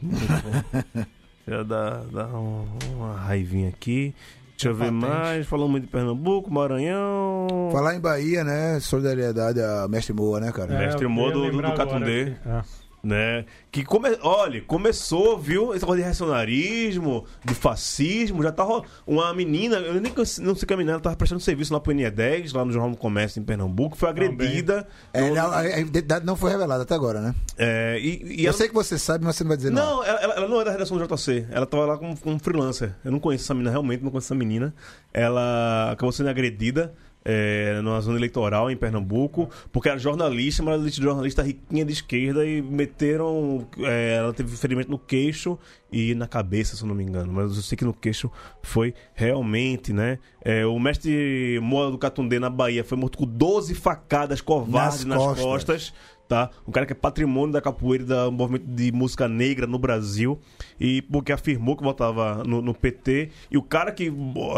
já 1.47 1.63
dá, 1.63 2.03
dá 2.11 2.27
um- 2.27 2.67
uma 2.95 3.15
raivinha 3.15 3.69
aqui. 3.69 4.13
Deixa 4.61 4.69
eu 4.69 4.75
ver 4.75 4.91
mais. 4.91 5.47
Falamos 5.47 5.71
muito 5.71 5.85
de 5.85 5.89
Pernambuco, 5.89 6.51
Maranhão. 6.53 7.69
Falar 7.71 7.95
em 7.95 7.99
Bahia, 8.01 8.43
né? 8.43 8.77
Solidariedade 8.81 9.61
a 9.61 9.87
Mestre 9.87 10.13
Moa, 10.13 10.39
né, 10.41 10.51
cara? 10.51 10.73
É. 10.73 10.77
Mestre 10.79 11.03
ia 11.05 11.09
do- 11.31 11.49
do- 11.51 11.61
do 11.61 11.73
Catundê. 11.75 12.21
aqui. 12.23 12.35
Ah. 12.45 12.63
Né? 13.03 13.45
Que 13.71 13.83
come... 13.83 14.09
olha, 14.21 14.61
começou, 14.61 15.37
viu? 15.37 15.73
Esse 15.73 15.81
negócio 15.83 15.97
de 15.97 16.03
reacionarismo, 16.03 17.25
de 17.45 17.53
fascismo, 17.53 18.41
já 18.43 18.51
tava 18.51 18.83
uma 19.05 19.33
menina, 19.33 19.77
eu 19.77 19.93
nem 20.01 20.11
não 20.41 20.55
sei 20.55 20.65
que 20.67 20.73
a 20.73 20.77
menina 20.77 20.93
ela 20.93 21.01
tava 21.01 21.15
prestando 21.15 21.41
serviço 21.41 21.71
lá 21.73 21.79
pro 21.79 21.93
NE10, 21.93 22.53
lá 22.55 22.65
no 22.65 22.71
Jornal 22.71 22.91
do 22.91 22.97
Comércio 22.97 23.39
em 23.39 23.43
Pernambuco, 23.43 23.95
foi 23.95 24.09
agredida. 24.09 24.87
É, 25.13 25.29
no- 25.29 25.35
não, 25.35 25.51
a 25.51 25.79
identidade 25.79 26.25
não 26.25 26.35
foi 26.35 26.51
revelada 26.51 26.83
até 26.83 26.95
agora, 26.95 27.21
né? 27.21 27.35
é, 27.57 27.97
e, 28.01 28.39
e 28.41 28.43
Eu 28.45 28.49
ela- 28.49 28.57
sei 28.57 28.67
que 28.67 28.73
você 28.73 28.97
sabe, 28.97 29.23
mas 29.23 29.35
você 29.35 29.43
não 29.43 29.49
vai 29.49 29.57
dizer 29.57 29.69
não. 29.71 29.79
Não, 29.97 30.03
ela, 30.03 30.19
ela- 30.21 30.33
ela 30.35 30.47
não 30.47 30.61
é 30.61 30.65
da 30.65 30.71
redação 30.71 30.97
do 30.97 31.03
JC. 31.07 31.45
Ela 31.51 31.65
tava 31.65 31.85
lá 31.85 31.97
como, 31.97 32.17
como 32.19 32.39
freelancer. 32.39 32.95
Eu 33.03 33.11
não 33.11 33.19
conheço 33.19 33.45
essa 33.45 33.53
menina, 33.53 33.71
realmente 33.71 34.03
não 34.03 34.11
conheço 34.11 34.27
essa 34.27 34.35
menina. 34.35 34.73
Ela 35.13 35.91
acabou 35.91 36.11
sendo 36.11 36.29
agredida 36.29 36.93
é, 37.23 37.79
numa 37.81 37.99
zona 38.01 38.17
eleitoral 38.17 38.71
em 38.71 38.77
Pernambuco, 38.77 39.49
porque 39.71 39.89
era 39.89 39.97
jornalista, 39.99 40.63
mas 40.63 40.81
era 40.81 40.89
jornalista 40.89 41.43
riquinha 41.43 41.85
de 41.85 41.93
esquerda 41.93 42.45
e 42.45 42.61
meteram. 42.61 43.67
é, 43.79 44.15
ela 44.17 44.33
teve 44.33 44.55
ferimento 44.55 44.89
no 44.89 44.97
queixo 44.97 45.57
e 45.91 46.15
na 46.15 46.27
cabeça, 46.27 46.75
se 46.75 46.83
eu 46.83 46.87
não 46.87 46.95
me 46.95 47.03
engano. 47.03 47.31
Mas 47.31 47.55
eu 47.55 47.61
sei 47.61 47.77
que 47.77 47.85
no 47.85 47.93
queixo 47.93 48.31
foi 48.61 48.93
realmente, 49.13 49.91
né? 49.91 50.19
É, 50.43 50.65
o 50.65 50.79
mestre 50.79 51.59
Moa 51.61 51.91
do 51.91 51.97
Catundê 51.97 52.39
na 52.39 52.49
Bahia 52.49 52.83
foi 52.83 52.97
morto 52.97 53.17
com 53.17 53.25
12 53.25 53.75
facadas 53.75 54.41
covardes 54.41 55.03
Nas 55.03 55.17
nas, 55.17 55.23
costas. 55.23 55.43
costas 55.43 55.93
tá? 56.29 56.51
Um 56.65 56.71
cara 56.71 56.85
que 56.85 56.93
é 56.93 56.95
patrimônio 56.95 57.51
da 57.51 57.59
capoeira 57.59 58.05
do 58.05 58.31
movimento 58.31 58.65
de 58.67 58.91
música 58.91 59.27
negra 59.27 59.65
no 59.65 59.79
Brasil. 59.79 60.39
E 60.79 61.01
porque 61.01 61.31
afirmou 61.33 61.75
que 61.75 61.83
votava 61.83 62.43
no, 62.45 62.61
no 62.61 62.73
PT. 62.73 63.31
E 63.51 63.57
o 63.57 63.63
cara 63.63 63.91
que. 63.91 64.13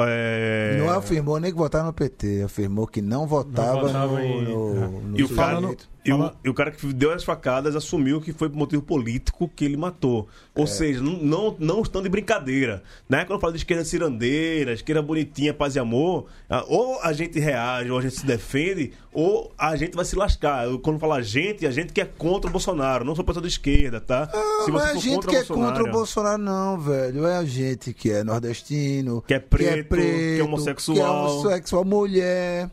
É... 0.08 0.76
Não 0.78 0.90
afirmou 0.92 1.40
nem 1.40 1.52
que 1.52 1.58
votava 1.58 1.86
no 1.86 1.94
PT, 1.94 2.44
afirmou 2.44 2.86
que 2.86 3.02
não 3.02 3.26
votava, 3.26 3.82
votava 3.82 4.14
no, 4.14 4.20
em- 4.20 4.44
no, 4.44 5.02
no 5.02 5.20
E 5.20 5.24
o, 5.24 5.30
cara. 5.30 5.60
E, 6.04 6.12
o, 6.12 6.32
e 6.44 6.50
o 6.50 6.54
cara 6.54 6.72
que 6.72 6.86
deu 6.94 7.12
as 7.12 7.24
facadas 7.24 7.76
assumiu 7.76 8.20
que 8.20 8.34
foi 8.34 8.50
por 8.50 8.58
motivo 8.58 8.82
político 8.82 9.48
que 9.56 9.64
ele 9.64 9.78
matou. 9.78 10.28
Ou 10.56 10.66
seja, 10.66 11.02
não, 11.02 11.14
não, 11.18 11.56
não 11.60 11.82
estão 11.82 12.02
de 12.02 12.10
brincadeira. 12.10 12.82
Né? 13.08 13.24
Quando 13.24 13.38
eu 13.38 13.40
falo 13.40 13.54
de 13.54 13.60
esquerda 13.60 13.86
cirandeira, 13.86 14.74
esquerda 14.74 15.02
bonitinha, 15.02 15.54
paz 15.54 15.76
e 15.76 15.80
amor, 15.80 16.26
ou 16.68 17.00
a 17.02 17.14
gente 17.14 17.40
reage, 17.40 17.92
ou 17.92 18.00
a 18.00 18.02
gente 18.02 18.16
se 18.16 18.26
defende, 18.26 18.94
ou 19.14 19.54
a 19.58 19.76
gente 19.76 19.96
vai 19.96 20.04
se 20.06 20.16
lascar. 20.16 20.66
Eu, 20.66 20.80
Quando 20.80 21.00
falo 21.00 21.14
a 21.14 21.22
gente, 21.22 21.68
a 21.68 21.72
gente 21.72 21.94
que 21.94 22.02
é 22.02 22.06
contra 22.06 22.50
o 22.50 22.52
Bolsonaro, 22.52 23.06
não 23.06 23.16
sou 23.16 23.24
pessoa 23.24 23.44
de 23.44 23.50
esquerda, 23.50 24.02
tá? 24.02 24.30
Ah, 24.34 24.66
não 24.68 24.80
é 24.80 24.92
a 24.92 24.96
gente 24.96 25.28
que 25.28 25.36
é 25.36 25.44
contra 25.44 25.84
o 25.84 25.92
Bolsonaro, 25.92 26.42
não, 26.42 26.80
velho. 26.80 27.26
É 27.28 27.38
a 27.38 27.46
gente 27.46 27.94
que 27.94 28.12
é 28.12 28.24
nordestino, 28.24 29.22
Que 29.22 29.36
é 29.36 29.40
preto, 29.40 29.96
que 29.96 30.40
é 30.40 30.44
homossexual. 30.44 30.96
que 30.96 31.02
é 31.02 31.06
homossexual, 31.08 31.86
mulher. 31.86 32.70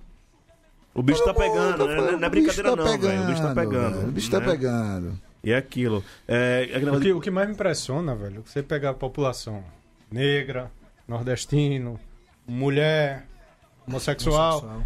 O 0.94 1.02
bicho 1.02 1.24
tá 1.24 1.32
pegando, 1.34 1.86
né? 1.86 1.94
Não 1.96 2.04
é- 2.04 2.14
é 2.26 2.30
bicho 2.30 2.30
brincadeira, 2.30 2.70
tá 2.70 2.76
não, 2.76 2.98
velho. 2.98 3.22
O 3.22 3.26
bicho 3.26 3.42
tá 3.42 3.54
pegando. 3.54 4.08
O 4.08 4.12
bicho 4.12 4.30
tá 4.30 4.40
né? 4.40 4.46
pegando. 4.46 5.18
E 5.44 5.52
é 5.52 5.56
aquilo. 5.56 6.04
É, 6.26 6.62
aquele 6.74 6.90
O 6.90 7.00
que, 7.00 7.12
o 7.12 7.20
que 7.20 7.30
mais 7.30 7.46
me 7.46 7.54
impressiona, 7.54 8.14
velho, 8.14 8.38
é 8.44 8.48
você 8.50 8.62
pegar 8.62 8.90
a 8.90 8.94
população 8.94 9.62
negra, 10.10 10.70
nordestino, 11.06 11.98
mulher, 12.46 13.26
homossexual, 13.86 14.82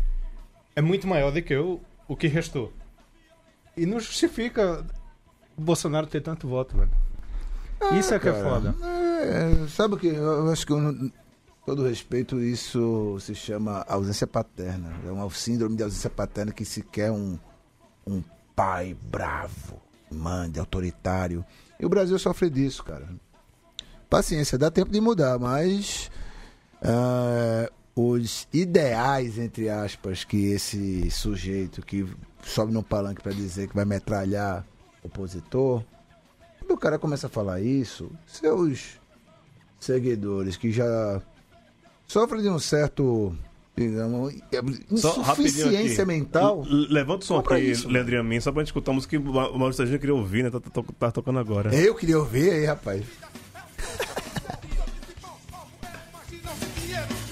é 0.77 0.83
muito 0.83 1.07
maior 1.07 1.31
do 1.33 1.41
que 1.43 1.57
o, 1.57 1.81
o 2.07 2.15
que 2.17 2.27
restou. 2.27 2.73
E 3.77 3.87
não 3.87 3.99
justifica 3.99 4.85
o 5.57 5.61
Bolsonaro 5.63 6.07
ter 6.07 6.21
tanto 6.21 6.47
voto, 6.47 6.77
velho. 6.77 6.91
Isso 7.99 8.15
é 8.15 8.19
que 8.19 8.29
é 8.29 8.33
foda. 8.35 8.75
É, 8.85 9.67
sabe 9.69 9.95
o 9.95 9.97
que? 9.97 10.09
Eu 10.09 10.51
acho 10.51 10.67
que, 10.67 10.73
eu 10.73 10.81
não- 10.81 11.11
todo 11.65 11.87
respeito, 11.87 12.41
isso 12.41 13.19
se 13.21 13.35
chama 13.35 13.85
ausência 13.89 14.27
paterna. 14.27 14.93
É 15.07 15.11
uma 15.11 15.29
síndrome 15.31 15.77
de 15.77 15.83
ausência 15.83 16.11
paterna 16.11 16.53
que 16.53 16.65
se 16.65 16.83
quer 16.83 17.11
um, 17.11 17.39
um 18.07 18.23
pai 18.55 18.97
bravo, 19.11 19.81
mande, 20.11 20.59
autoritário. 20.59 21.45
E 21.79 21.87
o 21.87 21.89
Brasil 21.89 22.19
sofre 22.19 22.51
disso, 22.51 22.85
cara. 22.85 23.09
Paciência, 24.11 24.59
dá 24.59 24.71
tempo 24.71 24.91
de 24.91 25.01
mudar, 25.01 25.39
mas 25.39 26.11
ah, 26.83 27.71
os 27.95 28.49
ideais, 28.53 29.39
entre 29.39 29.69
aspas, 29.69 30.25
que 30.25 30.53
esse 30.53 31.11
sujeito 31.11 31.81
que 31.81 32.07
sobe 32.43 32.73
no 32.73 32.83
palanque 32.83 33.23
para 33.23 33.33
dizer 33.33 33.69
que 33.69 33.75
vai 33.75 33.85
metralhar 33.85 34.67
opositor, 35.03 35.83
quando 36.59 36.73
o 36.73 36.79
cara 36.79 36.99
começa 36.99 37.27
a 37.27 37.31
falar 37.31 37.61
isso, 37.61 38.11
seus 38.27 39.01
seguidores 39.79 40.57
que 40.57 40.71
já 40.71 41.21
sofrem 42.07 42.43
de 42.43 42.49
um 42.49 42.59
certo, 42.59 43.35
digamos, 43.77 44.35
insuficiência 44.91 46.05
mental. 46.05 46.65
Levanta 46.69 47.25
o 47.25 47.27
som 47.27 47.39
aqui, 47.39 47.59
isso, 47.59 47.89
Leandrinho 47.89 48.23
Min, 48.25 48.41
só 48.41 48.53
pra 48.53 48.61
gente 48.63 48.69
escutar 48.69 48.91
a 48.93 48.95
música 48.95 49.11
que 49.19 49.23
o 49.29 49.33
Ma- 49.33 49.49
o 49.49 49.59
Maurício 49.59 49.83
Sérgio 49.85 49.99
queria 49.99 50.15
ouvir, 50.15 50.45
né? 50.45 50.51
Tá, 50.51 50.61
tá- 50.61 50.83
tá 50.99 51.11
tocando 51.11 51.39
agora. 51.39 51.75
Eu 51.75 51.95
queria 51.95 52.19
ouvir 52.19 52.51
aí, 52.51 52.65
rapaz. 52.67 53.03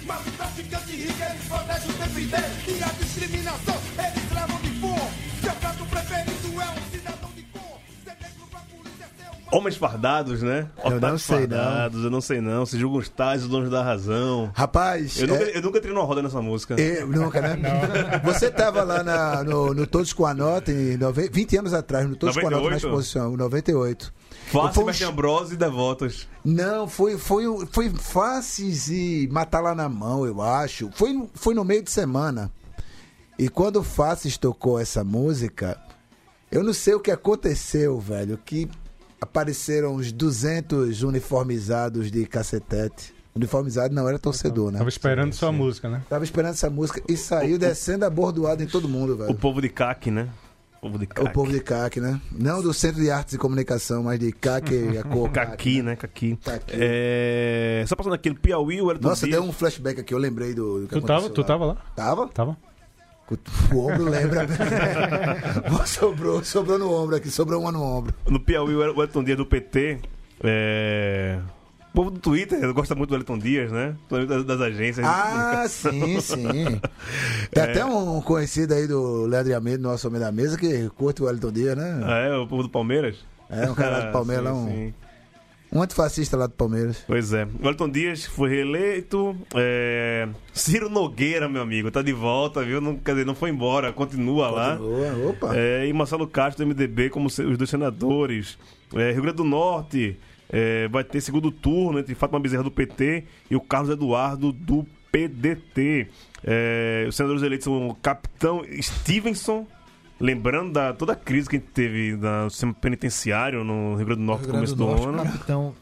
Mas 0.07 0.27
o 0.27 0.31
traficante 0.33 0.97
Homens 9.53 9.77
fardados, 9.77 10.43
né? 10.43 10.69
Eu 10.85 11.01
não 11.01 11.19
sei, 11.19 11.47
não. 11.47 11.57
fardados, 11.57 12.05
eu 12.05 12.11
não 12.11 12.21
sei 12.21 12.41
não. 12.41 12.65
Se 12.65 12.79
julgam 12.79 13.01
os 13.01 13.09
tais, 13.09 13.43
os 13.43 13.49
donos 13.49 13.69
da 13.69 13.83
razão. 13.83 14.51
Rapaz, 14.55 15.19
Eu, 15.21 15.27
nunca, 15.27 15.43
é- 15.45 15.57
eu 15.57 15.63
nunca 15.63 15.79
entrei 15.79 15.93
numa 15.93 16.05
roda 16.05 16.23
nessa 16.23 16.41
música. 16.41 16.81
Eu, 16.81 17.09
nunca, 17.09 17.41
né? 17.41 17.59
Você 18.25 18.49
tava 18.51 18.85
lá 18.85 19.03
na- 19.03 19.43
no, 19.43 19.75
no 19.75 19.87
Todos 19.89 20.13
com 20.13 20.25
a 20.25 20.33
Nota, 20.33 20.71
em 20.71 20.97
nove- 20.97 21.29
20 21.33 21.57
anos 21.57 21.75
atrás, 21.75 22.09
no 22.09 22.15
Todos 22.15 22.37
com 22.37 22.47
a 22.47 22.51
Nota, 22.51 22.57
na 22.63 22.71
98? 22.71 22.87
exposição, 22.87 23.35
em 23.35 23.37
98. 23.37 24.13
Fácil, 24.53 24.73
Foi 24.75 24.83
um 24.85 24.87
Mestre 24.87 25.05
ch- 25.07 25.09
Ambrose 25.11 25.55
e 25.55 25.57
Devotos. 25.57 26.29
Não, 26.45 26.87
foi, 26.89 27.19
foi, 27.19 27.45
foi 27.73 27.91
Faces 27.91 28.89
e 28.89 29.29
Matar 29.33 29.61
lá 29.61 29.75
na 29.75 29.89
mão, 29.89 30.25
eu 30.25 30.41
acho. 30.41 30.91
Foi, 30.93 31.29
foi 31.35 31.55
no 31.55 31.65
meio 31.65 31.83
de 31.83 31.91
semana. 31.91 32.51
E 33.39 33.49
quando 33.49 33.77
o 33.77 33.83
Faces 33.83 34.37
tocou 34.39 34.79
essa 34.79 35.03
música, 35.03 35.77
eu 36.53 36.63
não 36.63 36.73
sei 36.73 36.95
o 36.95 37.01
que 37.01 37.11
aconteceu, 37.11 37.99
velho, 37.99 38.39
que 38.45 38.69
apareceram 39.21 39.95
os 39.97 40.11
200 40.13 41.03
uniformizados 41.03 42.11
de 42.11 42.25
cacetete. 42.27 43.15
Uniformizado 43.35 43.95
não 43.95 44.09
era 44.09 44.19
torcedor, 44.19 44.73
né? 44.73 44.79
Tava 44.79 44.89
esperando 44.89 45.33
sua 45.33 45.53
música, 45.53 45.89
né? 45.89 46.03
Tava 46.09 46.25
esperando 46.25 46.53
essa 46.53 46.69
música 46.69 47.01
e 47.09 47.17
saiu 47.17 47.59
descendo 47.59 48.05
a 48.05 48.11
bordoada 48.11 48.63
em 48.63 48.67
todo 48.67 48.89
mundo, 48.89 49.17
velho. 49.17 49.31
O 49.31 49.35
povo 49.35 49.61
de 49.63 49.69
CAC, 49.69 50.11
né? 50.11 50.29
O 50.79 50.81
povo 50.81 50.99
de 50.99 51.07
CAC. 51.07 51.29
O 51.29 51.33
povo 51.33 51.53
de 51.53 51.61
CAC, 51.61 52.01
né? 52.01 52.21
Não 52.33 52.61
do 52.61 52.75
Centro 52.75 53.01
de 53.01 53.09
Artes 53.09 53.35
e 53.35 53.39
Comunicação, 53.39 54.03
mas 54.03 54.19
de 54.19 54.33
CAC 54.33 54.75
e 54.75 54.99
a 54.99 55.05
cor. 55.05 55.31
Caqui, 55.33 55.81
né? 55.81 55.95
Caqui. 55.95 56.37
Caqui. 56.45 56.75
É... 56.77 57.85
Só 57.87 57.95
passando 57.95 58.15
aqui, 58.15 58.35
Piauí, 58.35 58.81
o 58.83 58.91
Elton 58.91 59.09
Nossa, 59.09 59.27
Dias. 59.27 59.39
deu 59.39 59.49
um 59.49 59.53
flashback 59.53 60.01
aqui, 60.01 60.13
eu 60.13 60.19
lembrei 60.19 60.53
do, 60.53 60.81
do 60.81 60.89
que 60.89 60.95
Tu 60.95 61.03
tava, 61.03 61.27
aconteceu 61.27 61.35
tu 61.35 61.41
lá. 61.43 61.47
tava 61.47 61.67
lá? 61.67 61.77
Tava? 61.95 62.29
Tava? 62.29 62.57
O 63.73 63.79
ombro 63.87 64.05
lembra. 64.11 64.47
sobrou, 65.87 66.43
sobrou 66.45 66.79
no 66.79 66.93
ombro 66.93 67.17
aqui, 67.17 67.31
sobrou 67.31 67.61
uma 67.61 67.71
no 67.73 67.83
ombro. 67.83 68.13
No 68.29 68.41
Piauí, 68.41 68.75
o 68.75 69.03
Elton 69.03 69.23
Dias 69.25 69.37
do 69.37 69.47
PT. 69.47 69.99
É... 70.43 71.39
O 71.91 71.93
povo 71.93 72.11
do 72.13 72.21
Twitter 72.21 72.73
gosta 72.73 72.95
muito 72.95 73.11
do 73.11 73.17
Elton 73.17 73.37
Dias, 73.39 73.73
né? 73.73 73.97
Das, 74.09 74.45
das 74.45 74.61
agências. 74.61 75.05
Ah, 75.05 75.65
sim, 75.69 76.21
sim. 76.21 76.81
Tem 77.51 77.63
É. 77.65 77.71
até 77.71 77.85
um 77.85 78.21
conhecido 78.23 78.75
aí 78.75 78.87
do 78.87 79.27
Leandro 79.27 79.57
Amedo, 79.57 79.83
nosso 79.83 80.07
homem 80.07 80.21
da 80.21 80.31
mesa, 80.31 80.57
que 80.57 80.89
curte 80.91 81.23
o 81.23 81.29
Elton 81.29 81.51
Dias, 81.51 81.77
né? 81.77 82.01
Ah, 82.05 82.19
é? 82.19 82.37
O 82.37 82.47
povo 82.47 82.63
do 82.63 82.69
Palmeiras? 82.69 83.17
É, 83.49 83.69
um 83.69 83.75
cara 83.75 83.91
lá 83.99 84.01
do 84.07 84.13
Palmeiras, 84.13 84.47
Ah, 84.51 84.55
sim, 84.55 84.61
um, 84.61 84.67
sim. 84.69 84.95
Um 85.73 85.83
antifascista 85.83 86.37
lá 86.37 86.47
do 86.47 86.55
Palmeiras. 86.55 87.05
Pois 87.07 87.33
é. 87.33 87.47
O 87.63 87.69
Elton 87.69 87.89
Dias 87.89 88.25
foi 88.27 88.51
reeleito. 88.51 89.37
é, 89.55 90.29
Ciro 90.53 90.89
Nogueira, 90.89 91.49
meu 91.49 91.63
amigo, 91.63 91.91
tá 91.91 92.03
de 92.03 92.13
volta, 92.13 92.63
viu? 92.65 92.81
Não, 92.81 92.97
quer 92.97 93.13
dizer, 93.13 93.27
não 93.27 93.35
foi 93.35 93.51
embora, 93.51 93.93
continua 93.93 94.51
lá. 94.51 94.77
Continua, 94.77 95.31
Opa. 95.31 95.57
É, 95.57 95.87
e 95.87 95.93
Marcelo 95.93 96.27
Castro 96.27 96.65
do 96.65 96.69
MDB 96.69 97.11
como 97.11 97.27
os 97.27 97.37
dois 97.37 97.71
senadores. 97.71 98.59
É, 98.95 99.13
Rio 99.13 99.23
Grande 99.23 99.37
do 99.37 99.45
Norte. 99.45 100.17
É, 100.53 100.89
vai 100.89 101.05
ter 101.05 101.21
segundo 101.21 101.53
turno 101.53 102.01
entre 102.01 102.13
Fátima 102.17 102.41
Bezerra 102.41 102.65
do 102.65 102.73
PT 102.73 103.23
e 103.49 103.55
o 103.55 103.61
Carlos 103.61 103.89
Eduardo 103.91 104.51
do 104.51 104.85
PDT. 105.13 106.09
É, 106.43 107.07
os 107.09 107.15
senadores 107.15 107.43
eleitos 107.43 107.65
são 107.65 107.89
o 107.89 107.95
capitão 107.95 108.65
Stevenson. 108.81 109.67
Lembrando 110.21 110.73
da 110.73 110.93
toda 110.93 111.15
a 111.15 111.17
crise 111.17 111.49
que 111.49 111.57
a 111.57 111.59
gente 111.59 111.71
teve 111.71 112.17
no 112.17 112.51
sistema 112.51 112.75
penitenciário 112.75 113.65
no 113.65 113.97
Rio 113.97 114.07
Grande 114.07 114.21
do 114.21 114.27
Norte 114.27 114.47
no 114.47 114.55
começo 114.55 114.77
do 114.77 114.85
do, 114.85 114.91
Norte, 114.91 115.07
ano. 115.07 115.25
capitão. 115.25 115.75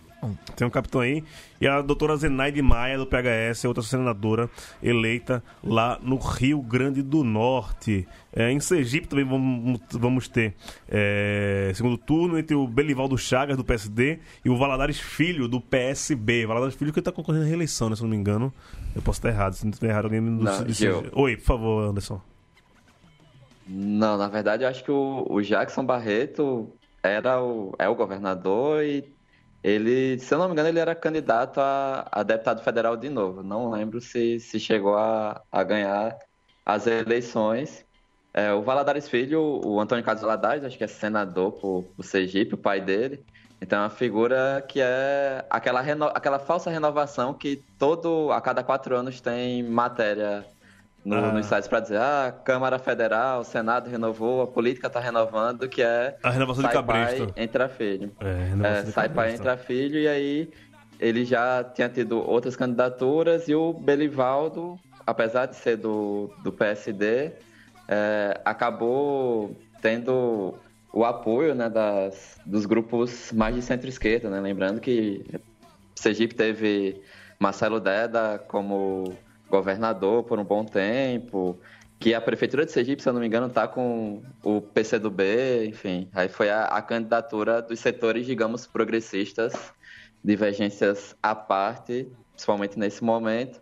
Tem 0.57 0.67
um 0.67 0.71
capitão 0.71 1.01
aí. 1.01 1.23
E 1.61 1.67
a 1.67 1.81
doutora 1.81 2.17
Zenaide 2.17 2.61
Maia, 2.61 2.99
do 2.99 3.07
PHS, 3.07 3.65
outra 3.65 3.83
senadora 3.83 4.51
eleita 4.83 5.43
lá 5.63 5.99
no 6.03 6.17
Rio 6.17 6.61
Grande 6.61 7.03
do 7.03 7.23
Norte. 7.23 8.07
É, 8.33 8.51
em 8.51 8.59
Sergipe 8.59 9.07
também 9.07 9.25
vamos, 9.25 9.81
vamos 9.93 10.29
ter 10.29 10.55
é, 10.89 11.71
segundo 11.75 11.97
turno 11.97 12.39
entre 12.39 12.57
o 12.57 12.67
Belivaldo 12.67 13.17
Chagas, 13.17 13.57
do 13.57 13.65
PSD, 13.65 14.19
e 14.45 14.51
o 14.51 14.57
Valadares 14.57 14.99
Filho, 14.99 15.47
do 15.47 15.61
PSB. 15.61 16.47
Valadares 16.47 16.75
Filho 16.75 16.93
que 16.93 16.99
está 16.99 17.13
concorrendo 17.13 17.45
à 17.45 17.49
reeleição, 17.49 17.89
né, 17.89 17.95
se 17.95 18.03
eu 18.03 18.05
não 18.05 18.11
me 18.11 18.17
engano. 18.17 18.53
Eu 18.97 19.03
posso 19.03 19.19
estar 19.19 19.29
errado, 19.29 19.53
se 19.55 19.65
não 19.65 19.71
estiver 19.71 19.91
errado, 19.91 20.07
alguém 20.07 20.21
me... 20.21 20.31
Não, 20.31 20.65
do-. 20.65 21.21
Oi, 21.21 21.37
por 21.37 21.45
favor, 21.45 21.91
Anderson. 21.91 22.21
Não, 23.71 24.17
na 24.17 24.29
verdade, 24.29 24.65
eu 24.65 24.69
acho 24.69 24.83
que 24.83 24.91
o, 24.91 25.27
o 25.29 25.43
Jackson 25.43 25.85
Barreto 25.85 26.79
era 27.03 27.43
o, 27.43 27.75
é 27.79 27.87
o 27.89 27.95
governador 27.95 28.83
e 28.83 29.15
ele, 29.63 30.19
se 30.19 30.33
eu 30.33 30.39
não 30.39 30.47
me 30.47 30.53
engano, 30.53 30.69
ele 30.71 30.79
era 30.79 30.95
candidato 30.95 31.61
a, 31.61 32.09
a 32.11 32.23
deputado 32.23 32.63
federal 32.63 32.97
de 32.97 33.11
novo. 33.11 33.43
Não 33.43 33.71
lembro 33.71 34.01
se, 34.01 34.41
se 34.41 34.59
chegou 34.59 34.97
a, 34.97 35.43
a 35.53 35.63
ganhar 35.65 36.17
as 36.65 36.87
eleições. 36.87 37.85
É, 38.33 38.53
o 38.53 38.63
Valadares 38.63 39.09
Filho, 39.09 39.41
o 39.65 39.81
Antônio 39.81 40.05
Carlos 40.05 40.23
Valadares, 40.23 40.65
acho 40.65 40.79
que 40.79 40.85
é 40.85 40.87
senador 40.87 41.53
por, 41.53 41.85
por 41.95 42.05
Sergipe, 42.05 42.55
o 42.55 42.59
pai 42.59 42.81
dele. 42.81 43.27
Então 43.61 43.81
é 43.81 43.83
uma 43.83 43.91
figura 43.91 44.65
que 44.67 44.81
é 44.81 45.45
aquela, 45.51 45.81
reno- 45.83 46.07
aquela 46.15 46.39
falsa 46.39 46.71
renovação 46.71 47.35
que 47.35 47.65
todo 47.77 48.31
a 48.33 48.41
cada 48.41 48.63
quatro 48.65 48.97
anos 48.97 49.21
tem 49.21 49.63
matéria 49.63 50.47
no, 51.09 51.17
Ah. 51.17 51.33
nos 51.33 51.47
sites 51.47 51.67
para 51.69 51.81
dizer 51.81 51.99
ah, 51.99 52.33
Câmara 52.45 52.79
Federal, 52.79 53.43
Senado 53.45 53.89
renovou, 53.91 54.43
a 54.43 54.47
política 54.47 54.87
está 54.89 55.01
renovando, 55.01 55.69
que 55.69 55.83
é 55.83 56.17
A 56.23 56.31
renovação 56.31 56.63
de 56.65 56.73
sai 56.73 56.83
pai, 56.85 57.05
Cabresto. 57.05 57.33
entra 57.37 57.69
filho. 57.69 58.13
É, 58.21 58.79
É, 58.79 58.83
de 58.83 58.93
sai 58.93 59.09
pai, 59.09 59.35
entra 59.35 59.57
filho, 59.57 59.99
e 59.99 60.07
aí 60.07 60.51
ele 61.01 61.25
já 61.25 61.65
tinha 61.65 61.89
tido 61.89 62.19
outras 62.19 62.57
candidaturas 62.57 63.49
e 63.49 63.55
o 63.55 63.73
Belivaldo, 63.73 64.79
apesar 65.07 65.47
de 65.47 65.57
ser 65.57 65.77
do, 65.77 66.31
do 66.43 66.53
PSD, 66.53 67.33
é, 67.89 68.41
acabou 68.45 69.57
tendo 69.81 70.55
o 70.93 71.05
apoio 71.05 71.55
né, 71.55 71.69
das, 71.69 72.39
dos 72.45 72.67
grupos 72.67 73.33
mais 73.33 73.55
de 73.55 73.63
centro-esquerda, 73.63 74.29
né? 74.29 74.41
Lembrando 74.41 74.81
que 74.81 75.25
Sergipe 75.95 76.35
teve 76.35 77.01
Marcelo 77.39 77.79
Deda 77.79 78.43
como 78.49 79.17
governador 79.51 80.25
por 80.25 80.39
um 80.39 80.45
bom 80.45 80.65
tempo, 80.65 81.59
que 81.99 82.15
a 82.15 82.21
prefeitura 82.21 82.65
de 82.65 82.73
Sergipe, 82.73 83.03
se 83.03 83.09
eu 83.09 83.13
não 83.13 83.21
me 83.21 83.27
engano, 83.27 83.47
está 83.47 83.67
com 83.67 84.23
o 84.45 84.61
PCdoB, 84.61 85.67
enfim. 85.67 86.09
Aí 86.15 86.29
foi 86.29 86.49
a, 86.51 86.65
a 86.65 86.81
candidatura 86.81 87.61
dos 87.61 87.81
setores, 87.81 88.25
digamos, 88.27 88.67
progressistas, 88.67 89.53
divergências 90.23 91.17
à 91.23 91.35
parte, 91.35 92.09
principalmente 92.33 92.79
nesse 92.79 93.03
momento, 93.03 93.61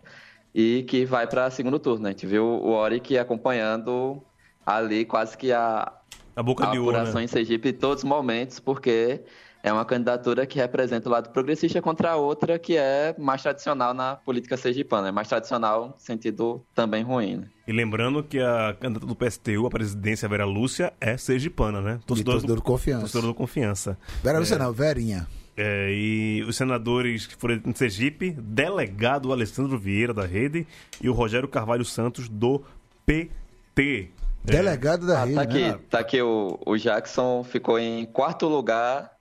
e 0.54 0.84
que 0.88 1.04
vai 1.04 1.26
para 1.26 1.50
segundo 1.50 1.78
turno. 1.78 2.02
né? 2.04 2.08
A 2.10 2.12
gente 2.12 2.26
viu 2.26 2.44
o 2.44 2.70
Oric 2.72 3.16
acompanhando 3.16 4.22
ali 4.64 5.04
quase 5.04 5.36
que 5.36 5.52
a, 5.52 5.92
A 6.34 6.42
boca 6.42 6.66
a 6.68 6.70
de 6.72 6.78
ouro, 6.78 6.90
apuração 6.90 7.20
né? 7.20 7.24
em 7.24 7.28
Sergipe 7.28 7.70
em 7.70 7.72
todos 7.72 8.02
os 8.02 8.08
momentos, 8.08 8.58
porque 8.60 9.22
é 9.66 9.72
uma 9.72 9.84
candidatura 9.84 10.46
que 10.46 10.60
representa 10.60 11.08
o 11.08 11.12
lado 11.12 11.30
progressista 11.30 11.82
contra 11.82 12.12
a 12.12 12.16
outra 12.16 12.56
que 12.56 12.76
é 12.76 13.16
mais 13.18 13.42
tradicional 13.42 13.92
na 13.92 14.14
política 14.14 14.56
sergipana. 14.56 15.08
É 15.08 15.10
mais 15.10 15.26
tradicional 15.26 15.88
no 15.88 15.94
sentido 15.98 16.64
também 16.72 17.02
ruim. 17.02 17.38
né? 17.38 17.48
E 17.66 17.72
lembrando 17.72 18.22
que 18.22 18.38
a 18.38 18.76
candidata 18.78 19.04
do 19.06 19.16
PSTU, 19.16 19.66
a 19.66 19.70
presidência 19.70 20.28
Vera 20.28 20.44
Lúcia, 20.44 20.92
é 21.00 21.16
sergipana, 21.16 21.80
né? 21.80 21.98
Torcedor 22.06 22.40
de 22.40 22.62
confiança. 22.62 23.00
Torcedor 23.02 23.26
do 23.30 23.34
confiança. 23.34 23.98
Vera 24.22 24.38
Lúcia 24.38 24.56
não, 24.56 24.72
Verinha. 24.72 25.26
É, 25.56 25.90
e 25.90 26.44
os 26.46 26.54
senadores 26.54 27.26
que 27.26 27.34
foram 27.34 27.60
em 27.66 27.74
Sergipe, 27.74 28.30
delegado 28.38 29.32
Alessandro 29.32 29.76
Vieira, 29.76 30.14
da 30.14 30.24
Rede, 30.26 30.64
e 31.02 31.08
o 31.08 31.12
Rogério 31.12 31.48
Carvalho 31.48 31.84
Santos, 31.84 32.28
do 32.28 32.62
PT. 33.04 34.10
É, 34.46 34.52
Delegado 34.52 35.06
da 35.08 35.22
Ah, 35.22 35.24
rede, 35.24 35.34
tá 35.34 35.42
aqui, 35.42 35.60
né? 35.60 35.78
tá 35.90 35.98
aqui 35.98 36.22
o, 36.22 36.56
o 36.64 36.76
Jackson 36.76 37.42
ficou 37.42 37.80
em 37.80 38.04
quarto 38.06 38.46
lugar 38.46 39.15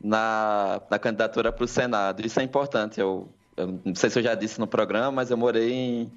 na, 0.00 0.80
na 0.90 0.98
candidatura 0.98 1.52
para 1.52 1.64
o 1.64 1.68
Senado. 1.68 2.24
Isso 2.24 2.40
é 2.40 2.42
importante. 2.42 3.00
Eu, 3.00 3.28
eu 3.56 3.80
não 3.84 3.94
sei 3.94 4.10
se 4.10 4.18
eu 4.18 4.22
já 4.22 4.34
disse 4.34 4.58
no 4.58 4.66
programa, 4.66 5.10
mas 5.10 5.30
eu 5.30 5.36
morei 5.36 5.72
em, 5.72 6.12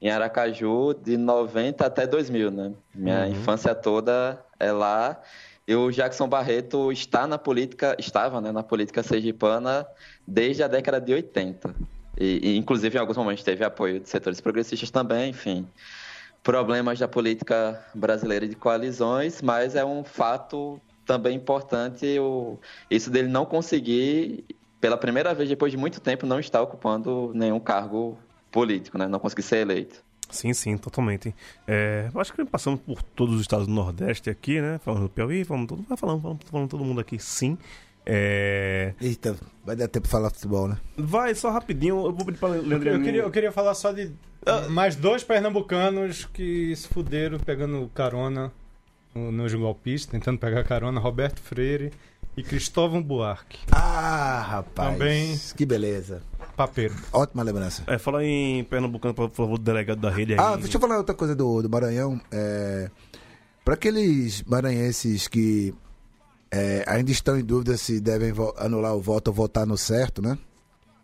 em 0.00 0.10
Aracaju 0.10 0.94
de 0.94 1.16
90 1.16 1.86
até 1.86 2.06
2000, 2.06 2.50
né? 2.50 2.72
Minha 2.94 3.28
infância 3.28 3.74
toda 3.74 4.38
é 4.58 4.72
lá. 4.72 5.20
E 5.66 5.74
o 5.74 5.90
Jackson 5.90 6.28
Barreto 6.28 6.90
está 6.90 7.26
na 7.26 7.38
política, 7.38 7.94
estava 7.98 8.40
né, 8.40 8.50
na 8.50 8.62
política 8.62 9.02
sergipana 9.02 9.86
desde 10.26 10.62
a 10.62 10.68
década 10.68 11.00
de 11.00 11.12
80. 11.12 11.74
E, 12.18 12.50
e, 12.50 12.56
inclusive, 12.56 12.96
em 12.96 13.00
alguns 13.00 13.16
momentos 13.16 13.44
teve 13.44 13.64
apoio 13.64 14.00
de 14.00 14.08
setores 14.08 14.40
progressistas 14.40 14.90
também, 14.90 15.30
enfim 15.30 15.66
problemas 16.42 16.98
da 16.98 17.06
política 17.06 17.84
brasileira 17.94 18.48
de 18.48 18.56
coalizões, 18.56 19.42
mas 19.42 19.74
é 19.74 19.84
um 19.84 20.02
fato 20.02 20.80
também 21.10 21.36
importante 21.36 22.06
o, 22.20 22.56
isso 22.88 23.10
dele 23.10 23.26
não 23.26 23.44
conseguir, 23.44 24.44
pela 24.80 24.96
primeira 24.96 25.34
vez 25.34 25.48
depois 25.48 25.72
de 25.72 25.76
muito 25.76 26.00
tempo, 26.00 26.24
não 26.24 26.38
estar 26.38 26.62
ocupando 26.62 27.32
nenhum 27.34 27.58
cargo 27.58 28.16
político, 28.52 28.96
né? 28.96 29.08
Não 29.08 29.18
conseguir 29.18 29.42
ser 29.42 29.56
eleito. 29.56 30.04
Sim, 30.30 30.52
sim, 30.52 30.78
totalmente. 30.78 31.34
É, 31.66 32.08
acho 32.14 32.32
que 32.32 32.44
passamos 32.44 32.78
por 32.78 33.02
todos 33.02 33.34
os 33.34 33.40
estados 33.40 33.66
do 33.66 33.72
Nordeste 33.72 34.30
aqui, 34.30 34.60
né? 34.60 34.78
Falando 34.84 35.02
do 35.02 35.08
Piauí, 35.08 35.42
falando 35.44 35.66
todo, 35.70 35.82
vai 35.82 35.98
falando, 35.98 36.22
falando, 36.22 36.44
falando 36.44 36.70
todo 36.70 36.84
mundo 36.84 37.00
aqui, 37.00 37.18
sim. 37.18 37.58
É, 38.06 38.94
Eita, 39.00 39.36
vai 39.64 39.74
dar 39.74 39.88
tempo 39.88 40.08
pra 40.08 40.16
falar 40.16 40.30
futebol, 40.30 40.68
né? 40.68 40.78
vai, 40.96 41.34
só 41.34 41.50
rapidinho, 41.50 42.06
eu 42.06 42.12
vou 42.12 42.24
pedir 42.24 42.38
pra 42.38 42.50
Leandro 42.50 42.88
Eu 42.88 43.02
queria, 43.02 43.22
eu 43.22 43.30
queria 43.32 43.50
falar 43.50 43.74
só 43.74 43.90
de 43.90 44.12
mais 44.70 44.94
dois 44.94 45.24
pernambucanos 45.24 46.24
que 46.24 46.74
se 46.76 46.86
fuderam 46.86 47.40
pegando 47.40 47.90
carona 47.92 48.52
nos 49.14 49.52
golpistas, 49.54 50.10
tentando 50.10 50.38
pegar 50.38 50.62
carona, 50.64 51.00
Roberto 51.00 51.40
Freire 51.40 51.92
e 52.36 52.42
Cristóvão 52.42 53.02
Buarque, 53.02 53.58
Ah, 53.72 54.40
rapaz. 54.48 54.92
Também. 54.92 55.38
Que 55.56 55.66
beleza. 55.66 56.22
papeiro. 56.56 56.94
Ótima 57.12 57.42
lembrança. 57.42 57.82
É, 57.86 57.98
fala 57.98 58.24
em 58.24 58.62
Pernambucano, 58.64 59.14
por 59.14 59.30
favor, 59.30 59.58
do 59.58 59.64
delegado 59.64 60.00
da 60.00 60.10
rede 60.10 60.34
aí. 60.34 60.38
Ah, 60.38 60.56
deixa 60.56 60.76
eu 60.76 60.80
falar 60.80 60.98
outra 60.98 61.14
coisa 61.14 61.34
do, 61.34 61.62
do 61.62 61.70
Maranhão. 61.70 62.20
É, 62.30 62.90
para 63.64 63.74
aqueles 63.74 64.42
maranhenses 64.44 65.26
que 65.26 65.74
é, 66.50 66.84
ainda 66.86 67.10
estão 67.10 67.38
em 67.38 67.44
dúvida 67.44 67.76
se 67.76 68.00
devem 68.00 68.32
anular 68.58 68.94
o 68.94 69.00
voto 69.00 69.28
ou 69.28 69.34
votar 69.34 69.66
no 69.66 69.76
certo, 69.78 70.20
né? 70.22 70.38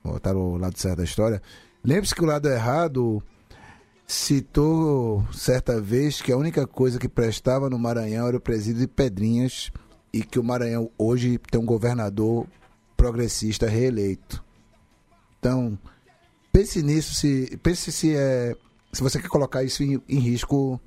Votar 0.04 0.34
no 0.34 0.56
lado 0.58 0.78
certo 0.78 0.98
da 0.98 1.04
história. 1.04 1.40
Lembre-se 1.82 2.14
que 2.14 2.22
o 2.22 2.26
lado 2.26 2.48
errado 2.48 3.22
citou 4.06 5.26
certa 5.32 5.80
vez 5.80 6.22
que 6.22 6.30
a 6.30 6.36
única 6.36 6.66
coisa 6.66 6.98
que 6.98 7.08
prestava 7.08 7.68
no 7.68 7.78
Maranhão 7.78 8.28
era 8.28 8.36
o 8.36 8.40
presídio 8.40 8.82
de 8.82 8.86
Pedrinhas 8.86 9.70
e 10.12 10.22
que 10.22 10.38
o 10.38 10.44
Maranhão 10.44 10.90
hoje 10.96 11.38
tem 11.50 11.60
um 11.60 11.66
governador 11.66 12.46
progressista 12.96 13.66
reeleito. 13.66 14.42
Então, 15.38 15.78
pense 16.52 16.82
nisso, 16.82 17.14
se, 17.14 17.58
pense 17.62 17.90
se, 17.90 18.14
é, 18.14 18.54
se 18.92 19.02
você 19.02 19.20
quer 19.20 19.28
colocar 19.28 19.64
isso 19.64 19.82
em, 19.82 20.00
em 20.08 20.18
risco 20.18 20.80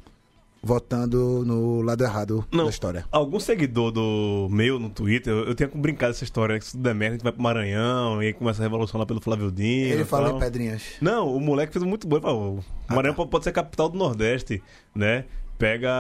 votando 0.62 1.44
no 1.46 1.82
lado 1.82 2.04
errado 2.04 2.46
Não. 2.52 2.66
da 2.66 2.70
história. 2.70 3.06
Algum 3.12 3.40
seguidor 3.40 3.92
do 3.92 4.48
meu 4.52 4.80
no 4.80 4.90
Twitter, 4.90 5.32
eu, 5.34 5.46
eu 5.46 5.56
tenho 5.56 5.70
brincado 5.74 6.12
essa 6.12 6.24
história, 6.24 6.54
né? 6.54 6.60
Que 6.60 6.66
se 6.66 6.72
tudo 6.74 6.84
der 6.84 6.94
merda, 6.96 7.14
a 7.14 7.18
gente 7.18 7.24
vai 7.24 7.32
pro 7.32 7.42
Maranhão 7.42 8.22
e 8.22 8.28
aí 8.28 8.34
começa 8.34 8.62
a 8.62 8.64
revolução 8.64 9.00
lá 9.00 9.06
pelo 9.06 9.22
Flávio 9.22 9.52
Dino. 9.52 9.94
Ele 9.94 10.06
tal. 10.06 10.38
em 10.38 10.40
Pedrinhas. 10.40 10.84
Não, 11.02 11.34
o 11.36 11.40
moleque 11.40 11.74
fez 11.74 11.84
muito 11.84 12.08
bom. 12.08 12.18
Ele 12.18 12.24
falou, 12.24 12.60
o 12.90 12.94
Maranhão 12.94 13.16
pode- 13.16 13.30
pode 13.30 13.44
ser 13.44 13.52
capital 13.52 13.90
do 13.90 13.98
Nordeste, 13.98 14.62
né? 14.94 15.26
Pega 15.60 15.92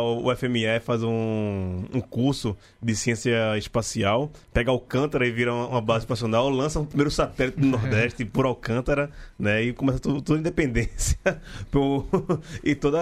o 0.00 0.34
FME, 0.34 0.80
faz 0.80 1.02
um, 1.02 1.84
um 1.92 2.00
curso 2.00 2.56
de 2.82 2.96
ciência 2.96 3.58
espacial, 3.58 4.32
pega 4.54 4.70
Alcântara 4.70 5.26
e 5.26 5.30
vira 5.30 5.52
uma, 5.52 5.68
uma 5.68 5.80
base 5.82 6.06
espacial, 6.06 6.48
lança 6.48 6.80
o 6.80 6.86
primeiro 6.86 7.10
satélite 7.10 7.60
do 7.60 7.66
Nordeste 7.68 8.24
por 8.24 8.46
Alcântara, 8.46 9.10
né? 9.38 9.64
E 9.64 9.74
começa 9.74 9.98
tudo, 9.98 10.22
toda 10.22 10.38
a 10.38 10.40
independência 10.40 11.18
e, 12.64 12.74
toda, 12.74 12.98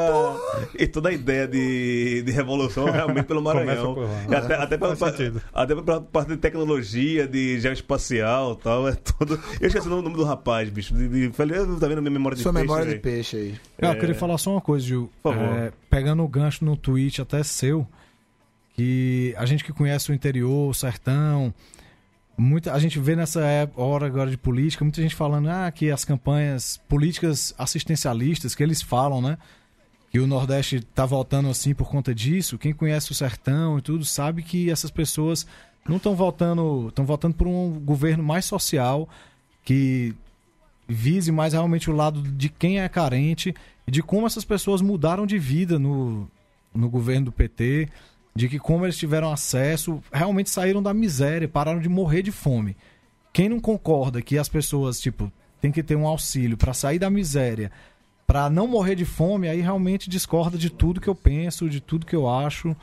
e 0.77 0.87
toda 0.89 1.11
a 1.11 1.13
ideia 1.13 1.47
de, 1.47 2.23
de 2.23 2.33
revolução 2.33 2.87
realmente 2.87 3.27
pelo 3.27 3.41
Maranhão. 3.41 3.95
por 3.95 4.03
lá. 4.03 4.39
Até, 4.39 4.55
até, 4.57 4.77
pela, 4.77 4.97
até 5.55 5.75
pela 5.77 6.01
parte 6.01 6.31
de 6.31 6.39
tecnologia, 6.39 7.29
de 7.29 7.61
geoespacial 7.61 8.55
e 8.59 8.65
tal, 8.65 8.89
é 8.89 8.95
tudo. 8.95 9.41
Eu 9.61 9.69
esqueci 9.69 9.87
o 9.87 10.03
nome 10.03 10.17
do 10.17 10.25
rapaz, 10.25 10.69
bicho. 10.71 10.93
De, 10.93 11.09
de, 11.09 11.33
falei, 11.33 11.57
"Ah, 11.57 11.67
tá 11.79 11.87
vendo 11.87 11.99
a 11.99 12.01
minha 12.01 12.11
memória 12.11 12.35
de 12.35 12.43
Sua 12.43 12.53
peixe, 12.53 12.67
memória 12.67 12.85
de 12.85 12.91
velho?" 12.91 13.01
peixe 13.03 13.37
aí. 13.37 13.55
Ah, 13.81 13.93
eu 13.93 13.99
queria 14.01 14.15
falar 14.17 14.37
só 14.39 14.51
uma 14.51 14.61
coisa, 14.61 14.85
Gil. 14.85 15.09
Por 15.23 15.33
favor. 15.33 15.57
É, 15.57 15.73
pegando 16.01 16.24
o 16.24 16.28
gancho 16.28 16.64
no 16.64 16.78
tweet 16.78 17.20
até 17.20 17.42
seu, 17.42 17.86
que 18.72 19.34
a 19.36 19.44
gente 19.44 19.62
que 19.62 19.70
conhece 19.70 20.11
o 20.11 20.14
interior, 20.14 20.70
o 20.70 20.72
sertão, 20.72 21.53
muita, 22.38 22.72
a 22.72 22.78
gente 22.78 22.98
vê 22.98 23.14
nessa 23.14 23.42
ép- 23.42 23.78
hora 23.78 24.07
agora 24.07 24.30
de 24.30 24.38
política, 24.38 24.82
muita 24.82 25.03
gente 25.03 25.14
falando 25.14 25.48
ah, 25.51 25.70
que 25.70 25.90
as 25.90 26.03
campanhas 26.03 26.80
políticas 26.88 27.55
assistencialistas 27.59 28.55
que 28.55 28.62
eles 28.62 28.80
falam, 28.80 29.20
né? 29.20 29.36
Que 30.11 30.18
o 30.18 30.26
Nordeste 30.26 30.80
tá 30.80 31.05
voltando 31.05 31.51
assim 31.51 31.74
por 31.74 31.90
conta 31.90 32.14
disso. 32.14 32.57
Quem 32.57 32.72
conhece 32.72 33.12
o 33.12 33.14
sertão 33.14 33.78
e 33.78 33.82
tudo 33.82 34.03
sabe 34.03 34.42
que 34.42 34.70
essas 34.70 34.90
pessoas 34.90 35.46
não 35.86 35.98
estão 35.98 36.16
votando, 36.16 36.86
estão 36.88 37.05
votando 37.05 37.34
por 37.34 37.46
um 37.46 37.78
governo 37.78 38.24
mais 38.24 38.46
social 38.46 39.07
que 39.62 40.14
vise 40.88 41.30
mais 41.30 41.53
realmente 41.53 41.90
o 41.90 41.94
lado 41.94 42.22
de 42.22 42.48
quem 42.48 42.80
é 42.80 42.88
carente 42.88 43.55
e 43.91 43.93
de 43.93 44.05
como 44.05 44.24
essas 44.24 44.45
pessoas 44.45 44.80
mudaram 44.80 45.26
de 45.26 45.36
vida 45.36 45.76
no, 45.76 46.30
no 46.72 46.88
governo 46.88 47.24
do 47.24 47.32
PT, 47.32 47.88
de 48.32 48.49
que 48.49 48.57
como 48.57 48.86
eles 48.86 48.97
tiveram 48.97 49.32
acesso, 49.32 50.01
realmente 50.12 50.49
saíram 50.49 50.80
da 50.80 50.95
miséria, 50.95 51.49
pararam 51.49 51.80
de 51.80 51.88
morrer 51.88 52.22
de 52.22 52.30
fome. 52.30 52.76
Quem 53.32 53.49
não 53.49 53.59
concorda 53.59 54.22
que 54.22 54.38
as 54.38 54.49
pessoas, 54.49 55.01
tipo, 55.01 55.30
tem 55.61 55.72
que 55.72 55.82
ter 55.82 55.97
um 55.97 56.07
auxílio 56.07 56.57
para 56.57 56.72
sair 56.72 57.01
da 57.01 57.11
miséria, 57.11 57.72
para 58.28 58.49
não 58.49 58.68
morrer 58.68 58.95
de 58.95 59.05
fome, 59.05 59.49
aí 59.49 59.61
realmente 59.61 60.09
discorda 60.09 60.57
de 60.57 60.70
tudo 60.70 61.01
que 61.01 61.09
eu 61.09 61.14
penso, 61.16 61.68
de 61.68 61.80
tudo 61.80 62.07
que 62.07 62.14
eu 62.14 62.30
acho, 62.30 62.76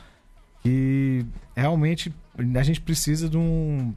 que 0.62 1.26
realmente 1.56 2.14
a 2.38 2.64
gente 2.64 2.82
precisa 2.82 3.30
de 3.30 3.38
um 3.38 3.96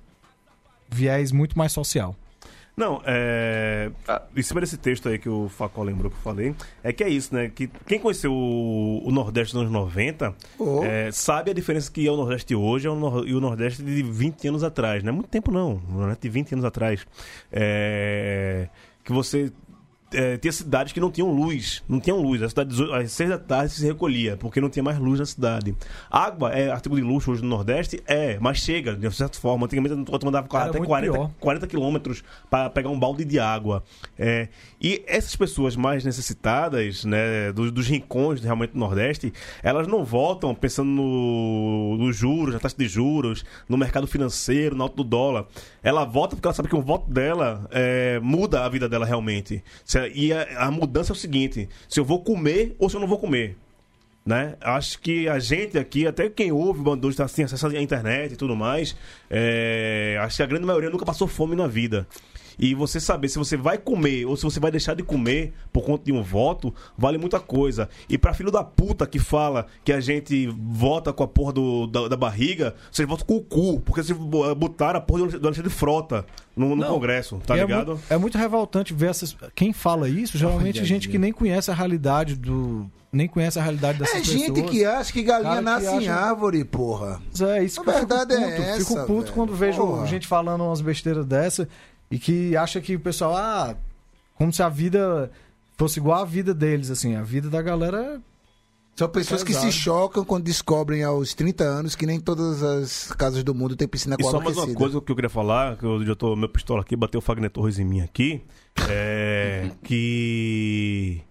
viés 0.89 1.33
muito 1.33 1.59
mais 1.59 1.73
social. 1.73 2.15
Não, 2.81 3.03
é. 3.05 3.91
Ah. 4.09 4.23
Em 4.35 4.43
cima 4.43 4.61
desse 4.61 4.79
texto 4.79 5.09
aí 5.09 5.19
que 5.19 5.29
o 5.29 5.49
Facó 5.51 5.83
lembrou 5.83 6.11
que 6.11 6.17
eu 6.17 6.23
falei, 6.23 6.55
é 6.83 6.93
que 6.93 7.05
é 7.05 7.09
isso, 7.11 7.35
né? 7.35 7.51
Que 7.55 7.69
quem 7.87 7.99
conheceu 7.99 8.33
o, 8.33 9.07
o 9.07 9.11
Nordeste 9.13 9.53
dos 9.53 9.61
anos 9.61 9.73
90 9.73 10.35
Oh. 10.59 10.83
é, 10.83 11.11
sabe 11.13 11.51
a 11.51 11.55
diferença 11.55 11.91
que 11.93 12.07
é 12.07 12.11
o 12.11 12.17
Nordeste 12.17 12.55
hoje 12.55 12.87
e 12.87 12.89
o 12.89 12.95
Nor- 12.95 13.27
e 13.29 13.35
o 13.35 13.41
Nordeste 13.41 13.83
de 13.83 14.03
20 14.03 14.49
anos 14.49 14.65
atrás. 14.65 15.03
Não 15.03 15.11
é 15.11 15.13
muito 15.13 15.29
tempo, 15.29 15.51
não. 15.53 15.81
O 15.91 15.93
Nordeste 15.99 16.23
de 16.23 16.29
20 16.31 16.53
anos 16.55 16.65
atrás. 16.65 17.07
É, 17.53 18.69
que 19.05 19.13
você. 19.13 19.53
É, 20.13 20.37
tinha 20.39 20.51
cidades 20.53 20.93
que 20.93 20.99
não 21.01 21.11
tinham 21.11 21.31
luz, 21.31 21.83
não 21.89 22.01
tinham 22.01 22.21
luz. 22.21 22.43
A 22.43 22.49
cidade 22.49 22.75
às 22.95 23.13
seis 23.13 23.31
da 23.31 23.39
tarde 23.39 23.73
se 23.73 23.87
recolhia, 23.87 24.37
porque 24.37 24.61
não 24.61 24.69
tinha 24.69 24.83
mais 24.83 24.99
luz 24.99 25.21
na 25.21 25.27
cidade. 25.27 25.75
Água 26.11 26.51
é 26.53 26.71
artigo 26.71 26.97
de 26.97 27.03
luxo 27.03 27.31
hoje 27.31 27.43
no 27.43 27.49
Nordeste? 27.49 28.03
É, 28.07 28.37
mas 28.41 28.59
chega, 28.59 28.95
de 28.97 29.11
certa 29.13 29.39
forma. 29.39 29.67
Antigamente 29.67 29.95
tu 30.05 30.25
mandava 30.25 30.49
Cara, 30.49 30.71
até 30.71 30.79
muito 30.79 30.89
40, 30.89 31.13
pior. 31.13 31.31
40 31.39 31.67
quilômetros 31.67 32.25
para 32.49 32.69
pegar 32.71 32.89
um 32.89 32.99
balde 32.99 33.25
de 33.25 33.39
água. 33.39 33.85
É, 34.19 34.49
e 34.81 35.03
essas 35.07 35.37
pessoas 35.37 35.77
mais 35.77 36.05
necessitadas, 36.05 37.05
né, 37.05 37.53
dos, 37.53 37.71
dos 37.71 37.87
rincões 37.87 38.41
realmente 38.43 38.73
do 38.73 38.79
Nordeste, 38.79 39.33
elas 39.63 39.87
não 39.87 40.05
voltam 40.05 40.55
pensando 40.55 40.89
no, 40.91 41.97
nos 41.99 42.17
juros, 42.17 42.55
na 42.55 42.61
taxa 42.61 42.77
de 42.77 42.89
juros, 42.89 43.45
no 43.69 43.77
mercado 43.77 44.07
financeiro, 44.07 44.75
no 44.75 44.83
alto 44.83 44.97
do 44.97 45.05
dólar. 45.05 45.47
Ela 45.83 46.05
volta 46.05 46.35
porque 46.35 46.47
ela 46.47 46.55
sabe 46.55 46.69
que 46.69 46.77
o 46.77 46.83
voto 46.83 47.11
dela 47.11 47.69
é, 47.71 48.19
muda 48.21 48.65
a 48.65 48.69
vida 48.69 48.89
dela 48.89 49.07
realmente. 49.07 49.63
Se- 49.85 50.00
E 50.09 50.33
a, 50.33 50.67
a 50.67 50.71
mudança 50.71 51.13
é 51.13 51.15
o 51.15 51.17
seguinte: 51.17 51.69
se 51.89 52.01
eu 52.01 52.05
vou 52.05 52.23
comer 52.23 52.75
ou 52.79 52.89
se 52.89 52.97
eu 52.97 53.01
não 53.01 53.09
vou 53.09 53.19
comer 53.19 53.57
né? 54.25 54.55
Acho 54.61 55.01
que 55.01 55.29
a 55.29 55.39
gente 55.39 55.79
aqui, 55.79 56.07
até 56.07 56.29
quem 56.29 56.53
ouve 56.53 56.81
o 56.81 56.83
Bandu 56.83 57.09
está 57.09 57.25
assim, 57.25 57.43
acesso 57.43 57.67
à 57.67 57.81
internet 57.81 58.33
e 58.33 58.37
tudo 58.37 58.55
mais, 58.55 58.97
é, 59.29 60.19
acho 60.21 60.37
que 60.37 60.43
a 60.43 60.47
grande 60.47 60.67
maioria 60.67 60.91
nunca 60.91 61.05
passou 61.05 61.27
fome 61.27 61.57
na 61.57 61.67
vida. 61.67 62.07
E 62.61 62.75
você 62.75 63.01
saber 63.01 63.29
se 63.29 63.39
você 63.39 63.57
vai 63.57 63.79
comer 63.79 64.27
ou 64.27 64.37
se 64.37 64.43
você 64.45 64.61
vai 64.61 64.71
deixar 64.71 64.95
de 64.95 65.03
comer 65.03 65.53
por 65.73 65.83
conta 65.83 66.05
de 66.05 66.13
um 66.13 66.23
voto, 66.23 66.75
vale 66.97 67.17
muita 67.17 67.41
coisa. 67.41 67.89
E 68.09 68.19
pra 68.19 68.35
filho 68.35 68.51
da 68.51 68.63
puta 68.63 69.07
que 69.07 69.19
fala 69.19 69.67
que 69.83 69.93
a 69.93 70.01
gente 70.01 70.47
vota 70.59 71.13
com 71.13 71.23
a 71.23 71.29
porra 71.29 71.53
do, 71.55 71.87
da, 71.87 72.09
da 72.09 72.17
barriga, 72.17 72.75
vocês 72.93 73.09
votam 73.09 73.27
com 73.27 73.37
o 73.37 73.43
cu, 73.43 73.81
porque 73.81 74.03
vocês 74.03 74.17
botaram 74.19 74.99
a 74.99 75.03
porra 75.03 75.27
do 75.29 75.47
Alexandre 75.49 75.71
Frota 75.71 76.27
no, 76.55 76.77
no. 76.77 76.85
Congresso, 76.87 77.41
tá 77.47 77.57
E 77.57 77.61
é 77.61 77.63
ligado? 77.63 77.87
muito- 77.93 78.03
É 78.11 78.19
muito, 78.19 78.37
revoltante 78.37 78.93
ver 78.93 79.11
essas. 79.11 79.35
Quem 79.55 79.73
fala 79.73 80.09
isso, 80.09 80.37
geralmente 80.37 80.77
é 80.79 80.81
Olha 80.81 80.89
gente 80.89 81.09
que 81.09 81.19
nem 81.19 81.33
conhece 81.33 81.71
a 81.71 81.75
realidade 81.75 82.35
do. 82.37 82.87
Nem 83.13 83.27
conhece 83.27 83.59
a 83.59 83.63
realidade 83.63 83.99
dessas 83.99 84.15
É 84.15 84.19
pessoas. 84.21 84.39
gente 84.41 84.63
que 84.63 84.85
acha 84.85 85.13
que 85.13 85.23
galinha 85.25 85.49
Cara 85.51 85.59
que 85.59 85.65
nasce 85.65 85.87
em 86.05 86.09
acha- 86.09 86.15
árvore, 86.15 86.65
porra. 86.65 87.21
É 87.41 87.65
isso 87.65 87.81
A 87.81 87.85
que 87.85 87.91
eu 87.91 87.95
verdade 87.95 88.35
fico 88.35 88.45
é 88.47 88.51
puto. 88.57 88.63
essa, 88.69 88.79
fico 88.79 88.95
puto 89.01 89.21
velho. 89.23 89.33
quando 89.35 89.55
vejo 89.57 89.79
Porra. 89.79 90.07
gente 90.07 90.27
falando 90.29 90.63
umas 90.63 90.81
besteiras 90.81 91.27
dessa 91.27 91.69
e 92.11 92.19
que 92.19 92.57
acha 92.57 92.81
que 92.81 92.97
o 92.97 93.01
pessoal, 93.01 93.37
ah, 93.37 93.77
como 94.35 94.53
se 94.53 94.63
a 94.63 94.69
vida 94.69 95.31
fosse 95.77 95.99
igual 95.99 96.23
a 96.23 96.25
vida 96.25 96.53
deles, 96.53 96.91
assim. 96.91 97.15
A 97.15 97.23
vida 97.23 97.49
da 97.49 97.63
galera 97.63 98.21
São 98.97 99.09
pessoas 99.09 99.43
que 99.43 99.55
se 99.55 99.71
chocam 99.73 100.25
quando 100.25 100.45
descobrem 100.45 101.03
aos 101.03 101.33
30 101.33 101.65
anos 101.65 101.95
que 101.95 102.05
nem 102.05 102.21
todas 102.21 102.63
as 102.63 103.13
casas 103.13 103.43
do 103.45 103.55
mundo 103.55 103.77
têm 103.77 103.89
piscina 103.89 104.17
E 104.19 104.23
com 104.23 104.31
só 104.31 104.39
água 104.39 104.45
mais 104.45 104.57
uma 104.59 104.75
coisa 104.75 105.01
que 105.01 105.11
eu 105.13 105.17
queria 105.17 105.31
falar, 105.31 105.77
que 105.79 105.85
eu 105.85 106.05
já 106.05 106.15
tô, 106.15 106.35
meu 106.37 106.49
pistola 106.49 106.83
aqui, 106.83 106.97
bateu 106.97 107.19
o 107.19 107.23
Fagner 107.23 107.51
Torres 107.51 107.79
em 107.79 107.85
mim 107.85 108.01
aqui, 108.01 108.43
é 108.89 109.71
que 109.83 111.23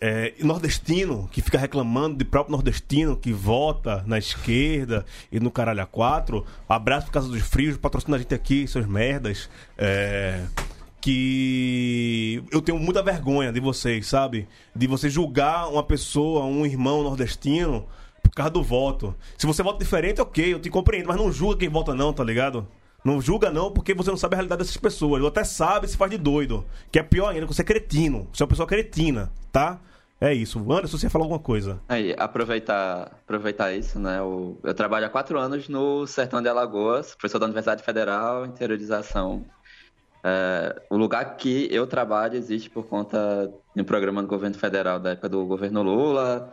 é, 0.00 0.34
nordestino 0.40 1.28
que 1.32 1.40
fica 1.40 1.58
reclamando 1.58 2.16
de 2.16 2.24
próprio 2.24 2.52
nordestino 2.52 3.16
que 3.16 3.32
vota 3.32 4.02
na 4.06 4.18
esquerda 4.18 5.04
e 5.30 5.40
no 5.40 5.50
caralho 5.50 5.82
a 5.82 5.86
quatro, 5.86 6.44
abraço 6.68 7.06
por 7.06 7.12
causa 7.12 7.28
dos 7.28 7.42
frios, 7.42 7.76
patrocina 7.76 8.16
a 8.16 8.20
gente 8.20 8.34
aqui, 8.34 8.66
seus 8.66 8.86
merdas, 8.86 9.48
é, 9.78 10.44
que 11.00 12.42
eu 12.50 12.60
tenho 12.60 12.78
muita 12.78 13.02
vergonha 13.02 13.52
de 13.52 13.60
vocês, 13.60 14.06
sabe? 14.06 14.48
De 14.74 14.86
você 14.86 15.10
julgar 15.10 15.68
uma 15.68 15.82
pessoa, 15.82 16.44
um 16.44 16.64
irmão 16.64 17.02
nordestino 17.02 17.86
por 18.22 18.30
causa 18.30 18.50
do 18.50 18.62
voto. 18.62 19.14
Se 19.36 19.46
você 19.46 19.62
vota 19.62 19.78
diferente, 19.78 20.20
ok, 20.20 20.54
eu 20.54 20.58
te 20.58 20.70
compreendo, 20.70 21.08
mas 21.08 21.16
não 21.16 21.30
julga 21.30 21.58
quem 21.58 21.68
vota 21.68 21.94
não, 21.94 22.12
tá 22.12 22.24
ligado? 22.24 22.66
Não 23.04 23.20
julga 23.20 23.50
não, 23.50 23.70
porque 23.70 23.92
você 23.92 24.10
não 24.10 24.16
sabe 24.16 24.34
a 24.34 24.36
realidade 24.38 24.60
dessas 24.60 24.76
pessoas. 24.78 25.20
Ou 25.20 25.28
até 25.28 25.44
sabe 25.44 25.86
se 25.86 25.96
faz 25.96 26.10
de 26.10 26.16
doido. 26.16 26.64
Que 26.90 26.98
é 26.98 27.02
pior 27.02 27.28
ainda, 27.28 27.46
que 27.46 27.52
você 27.54 27.60
é 27.62 27.64
cretino. 27.64 28.26
Você 28.32 28.42
é 28.42 28.44
uma 28.44 28.48
pessoa 28.50 28.66
cretina, 28.66 29.30
tá? 29.52 29.78
É 30.20 30.32
isso. 30.32 30.58
Anderson, 30.72 30.96
você 30.96 31.04
ia 31.06 31.10
falar 31.10 31.24
alguma 31.24 31.38
coisa. 31.40 31.78
Aí, 31.86 32.14
aproveitar, 32.18 33.02
aproveitar 33.24 33.74
isso, 33.74 33.98
né? 33.98 34.22
o- 34.22 34.56
eu 34.62 34.72
trabalho 34.72 35.04
há 35.04 35.10
quatro 35.10 35.38
anos 35.38 35.68
no 35.68 36.06
Sertão 36.06 36.40
de 36.40 36.48
Alagoas, 36.48 37.14
professor 37.14 37.38
da 37.38 37.44
Universidade 37.44 37.82
Federal, 37.82 38.46
interiorização. 38.46 39.44
É, 40.22 40.80
o 40.88 40.96
lugar 40.96 41.36
que 41.36 41.68
eu 41.70 41.86
trabalho 41.86 42.36
existe 42.36 42.70
por 42.70 42.86
conta 42.86 43.52
de 43.76 43.82
um 43.82 43.84
programa 43.84 44.22
do 44.22 44.28
governo 44.28 44.56
federal 44.56 44.98
da 44.98 45.10
época 45.10 45.28
do 45.28 45.44
governo 45.44 45.82
Lula. 45.82 46.50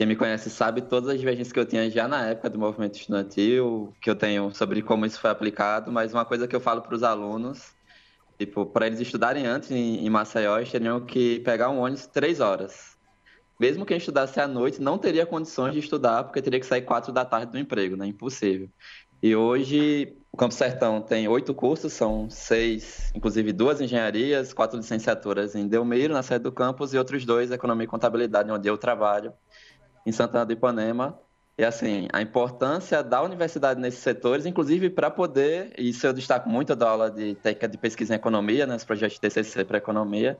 Quem 0.00 0.06
me 0.06 0.16
conhece 0.16 0.48
sabe 0.48 0.80
todas 0.80 1.10
as 1.10 1.18
divergências 1.18 1.52
que 1.52 1.60
eu 1.60 1.66
tinha 1.66 1.90
já 1.90 2.08
na 2.08 2.28
época 2.28 2.48
do 2.48 2.58
movimento 2.58 2.98
estudantil, 2.98 3.92
que 4.00 4.08
eu 4.08 4.16
tenho 4.16 4.50
sobre 4.54 4.80
como 4.80 5.04
isso 5.04 5.20
foi 5.20 5.28
aplicado, 5.28 5.92
mas 5.92 6.14
uma 6.14 6.24
coisa 6.24 6.48
que 6.48 6.56
eu 6.56 6.60
falo 6.60 6.80
para 6.80 6.94
os 6.94 7.02
alunos, 7.02 7.74
tipo, 8.38 8.64
para 8.64 8.86
eles 8.86 8.98
estudarem 8.98 9.44
antes 9.44 9.70
em, 9.70 10.02
em 10.02 10.08
Maceió, 10.08 10.56
eles 10.56 10.70
teriam 10.70 11.04
que 11.04 11.40
pegar 11.40 11.68
um 11.68 11.80
ônibus 11.80 12.06
três 12.06 12.40
horas. 12.40 12.96
Mesmo 13.60 13.84
quem 13.84 13.98
estudasse 13.98 14.40
à 14.40 14.48
noite 14.48 14.80
não 14.80 14.96
teria 14.96 15.26
condições 15.26 15.74
de 15.74 15.80
estudar, 15.80 16.24
porque 16.24 16.40
teria 16.40 16.58
que 16.58 16.64
sair 16.64 16.80
quatro 16.80 17.12
da 17.12 17.26
tarde 17.26 17.52
do 17.52 17.58
emprego, 17.58 17.94
né? 17.94 18.06
Impossível. 18.06 18.70
E 19.22 19.36
hoje 19.36 20.16
o 20.32 20.36
Campo 20.38 20.54
Sertão 20.54 21.02
tem 21.02 21.28
oito 21.28 21.52
cursos, 21.52 21.92
são 21.92 22.30
seis, 22.30 23.12
inclusive 23.14 23.52
duas 23.52 23.82
engenharias, 23.82 24.54
quatro 24.54 24.78
licenciaturas 24.78 25.54
em 25.54 25.68
Delmiro, 25.68 26.14
na 26.14 26.22
sede 26.22 26.44
do 26.44 26.52
campus, 26.52 26.94
e 26.94 26.96
outros 26.96 27.26
dois, 27.26 27.50
Economia 27.50 27.84
e 27.84 27.86
Contabilidade, 27.86 28.50
onde 28.50 28.66
eu 28.66 28.78
trabalho, 28.78 29.34
em 30.06 30.12
Santana 30.12 30.44
do 30.44 30.52
Ipanema. 30.52 31.18
E 31.58 31.64
assim, 31.64 32.08
a 32.12 32.22
importância 32.22 33.02
da 33.02 33.22
universidade 33.22 33.78
nesses 33.80 34.00
setores, 34.00 34.46
inclusive 34.46 34.88
para 34.88 35.10
poder, 35.10 35.74
e 35.76 35.90
isso 35.90 36.06
eu 36.06 36.12
destaco 36.12 36.48
muito 36.48 36.74
da 36.74 36.88
aula 36.88 37.10
de 37.10 37.34
técnica 37.34 37.68
de 37.68 37.76
pesquisa 37.76 38.14
em 38.14 38.16
economia, 38.16 38.66
né, 38.66 38.74
nos 38.74 38.84
projetos 38.84 39.16
de 39.16 39.20
TCC 39.20 39.64
para 39.64 39.76
economia, 39.76 40.38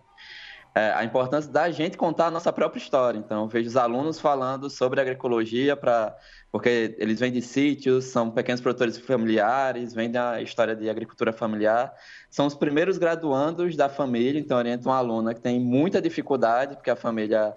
é, 0.74 0.92
a 0.92 1.04
importância 1.04 1.50
da 1.50 1.70
gente 1.70 1.96
contar 1.96 2.28
a 2.28 2.30
nossa 2.30 2.52
própria 2.52 2.80
história. 2.80 3.18
Então, 3.18 3.42
eu 3.42 3.48
vejo 3.48 3.68
os 3.68 3.76
alunos 3.76 4.20
falando 4.20 4.70
sobre 4.70 5.00
agroecologia, 5.00 5.76
pra, 5.76 6.16
porque 6.50 6.96
eles 6.98 7.18
vêm 7.20 7.32
de 7.32 7.42
sítios, 7.42 8.04
são 8.04 8.30
pequenos 8.30 8.60
produtores 8.60 8.96
familiares, 8.96 9.92
vêm 9.92 10.10
da 10.10 10.40
história 10.40 10.74
de 10.76 10.88
agricultura 10.88 11.32
familiar, 11.32 11.92
são 12.30 12.46
os 12.46 12.54
primeiros 12.54 12.98
graduandos 12.98 13.76
da 13.76 13.88
família, 13.88 14.38
então 14.38 14.56
orienta 14.56 14.88
uma 14.88 14.96
aluna 14.96 15.34
que 15.34 15.40
tem 15.40 15.58
muita 15.60 16.00
dificuldade, 16.00 16.76
porque 16.76 16.90
a 16.90 16.96
família 16.96 17.54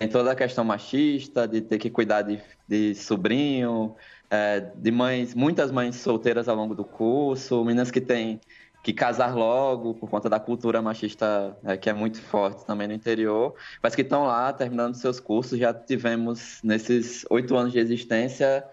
tem 0.00 0.08
toda 0.08 0.32
a 0.32 0.34
questão 0.34 0.64
machista, 0.64 1.46
de 1.46 1.60
ter 1.60 1.76
que 1.76 1.90
cuidar 1.90 2.22
de, 2.22 2.40
de 2.66 2.94
sobrinho, 2.94 3.94
é, 4.30 4.60
de 4.74 4.90
mães, 4.90 5.34
muitas 5.34 5.70
mães 5.70 5.96
solteiras 5.96 6.48
ao 6.48 6.56
longo 6.56 6.74
do 6.74 6.86
curso, 6.86 7.62
meninas 7.62 7.90
que 7.90 8.00
têm 8.00 8.40
que 8.82 8.94
casar 8.94 9.34
logo 9.34 9.92
por 9.92 10.08
conta 10.08 10.26
da 10.30 10.40
cultura 10.40 10.80
machista 10.80 11.54
é, 11.62 11.76
que 11.76 11.90
é 11.90 11.92
muito 11.92 12.18
forte 12.22 12.64
também 12.64 12.88
no 12.88 12.94
interior, 12.94 13.54
mas 13.82 13.94
que 13.94 14.00
estão 14.00 14.24
lá 14.24 14.50
terminando 14.54 14.94
seus 14.94 15.20
cursos. 15.20 15.58
Já 15.58 15.74
tivemos 15.74 16.60
nesses 16.64 17.26
oito 17.28 17.54
anos 17.54 17.70
de 17.70 17.78
existência 17.78 18.64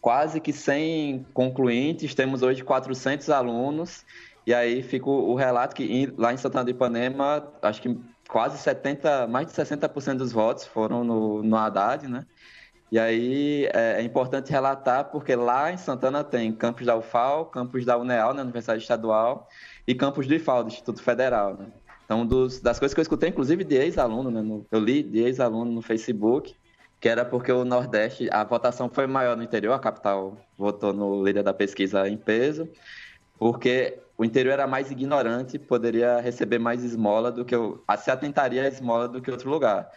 quase 0.00 0.40
que 0.40 0.52
100 0.52 1.26
concluintes, 1.34 2.14
temos 2.14 2.40
hoje 2.40 2.62
400 2.62 3.28
alunos. 3.30 4.04
E 4.46 4.54
aí 4.54 4.80
fica 4.80 5.10
o 5.10 5.34
relato 5.34 5.74
que 5.74 6.12
lá 6.16 6.32
em 6.32 6.36
Santana 6.36 6.64
do 6.64 6.70
Ipanema, 6.70 7.52
acho 7.62 7.82
que 7.82 7.98
quase 8.32 8.56
70, 8.56 9.26
mais 9.26 9.46
de 9.46 9.52
60% 9.52 10.16
dos 10.16 10.32
votos 10.32 10.64
foram 10.64 11.04
no, 11.04 11.42
no 11.42 11.54
Haddad, 11.54 12.08
né? 12.08 12.24
E 12.90 12.98
aí 12.98 13.66
é, 13.74 14.00
é 14.00 14.02
importante 14.02 14.50
relatar 14.50 15.10
porque 15.10 15.36
lá 15.36 15.70
em 15.70 15.76
Santana 15.76 16.24
tem 16.24 16.50
campus 16.50 16.86
da 16.86 16.96
UFAL, 16.96 17.46
campus 17.46 17.84
da 17.84 17.98
UNEAL, 17.98 18.32
na 18.32 18.40
Universidade 18.40 18.80
Estadual, 18.80 19.46
e 19.86 19.94
campus 19.94 20.26
do 20.26 20.34
IFAL, 20.34 20.64
do 20.64 20.68
Instituto 20.68 21.02
Federal. 21.02 21.58
Né? 21.58 21.66
Então, 22.06 22.24
dos, 22.24 22.58
das 22.58 22.78
coisas 22.78 22.94
que 22.94 23.00
eu 23.00 23.02
escutei, 23.02 23.28
inclusive 23.28 23.64
de 23.64 23.74
ex-aluno, 23.74 24.30
né? 24.30 24.40
no, 24.40 24.66
eu 24.72 24.80
li 24.80 25.02
de 25.02 25.20
ex-aluno 25.20 25.70
no 25.70 25.82
Facebook, 25.82 26.56
que 26.98 27.10
era 27.10 27.26
porque 27.26 27.52
o 27.52 27.66
Nordeste, 27.66 28.30
a 28.32 28.44
votação 28.44 28.88
foi 28.88 29.06
maior 29.06 29.36
no 29.36 29.42
interior, 29.42 29.74
a 29.74 29.78
capital 29.78 30.38
votou 30.56 30.94
no 30.94 31.22
líder 31.22 31.42
da 31.42 31.52
pesquisa 31.52 32.08
em 32.08 32.16
peso, 32.16 32.66
porque 33.38 33.98
o 34.16 34.24
interior 34.24 34.52
era 34.52 34.66
mais 34.66 34.90
ignorante, 34.90 35.58
poderia 35.58 36.20
receber 36.20 36.58
mais 36.58 36.84
esmola 36.84 37.32
do 37.32 37.44
que 37.44 37.54
eu, 37.54 37.82
se 37.98 38.10
atentaria 38.10 38.62
a 38.62 38.68
esmola 38.68 39.08
do 39.08 39.20
que 39.20 39.30
outro 39.30 39.50
lugar. 39.50 39.90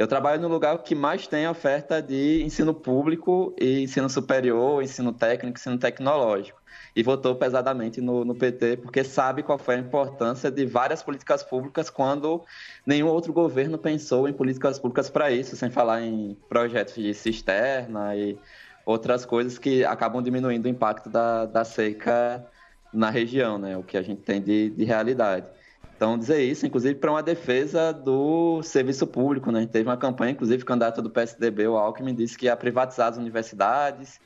Eu 0.00 0.06
trabalho 0.06 0.40
no 0.40 0.48
lugar 0.48 0.78
que 0.78 0.94
mais 0.94 1.26
tem 1.26 1.46
oferta 1.46 2.00
de 2.00 2.42
ensino 2.42 2.72
público 2.72 3.54
e 3.60 3.82
ensino 3.82 4.08
superior, 4.08 4.82
ensino 4.82 5.12
técnico, 5.12 5.58
ensino 5.58 5.76
tecnológico. 5.76 6.58
E 6.96 7.02
votou 7.02 7.36
pesadamente 7.36 8.00
no, 8.00 8.24
no, 8.24 8.34
PT 8.34 8.78
porque 8.78 9.04
sabe 9.04 9.42
qual 9.42 9.58
foi 9.58 9.74
a 9.74 9.78
importância 9.78 10.50
de 10.50 10.64
várias 10.64 11.02
políticas 11.02 11.42
públicas 11.42 11.90
quando 11.90 12.42
nenhum 12.86 13.08
outro 13.08 13.32
governo 13.32 13.76
pensou 13.76 14.26
em 14.26 14.32
políticas 14.32 14.78
públicas 14.78 15.10
para 15.10 15.30
isso, 15.30 15.54
sem 15.54 15.70
falar 15.70 16.00
em 16.00 16.34
projetos 16.48 16.94
de 16.94 17.12
cisterna 17.12 18.16
e 18.16 18.38
outras 18.86 19.26
coisas 19.26 19.58
que 19.58 19.84
acabam 19.84 20.22
diminuindo 20.22 20.64
o 20.64 20.68
impacto 20.68 21.10
da, 21.10 21.44
da 21.44 21.64
seca 21.64 22.42
na 22.92 23.10
região, 23.10 23.58
né? 23.58 23.76
o 23.76 23.82
que 23.82 23.96
a 23.96 24.02
gente 24.02 24.22
tem 24.22 24.40
de, 24.40 24.70
de 24.70 24.84
realidade. 24.84 25.46
Então, 25.96 26.16
dizer 26.16 26.42
isso, 26.42 26.66
inclusive, 26.66 26.94
para 26.94 27.10
uma 27.10 27.22
defesa 27.22 27.92
do 27.92 28.62
serviço 28.62 29.06
público. 29.06 29.52
Né? 29.52 29.58
A 29.58 29.62
gente 29.62 29.70
teve 29.70 29.86
uma 29.86 29.98
campanha, 29.98 30.32
inclusive, 30.32 30.62
o 30.62 30.66
candidato 30.66 31.02
do 31.02 31.10
PSDB, 31.10 31.68
o 31.68 31.76
Alckmin, 31.76 32.14
disse 32.14 32.38
que 32.38 32.46
ia 32.46 32.56
privatizar 32.56 33.08
as 33.08 33.18
universidades. 33.18 34.18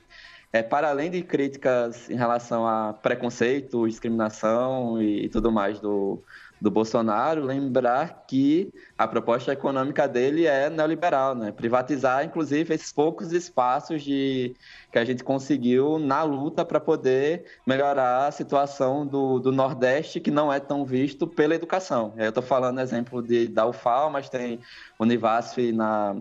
É, 0.53 0.63
para 0.63 0.89
além 0.89 1.11
de 1.11 1.21
críticas 1.21 2.09
em 2.09 2.15
relação 2.15 2.65
a 2.65 2.93
preconceito, 2.93 3.89
discriminação 3.89 5.03
e, 5.03 5.25
e 5.25 5.29
tudo 5.29 5.51
mais 5.51 5.81
do, 5.81 6.23
do 6.61 6.71
Bolsonaro, 6.71 7.45
lembrar 7.45 8.25
que 8.27 8.73
a 8.97 9.07
proposta 9.07 9.53
econômica 9.53 10.09
dele 10.09 10.47
é 10.47 10.71
neoliberal, 10.71 11.35
né? 11.35 11.53
Privatizar, 11.53 12.25
inclusive, 12.25 12.75
esses 12.75 12.93
poucos 12.93 13.33
espaços 13.33 14.03
de 14.03 14.55
que 14.91 14.99
a 14.99 15.05
gente 15.05 15.23
conseguiu 15.23 15.99
na 15.99 16.23
luta 16.23 16.65
para 16.65 16.81
poder 16.81 17.45
melhorar 17.67 18.29
a 18.29 18.31
situação 18.31 19.07
do, 19.07 19.39
do 19.39 19.53
Nordeste, 19.53 20.21
que 20.21 20.31
não 20.31 20.53
é 20.53 20.61
tão 20.61 20.85
visto 20.85 21.27
pela 21.27 21.55
educação. 21.55 22.15
Eu 22.17 22.29
estou 22.29 22.43
falando 22.43 22.81
exemplo 22.81 23.23
de, 23.23 23.49
da 23.49 23.67
UFAL, 23.67 24.11
mas 24.11 24.29
tem 24.29 24.61
Univasf 24.99 25.73
na, 25.73 26.17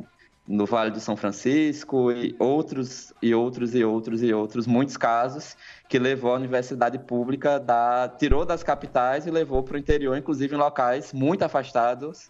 no 0.48 0.66
Vale 0.66 0.92
do 0.92 1.00
São 1.00 1.16
Francisco 1.16 2.12
e 2.12 2.36
outros 2.38 3.14
e 3.22 3.34
outros 3.34 3.74
e 3.74 3.84
outros 3.84 4.22
e 4.22 4.34
outros 4.34 4.68
muitos 4.68 4.98
casos 4.98 5.56
que 5.88 5.98
levou 5.98 6.34
a 6.34 6.36
universidade 6.36 7.00
pública 7.00 7.60
da 7.60 8.10
tirou 8.10 8.46
das 8.46 8.62
capitais 8.62 9.26
e 9.26 9.32
levou 9.32 9.64
para 9.64 9.76
o 9.76 9.78
interior, 9.80 10.18
inclusive 10.18 10.54
em 10.54 10.58
locais 10.58 11.14
muito 11.14 11.44
afastados 11.44 12.30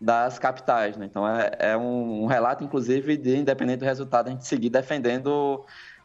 das 0.00 0.38
capitais, 0.38 0.96
né? 0.96 1.06
Então 1.06 1.26
é, 1.28 1.50
é 1.58 1.76
um, 1.76 2.22
um, 2.22 2.26
relato, 2.26 2.62
inclusive, 2.62 3.16
de 3.16 3.36
independente 3.36 3.80
do 3.80 3.84
resultado 3.84 4.28
a 4.28 4.30
gente 4.30 4.46
seguir 4.46 4.70
defendendo 4.70 5.64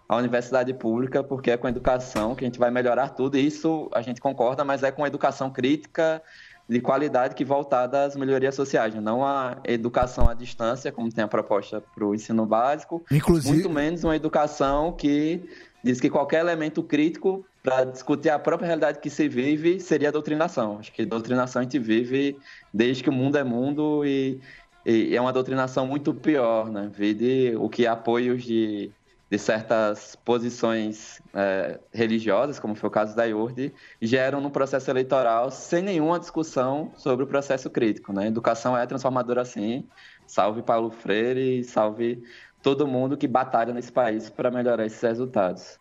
a 0.09 0.15
universidade 0.15 0.73
pública, 0.73 1.23
porque 1.23 1.51
é 1.51 1.57
com 1.57 1.67
a 1.67 1.69
educação 1.69 2.35
que 2.35 2.43
a 2.43 2.47
gente 2.47 2.59
vai 2.59 2.71
melhorar 2.71 3.09
tudo. 3.09 3.37
E 3.37 3.45
isso 3.45 3.89
a 3.93 4.01
gente 4.01 4.19
concorda, 4.19 4.63
mas 4.63 4.81
é 4.81 4.91
com 4.91 5.03
a 5.03 5.07
educação 5.07 5.51
crítica 5.51 6.21
de 6.67 6.79
qualidade 6.79 7.35
que 7.35 7.43
voltada 7.43 8.03
às 8.03 8.15
melhorias 8.15 8.55
sociais, 8.55 8.95
não 8.95 9.25
a 9.25 9.57
educação 9.65 10.29
à 10.29 10.33
distância, 10.33 10.91
como 10.91 11.11
tem 11.11 11.23
a 11.23 11.27
proposta 11.27 11.81
para 11.93 12.05
o 12.05 12.15
ensino 12.15 12.45
básico, 12.45 13.03
Inclusive... 13.11 13.53
muito 13.53 13.69
menos 13.69 14.03
uma 14.03 14.15
educação 14.15 14.91
que 14.93 15.41
diz 15.83 15.99
que 15.99 16.09
qualquer 16.09 16.39
elemento 16.39 16.81
crítico 16.81 17.45
para 17.61 17.83
discutir 17.85 18.29
a 18.29 18.39
própria 18.39 18.67
realidade 18.67 18.99
que 18.99 19.09
se 19.09 19.27
vive 19.27 19.79
seria 19.79 20.09
a 20.09 20.11
doutrinação. 20.11 20.77
Acho 20.79 20.91
que 20.91 21.05
doutrinação 21.05 21.61
a 21.61 21.63
gente 21.63 21.79
vive 21.79 22.37
desde 22.73 23.03
que 23.03 23.09
o 23.09 23.13
mundo 23.13 23.37
é 23.37 23.43
mundo 23.43 24.05
e, 24.05 24.39
e 24.85 25.15
é 25.15 25.21
uma 25.21 25.31
doutrinação 25.31 25.85
muito 25.85 26.13
pior, 26.13 26.69
né? 26.69 26.89
Vide 26.93 27.55
o 27.57 27.69
que 27.69 27.85
apoios 27.87 28.43
de 28.43 28.91
de 29.33 29.39
certas 29.39 30.15
posições 30.23 31.19
é, 31.33 31.79
religiosas, 31.91 32.59
como 32.59 32.75
foi 32.75 32.87
o 32.87 32.91
caso 32.91 33.15
da 33.15 33.25
IURD, 33.25 33.73
geram 33.99 34.39
no 34.39 34.51
processo 34.51 34.91
eleitoral 34.91 35.49
sem 35.49 35.81
nenhuma 35.81 36.19
discussão 36.19 36.91
sobre 36.95 37.25
o 37.25 37.27
processo 37.27 37.67
crítico. 37.67 38.13
Né? 38.13 38.27
educação 38.27 38.77
é 38.77 38.85
transformadora 38.85 39.43
sim. 39.43 39.87
Salve 40.27 40.61
Paulo 40.61 40.91
Freire, 40.91 41.63
salve 41.63 42.21
todo 42.61 42.85
mundo 42.85 43.17
que 43.17 43.27
batalha 43.27 43.73
nesse 43.73 43.91
país 43.91 44.29
para 44.29 44.51
melhorar 44.51 44.85
esses 44.85 45.01
resultados. 45.01 45.79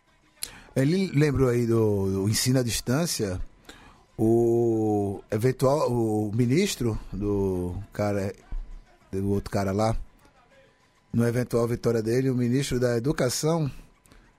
Ele 0.75 1.11
lembrou 1.13 1.47
aí 1.47 1.67
do, 1.67 2.23
do 2.23 2.29
ensino 2.29 2.57
à 2.57 2.63
distância, 2.63 3.39
o 4.17 5.21
eventual 5.29 5.91
o 5.91 6.31
ministro 6.33 6.97
do 7.11 7.75
cara 7.93 8.33
do 9.11 9.29
outro 9.29 9.51
cara 9.51 9.71
lá, 9.71 9.95
no 11.13 11.25
eventual 11.27 11.67
vitória 11.67 12.01
dele, 12.01 12.29
o 12.29 12.35
ministro 12.35 12.79
da 12.79 12.97
Educação. 12.97 13.69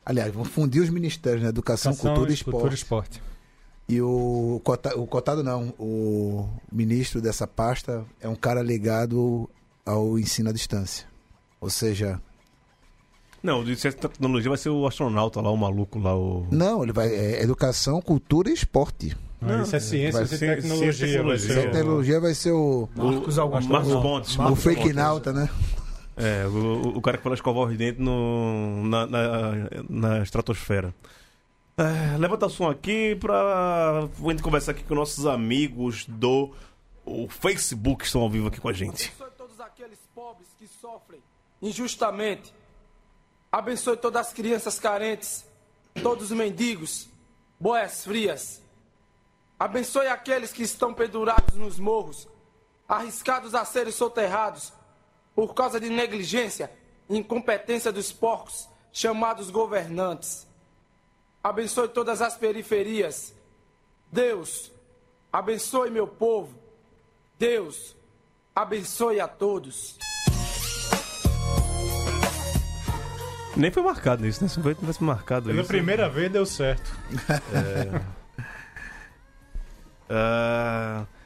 Aliás, 0.05 0.35
vão 0.35 0.45
fundir 0.45 0.83
os 0.83 0.91
ministérios, 0.91 1.43
né? 1.43 1.49
Educação, 1.49 1.93
Educação 1.93 2.15
Cultura 2.15 2.31
e 2.31 2.35
Esporte. 2.35 2.53
Cultura 2.53 2.75
e 2.75 2.77
Esporte. 2.77 3.23
E 3.89 4.01
o, 4.01 4.61
o 4.97 5.07
cotado 5.07 5.43
não, 5.45 5.75
o 5.79 6.49
ministro 6.73 7.21
dessa 7.21 7.47
pasta 7.47 8.05
é 8.21 8.29
um 8.29 8.35
cara 8.35 8.63
ligado 8.63 9.49
ao 9.85 10.19
ensino 10.19 10.51
à 10.51 10.53
distância. 10.53 11.07
Ou 11.61 11.71
seja. 11.71 12.21
Não, 13.43 13.61
o 13.61 13.65
de 13.65 13.77
ciência 13.77 13.99
e 13.99 14.01
tecnologia 14.01 14.49
vai 14.49 14.59
ser 14.59 14.71
o 14.71 14.87
astronauta 14.87 15.41
lá, 15.41 15.51
o 15.51 15.57
maluco 15.57 15.99
lá. 15.99 16.17
O... 16.17 16.47
Não, 16.51 16.83
ele 16.83 16.93
vai. 16.93 17.09
É 17.09 17.43
educação, 17.43 18.01
cultura 18.01 18.51
e 18.51 18.55
esporte. 18.55 19.15
Não, 19.41 19.63
isso 19.63 19.77
é 19.77 19.81
ciência, 19.81 20.25
vai 20.25 20.39
tecnologia. 20.39 20.93
Ciência, 20.93 21.23
vai 21.23 21.39
ser, 21.39 21.71
tecnologia 21.71 22.21
vai 22.21 22.35
ser 22.35 22.53
o. 22.53 22.89
Marcos 22.97 23.39
Augusto. 23.39 23.71
Marcos 23.71 23.93
Pontes. 23.93 24.39
O 24.39 24.57
fake 24.57 24.93
nauta, 24.95 25.33
né? 25.33 25.49
É, 26.17 26.47
o, 26.47 26.97
o 26.97 27.01
cara 27.01 27.19
que 27.19 27.29
lá 27.29 27.35
escovar 27.35 27.65
os 27.65 27.77
dentes 27.77 28.01
no, 28.01 28.85
na, 28.85 29.07
na, 29.07 29.53
na 29.89 30.23
estratosfera. 30.23 30.95
É, 31.77 32.17
levanta 32.19 32.47
o 32.47 32.51
som 32.51 32.71
aqui 32.71 33.17
pra 33.17 34.09
a 34.09 34.31
gente 34.31 34.43
conversar 34.43 34.73
aqui 34.73 34.85
com 34.85 34.95
nossos 34.95 35.27
amigos 35.27 36.07
do 36.07 36.53
o 37.05 37.29
Facebook 37.29 37.99
que 37.99 38.07
estão 38.07 38.23
ao 38.23 38.31
vivo 38.31 38.47
aqui 38.47 38.61
com 38.61 38.69
a 38.69 38.73
gente. 38.73 39.09
Abençoe 39.09 39.31
todos 39.37 39.61
aqueles 39.61 39.99
pobres 40.15 40.49
que 40.57 40.69
sofrem 40.69 41.21
injustamente. 41.61 42.55
Abençoe 43.51 43.97
todas 43.97 44.29
as 44.29 44.33
crianças 44.33 44.79
carentes, 44.79 45.45
todos 46.01 46.31
os 46.31 46.37
mendigos, 46.37 47.09
boias 47.59 48.05
frias. 48.05 48.63
Abençoe 49.59 50.07
aqueles 50.07 50.53
que 50.53 50.63
estão 50.63 50.95
pendurados 50.95 51.57
nos 51.57 51.79
morros, 51.79 52.29
arriscados 52.89 53.55
a 53.55 53.65
serem 53.65 53.93
soterrados 53.93 54.73
por 55.35 55.55
causa 55.55 55.81
de 55.81 55.91
negligência 55.91 56.71
e 57.09 57.19
incompetência 57.19 57.93
dos 57.93 58.13
porcos 58.13 58.69
chamados 58.93 59.51
governantes. 59.51 60.47
Abençoe 61.43 61.89
todas 61.89 62.23
as 62.23 62.37
periferias. 62.37 63.35
Deus, 64.11 64.73
abençoe 65.33 65.91
meu 65.91 66.07
povo. 66.07 66.57
Deus, 67.39 67.97
abençoe 68.55 69.21
a 69.21 69.29
todos. 69.29 69.99
Nem 73.57 73.71
foi 73.71 73.83
marcado 73.83 74.27
isso, 74.27 74.43
né? 74.43 74.49
Se 74.49 74.59
não 74.59 74.75
tivesse 74.75 75.03
marcado 75.03 75.47
Pela 75.47 75.61
isso. 75.61 75.69
Pela 75.69 75.79
primeira 75.79 76.09
vez 76.09 76.31
deu 76.31 76.47
certo. 76.47 76.97
É... 80.11 81.03
uh... 81.03 81.07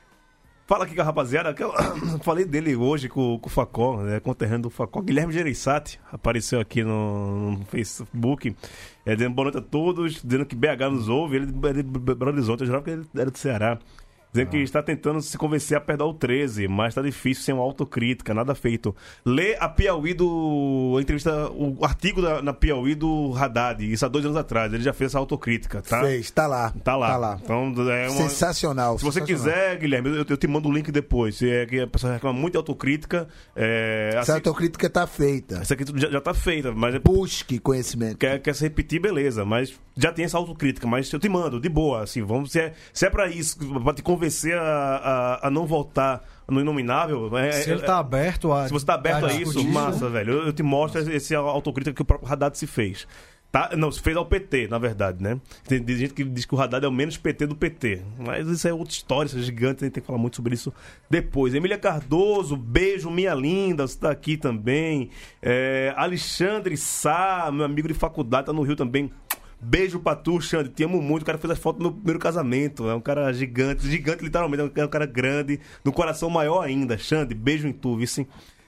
Fala 0.68 0.84
aqui 0.84 0.94
com 0.94 1.00
a 1.00 1.04
rapaziada, 1.04 1.54
que 1.54 1.64
eu 1.64 1.72
falei 2.20 2.44
dele 2.44 2.76
hoje 2.76 3.08
com, 3.08 3.38
com 3.38 3.46
o 3.46 3.50
Facó, 3.50 4.02
né, 4.02 4.20
conterrâneo 4.20 4.64
do 4.64 4.70
Facó. 4.70 5.00
Guilherme 5.00 5.32
Gereissati 5.32 5.98
apareceu 6.12 6.60
aqui 6.60 6.84
no, 6.84 7.52
no 7.52 7.64
Facebook, 7.64 8.54
é, 9.06 9.16
dando 9.16 9.34
boa 9.34 9.44
noite 9.44 9.56
a 9.56 9.62
todos, 9.62 10.20
dizendo 10.22 10.44
que 10.44 10.54
BH 10.54 10.90
nos 10.90 11.08
ouve, 11.08 11.36
ele 11.36 11.46
é 11.66 11.72
de 11.72 11.82
Belo 11.82 12.26
Horizonte, 12.26 12.60
eu 12.60 12.66
jurava 12.66 12.84
que 12.84 12.90
ele 12.90 13.06
era 13.16 13.30
do 13.30 13.38
Ceará. 13.38 13.78
Dizendo 14.38 14.50
que 14.50 14.58
está 14.58 14.82
tentando 14.82 15.20
se 15.20 15.36
convencer 15.36 15.76
a 15.76 15.80
perder 15.80 16.04
o 16.04 16.14
13, 16.14 16.68
mas 16.68 16.88
está 16.88 17.02
difícil 17.02 17.42
sem 17.42 17.54
uma 17.54 17.62
autocrítica, 17.62 18.32
nada 18.32 18.54
feito. 18.54 18.94
Lê 19.24 19.56
a 19.58 19.68
Piauí 19.68 20.14
do. 20.14 20.94
A 20.96 21.00
entrevista, 21.00 21.50
o 21.50 21.84
artigo 21.84 22.22
da, 22.22 22.40
na 22.40 22.52
Piauí 22.52 22.94
do 22.94 23.34
Haddad, 23.36 23.90
isso 23.90 24.04
há 24.04 24.08
dois 24.08 24.24
anos 24.24 24.36
atrás. 24.36 24.72
Ele 24.72 24.82
já 24.82 24.92
fez 24.92 25.10
essa 25.10 25.18
autocrítica, 25.18 25.82
tá? 25.82 26.00
Fez, 26.00 26.30
tá 26.30 26.46
lá. 26.46 26.72
Tá 26.84 26.96
lá. 26.96 27.08
Tá 27.08 27.16
lá. 27.16 27.40
Então, 27.42 27.74
é 27.90 28.08
uma... 28.08 28.28
Sensacional. 28.28 28.98
Se 28.98 29.04
você 29.04 29.20
sensacional. 29.20 29.54
quiser, 29.54 29.78
Guilherme, 29.78 30.08
eu, 30.10 30.24
eu, 30.28 30.36
te 30.36 30.46
mando 30.46 30.68
o 30.68 30.72
link 30.72 30.92
depois. 30.92 31.36
Se 31.36 31.50
é 31.50 31.66
que 31.66 31.80
a 31.80 31.86
pessoa 31.86 32.12
reclama 32.12 32.38
muito 32.38 32.52
de 32.52 32.58
autocrítica. 32.58 33.28
É, 33.56 34.10
Essa 34.10 34.20
assim, 34.20 34.32
autocrítica 34.32 34.88
tá 34.88 35.06
feita. 35.06 35.56
Essa 35.56 35.74
aqui 35.74 35.84
já, 35.96 36.10
já 36.10 36.20
tá 36.20 36.34
feita, 36.34 36.72
mas. 36.72 36.94
É 36.94 36.98
Busque 36.98 37.58
conhecimento. 37.58 38.18
Quer, 38.18 38.40
quer 38.40 38.54
se 38.54 38.62
repetir, 38.62 39.00
beleza, 39.00 39.44
mas 39.44 39.74
já 39.96 40.12
tem 40.12 40.24
essa 40.24 40.38
autocrítica, 40.38 40.86
mas 40.86 41.12
eu 41.12 41.18
te 41.18 41.28
mando, 41.28 41.60
de 41.60 41.68
boa, 41.68 42.02
assim, 42.02 42.22
vamos. 42.22 42.52
Se 42.52 42.60
é, 42.60 42.74
se 42.92 43.04
é 43.04 43.10
pra 43.10 43.26
isso, 43.26 43.58
pra 43.82 43.92
te 43.92 44.02
convencer 44.02 44.27
a 44.54 44.60
a, 45.42 45.46
a, 45.46 45.50
não 45.50 45.66
votar 45.66 46.22
no 46.48 46.60
Inominável. 46.60 47.36
é- 47.36 47.52
Se 47.52 47.70
ele 47.70 47.82
é- 47.82 47.84
tá 47.84 47.98
aberto 47.98 48.52
a. 48.52 48.66
se 48.66 48.72
você 48.72 48.86
tá 48.86 48.94
aberto 48.94 49.26
a, 49.26 49.32
isso, 49.32 49.52
discutir, 49.52 49.68
massa, 49.72 50.08
velho. 50.08 50.32
Eu, 50.32 50.46
eu 50.46 50.52
te 50.52 50.62
mostro 50.62 51.00
esse 51.12 51.34
autocrítica 51.34 51.94
que 51.94 52.02
o 52.02 52.04
próprio 52.04 52.30
Haddad 52.32 52.56
se 52.56 52.66
fez. 52.66 53.06
Tá? 53.50 53.70
Não, 53.74 53.90
se 53.90 53.98
fez 54.02 54.14
ao 54.14 54.26
PT, 54.26 54.68
na 54.68 54.76
verdade, 54.78 55.22
né? 55.22 55.40
Tem, 55.66 55.82
tem 55.82 55.96
gente 55.96 56.12
que 56.12 56.22
diz 56.22 56.44
que 56.44 56.54
o 56.54 56.60
Haddad 56.60 56.84
é 56.84 56.88
o 56.88 56.92
menos 56.92 57.16
PT 57.16 57.46
do 57.46 57.56
PT. 57.56 58.02
Mas 58.18 58.46
isso 58.46 58.68
é 58.68 58.74
outra 58.74 58.92
história, 58.92 59.26
isso 59.26 59.38
é 59.38 59.40
gigante, 59.40 59.82
a 59.82 59.86
gente 59.86 59.94
tem 59.94 60.02
que 60.02 60.06
falar 60.06 60.18
muito 60.18 60.36
sobre 60.36 60.52
isso 60.52 60.70
depois. 61.08 61.54
Emília 61.54 61.78
Cardoso, 61.78 62.58
beijo, 62.58 63.10
minha 63.10 63.32
linda, 63.34 63.86
você 63.86 63.98
tá 63.98 64.10
aqui 64.10 64.36
também. 64.36 65.08
É, 65.40 65.94
Alexandre 65.96 66.76
Sá, 66.76 67.48
meu 67.50 67.64
amigo 67.64 67.88
de 67.88 67.94
faculdade, 67.94 68.48
tá 68.48 68.52
no 68.52 68.60
Rio 68.60 68.76
também. 68.76 69.10
Beijo 69.60 69.98
pra 69.98 70.14
tu, 70.14 70.40
Xande. 70.40 70.68
Te 70.68 70.84
amo 70.84 71.02
muito. 71.02 71.22
O 71.22 71.26
cara 71.26 71.38
fez 71.38 71.50
as 71.50 71.58
fotos 71.58 71.78
do 71.78 71.84
meu 71.84 71.92
primeiro 71.92 72.18
casamento. 72.18 72.88
É 72.88 72.94
um 72.94 73.00
cara 73.00 73.32
gigante, 73.32 73.88
gigante 73.88 74.24
literalmente. 74.24 74.72
É 74.76 74.84
um 74.84 74.88
cara 74.88 75.06
grande, 75.06 75.60
no 75.84 75.92
coração 75.92 76.30
maior 76.30 76.62
ainda. 76.62 76.96
Xande, 76.96 77.34
beijo 77.34 77.66
em 77.66 77.72
tu, 77.72 77.96
vice. 77.96 78.26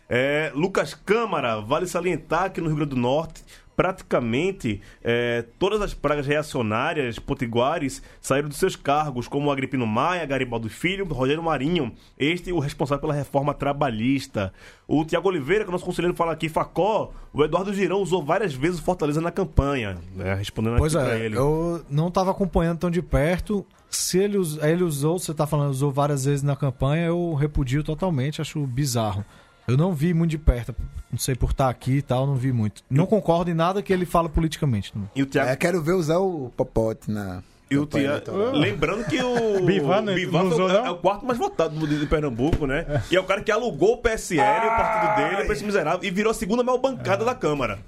É, 0.08 0.50
Lucas 0.54 0.92
Câmara, 0.92 1.60
vale 1.60 1.86
salientar 1.86 2.52
que 2.52 2.60
no 2.60 2.66
Rio 2.66 2.76
Grande 2.76 2.90
do 2.90 2.96
Norte, 2.96 3.44
praticamente 3.76 4.80
é, 5.02 5.44
todas 5.58 5.80
as 5.80 5.94
pragas 5.94 6.26
reacionárias 6.26 7.18
potiguares 7.18 8.02
saíram 8.20 8.48
dos 8.48 8.58
seus 8.58 8.76
cargos, 8.76 9.26
como 9.26 9.50
Agripino 9.50 9.86
Maia, 9.86 10.24
Garibaldo 10.26 10.68
Filho, 10.68 11.04
Rogério 11.06 11.42
Marinho, 11.42 11.92
este 12.18 12.52
o 12.52 12.58
responsável 12.58 13.00
pela 13.00 13.14
reforma 13.14 13.54
trabalhista. 13.54 14.52
O 14.86 15.04
Tiago 15.04 15.28
Oliveira, 15.28 15.64
que 15.64 15.68
é 15.68 15.70
o 15.70 15.72
nosso 15.72 15.84
conselheiro, 15.84 16.16
fala 16.16 16.32
aqui, 16.32 16.48
Facó, 16.48 17.12
o 17.32 17.44
Eduardo 17.44 17.72
Girão 17.72 18.02
usou 18.02 18.22
várias 18.24 18.52
vezes 18.52 18.80
o 18.80 18.82
Fortaleza 18.82 19.20
na 19.20 19.30
campanha. 19.30 19.98
né, 20.14 20.34
respondendo 20.34 20.76
Pois 20.76 20.94
aqui 20.94 21.04
pra 21.06 21.16
é, 21.18 21.24
ele. 21.24 21.36
eu 21.36 21.84
não 21.88 22.10
tava 22.10 22.30
acompanhando 22.30 22.78
tão 22.78 22.90
de 22.90 23.00
perto. 23.00 23.64
Se 23.88 24.18
ele, 24.18 24.36
ele 24.62 24.84
usou, 24.84 25.18
você 25.18 25.34
tá 25.34 25.46
falando, 25.46 25.70
usou 25.70 25.90
várias 25.90 26.24
vezes 26.24 26.42
na 26.42 26.54
campanha, 26.54 27.06
eu 27.06 27.34
repudio 27.34 27.82
totalmente, 27.82 28.40
acho 28.40 28.64
bizarro. 28.66 29.24
Eu 29.70 29.76
não 29.76 29.92
vi 29.94 30.12
muito 30.12 30.30
de 30.30 30.38
perto, 30.38 30.74
não 31.10 31.18
sei 31.18 31.34
por 31.34 31.50
estar 31.50 31.68
aqui 31.68 31.98
e 31.98 32.02
tal, 32.02 32.26
não 32.26 32.34
vi 32.34 32.52
muito. 32.52 32.82
Não 32.90 33.06
concordo 33.06 33.50
em 33.50 33.54
nada 33.54 33.82
que 33.82 33.92
ele 33.92 34.04
fala 34.06 34.28
politicamente. 34.28 34.92
não. 34.94 35.08
E 35.14 35.22
o 35.22 35.26
Tiago 35.26 35.50
É, 35.50 35.56
quero 35.56 35.80
ver 35.82 35.92
usar 35.92 36.18
o 36.18 36.50
Popote 36.56 37.10
na. 37.10 37.42
E 37.70 37.76
o 37.78 37.82
campanha 37.86 38.02
Tia... 38.20 38.32
eleitoral. 38.32 38.52
Lembrando 38.52 39.04
que 39.04 39.22
o 39.22 39.60
o- 39.62 40.48
usou, 40.48 40.68
não? 40.68 40.86
é 40.86 40.90
o 40.90 40.96
quarto 40.96 41.24
mais 41.24 41.38
votado 41.38 41.74
do- 41.78 41.86
de 41.86 42.04
Pernambuco, 42.06 42.66
né? 42.66 43.00
E 43.12 43.14
é 43.16 43.20
o 43.20 43.24
cara 43.24 43.42
que 43.42 43.52
alugou 43.52 43.92
o 43.94 43.98
PSL, 43.98 44.40
o 44.66 44.70
partido 44.70 45.16
dele, 45.16 45.44
pra 45.44 45.54
esse 45.54 45.64
miserável, 45.64 46.00
e 46.02 46.10
virou 46.10 46.32
a 46.32 46.34
segunda 46.34 46.64
maior 46.64 46.78
bancada 46.78 47.24
da 47.24 47.34
Câmara. 47.34 47.78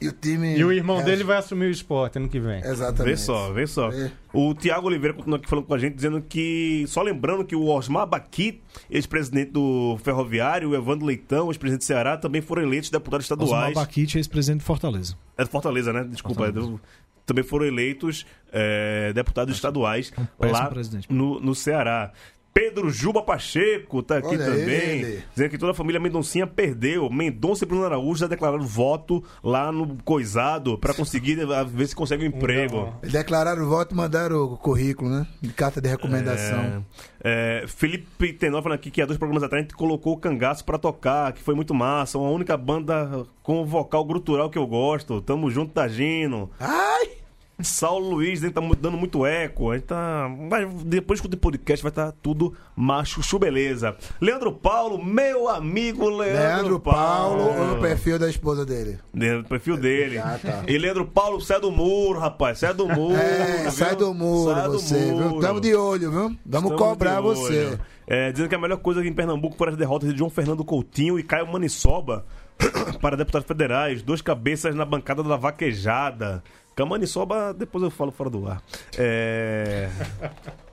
E 0.00 0.08
o 0.08 0.12
time. 0.12 0.56
E 0.56 0.64
o 0.64 0.70
irmão 0.72 1.00
é, 1.00 1.02
dele 1.02 1.24
vai 1.24 1.38
assumir 1.38 1.66
o 1.66 1.70
esporte 1.70 2.18
ano 2.18 2.28
que 2.28 2.38
vem. 2.38 2.60
Exatamente. 2.64 3.04
Vê 3.04 3.16
só, 3.16 3.52
vê 3.52 3.66
só. 3.66 3.90
É. 3.90 4.10
O 4.32 4.54
Tiago 4.54 4.86
Oliveira 4.86 5.12
continua 5.14 5.38
aqui 5.38 5.48
falando 5.48 5.64
com 5.66 5.74
a 5.74 5.78
gente, 5.78 5.94
dizendo 5.94 6.20
que. 6.22 6.84
Só 6.86 7.02
lembrando 7.02 7.44
que 7.44 7.56
o 7.56 7.66
Osmar 7.66 8.06
Baqui, 8.06 8.60
ex-presidente 8.88 9.50
do 9.50 9.98
Ferroviário, 10.04 10.70
o 10.70 10.74
Evandro 10.76 11.04
Leitão, 11.06 11.48
ex-presidente 11.48 11.80
do 11.80 11.84
Ceará, 11.86 12.16
também 12.16 12.40
foram 12.40 12.62
eleitos 12.62 12.90
deputados 12.90 13.26
Osmar 13.30 13.42
estaduais. 13.70 13.74
Baquite, 13.74 14.18
ex-presidente 14.18 14.60
de 14.60 14.66
Fortaleza. 14.66 15.16
É 15.36 15.42
do 15.44 15.50
Fortaleza, 15.50 15.92
né? 15.92 16.04
Desculpa. 16.08 16.46
é 16.46 16.52
do- 16.52 16.80
Também 17.26 17.44
foram 17.44 17.66
eleitos 17.66 18.24
é, 18.52 19.12
deputados 19.12 19.54
estaduais 19.54 20.12
um 20.16 20.24
péssimo 20.38 20.58
lá 20.58 20.70
no, 21.10 21.40
no 21.40 21.54
Ceará. 21.54 22.12
Pedro 22.52 22.90
Juba 22.90 23.22
Pacheco 23.22 24.02
tá 24.02 24.18
aqui 24.18 24.28
Olha 24.28 24.44
também, 24.44 25.00
ele. 25.00 25.24
dizendo 25.32 25.50
que 25.50 25.58
toda 25.58 25.72
a 25.72 25.74
família 25.74 26.00
Mendoncinha 26.00 26.46
perdeu. 26.46 27.08
Mendonça 27.08 27.64
e 27.64 27.66
Bruno 27.68 27.84
Araújo 27.84 28.20
já 28.20 28.26
declararam 28.26 28.64
voto 28.64 29.22
lá 29.42 29.70
no 29.70 29.96
Coisado 30.02 30.76
pra 30.78 30.92
conseguir 30.92 31.38
eh, 31.38 31.64
ver 31.64 31.86
se 31.86 31.94
consegue 31.94 32.24
um 32.24 32.26
emprego. 32.26 32.92
Eles 33.02 33.12
declararam 33.12 33.62
o 33.62 33.68
voto 33.68 33.94
e 33.94 33.96
mandaram 33.96 34.42
o 34.42 34.56
currículo, 34.56 35.08
né? 35.08 35.26
De 35.40 35.52
carta 35.52 35.80
de 35.80 35.88
recomendação. 35.88 36.84
É, 37.22 37.62
é, 37.62 37.66
Felipe 37.66 38.32
Tenor 38.32 38.62
falando 38.62 38.78
aqui 38.78 38.90
que 38.90 39.00
há 39.02 39.06
dois 39.06 39.18
programas 39.18 39.42
atrás 39.42 39.60
a 39.60 39.62
gente 39.62 39.76
colocou 39.76 40.14
o 40.14 40.18
Cangaço 40.18 40.64
pra 40.64 40.78
tocar, 40.78 41.32
que 41.32 41.42
foi 41.42 41.54
muito 41.54 41.74
massa. 41.74 42.18
Uma 42.18 42.30
única 42.30 42.56
banda 42.56 43.24
com 43.42 43.64
vocal 43.64 44.04
grutural 44.04 44.50
que 44.50 44.58
eu 44.58 44.66
gosto. 44.66 45.20
Tamo 45.20 45.50
junto, 45.50 45.72
Tagino. 45.72 46.50
Ai! 46.58 47.17
Saulo 47.60 48.10
Luiz, 48.10 48.40
né, 48.40 48.50
tá 48.50 48.60
mu- 48.60 48.76
dando 48.76 48.96
muito 48.96 49.26
eco. 49.26 49.70
A 49.70 49.74
gente 49.74 49.86
tá. 49.86 50.30
Mas 50.50 50.72
depois 50.84 51.20
do 51.20 51.36
podcast 51.36 51.82
vai 51.82 51.90
estar 51.90 52.12
tudo 52.22 52.54
macho, 52.76 53.20
chu, 53.22 53.36
beleza. 53.38 53.96
Leandro 54.20 54.52
Paulo, 54.52 55.02
meu 55.04 55.48
amigo 55.48 56.08
Leandro, 56.08 56.38
Leandro 56.40 56.80
Paulo 56.80 57.42
ou 57.58 57.66
no 57.74 57.80
perfil 57.80 58.16
da 58.18 58.30
esposa 58.30 58.64
dele? 58.64 58.98
No 59.12 59.42
perfil 59.42 59.76
dele. 59.76 60.18
Ah, 60.18 60.38
tá. 60.40 60.62
E 60.68 60.78
Leandro 60.78 61.04
Paulo, 61.04 61.40
sai 61.40 61.60
do 61.60 61.72
muro, 61.72 62.20
rapaz. 62.20 62.58
Sai 62.60 62.72
do 62.74 62.86
muro. 62.88 63.16
É, 63.16 63.62
viu? 63.62 63.70
sai 63.72 63.96
do 63.96 64.14
muro 64.14 64.54
Sai 64.54 64.64
do 64.64 64.72
você, 64.72 64.94
viu? 65.06 65.16
muro. 65.16 65.40
Tamo 65.40 65.60
de 65.60 65.74
olho, 65.74 66.10
viu? 66.12 66.20
Vamos 66.20 66.38
Estamos 66.46 66.76
cobrar 66.76 67.20
você. 67.20 67.76
É, 68.06 68.30
dizendo 68.30 68.48
que 68.48 68.54
a 68.54 68.58
melhor 68.58 68.78
coisa 68.78 69.00
aqui 69.00 69.08
em 69.08 69.12
Pernambuco 69.12 69.56
foram 69.56 69.72
as 69.72 69.76
derrotas 69.78 70.10
de 70.12 70.16
João 70.16 70.30
Fernando 70.30 70.64
Coutinho 70.64 71.18
e 71.18 71.22
Caio 71.24 71.46
Manissoba 71.52 72.24
para 73.02 73.16
deputados 73.16 73.46
federais. 73.48 74.00
Dois 74.00 74.22
cabeças 74.22 74.74
na 74.76 74.84
bancada 74.84 75.22
da 75.24 75.36
vaquejada. 75.36 76.42
Que 76.78 76.82
a 76.82 76.86
Manissoba, 76.86 77.52
depois 77.52 77.82
eu 77.82 77.90
falo 77.90 78.12
fora 78.12 78.30
do 78.30 78.46
ar. 78.46 78.62
É. 78.96 79.88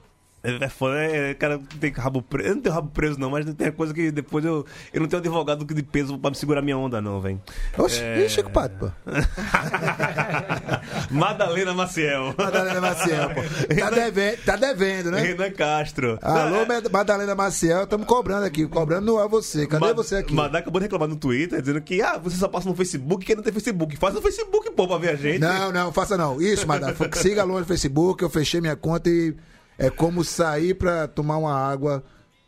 É, 0.45 0.65
é 0.65 0.69
foda, 0.69 0.95
é, 0.97 1.33
cara, 1.33 1.59
tem 1.79 1.91
rabo 1.91 2.21
preso. 2.21 2.49
Eu 2.49 2.55
não 2.55 2.61
tenho 2.61 2.75
rabo 2.75 2.89
preso, 2.91 3.19
não, 3.19 3.29
mas 3.29 3.45
tem 3.53 3.71
coisa 3.71 3.93
que 3.93 4.11
depois 4.11 4.43
eu. 4.45 4.65
Eu 4.93 5.01
não 5.01 5.07
tenho 5.07 5.19
advogado 5.19 5.65
de 5.65 5.83
peso 5.83 6.17
pra 6.17 6.29
me 6.29 6.35
segurar 6.35 6.61
minha 6.61 6.77
onda, 6.77 7.01
não, 7.01 7.19
velho. 7.19 7.41
Oxe, 7.77 8.01
É. 8.01 8.27
Chico 8.29 8.49
Pato, 8.51 8.75
pô? 8.77 8.91
Madalena 11.11 11.73
Maciel. 11.73 12.33
Madalena 12.37 12.81
Maciel, 12.81 13.29
pô. 13.33 13.41
Tá 13.75 13.89
devendo, 13.89 14.37
tá 14.45 14.55
devendo 14.55 15.11
né? 15.11 15.21
Renan 15.21 15.51
Castro. 15.51 16.17
Alô, 16.21 16.57
é- 16.57 16.65
Mad- 16.65 16.89
Madalena 16.91 17.35
Maciel, 17.35 17.83
estamos 17.83 18.05
cobrando 18.07 18.45
aqui. 18.45 18.67
Cobrando 18.67 19.05
não 19.05 19.23
é 19.23 19.27
você. 19.27 19.67
Cadê 19.67 19.85
Ma- 19.87 19.93
você 19.93 20.17
aqui? 20.17 20.33
Madá 20.33 20.59
acabou 20.59 20.79
de 20.79 20.85
reclamar 20.85 21.07
no 21.07 21.15
Twitter, 21.15 21.59
dizendo 21.61 21.81
que 21.81 22.01
ah, 22.01 22.17
você 22.17 22.37
só 22.37 22.47
passa 22.47 22.67
no 22.69 22.75
Facebook, 22.75 23.25
quem 23.25 23.35
não 23.35 23.43
tem 23.43 23.53
Facebook. 23.53 23.95
Faz 23.97 24.13
no 24.13 24.21
Facebook, 24.21 24.71
pô, 24.71 24.87
pra 24.87 24.97
ver 24.97 25.09
a 25.09 25.15
gente. 25.15 25.39
Não, 25.39 25.71
não, 25.71 25.91
faça 25.91 26.17
não. 26.17 26.41
Isso, 26.41 26.67
Madalena. 26.67 26.95
Siga 27.13 27.43
longe 27.43 27.61
no 27.61 27.65
Facebook, 27.65 28.23
eu 28.23 28.29
fechei 28.29 28.61
minha 28.61 28.75
conta 28.75 29.09
e 29.09 29.35
é 29.77 29.89
como 29.89 30.23
sair 30.23 30.73
pra 30.73 31.07
tomar 31.07 31.37
uma 31.37 31.53
água 31.53 32.03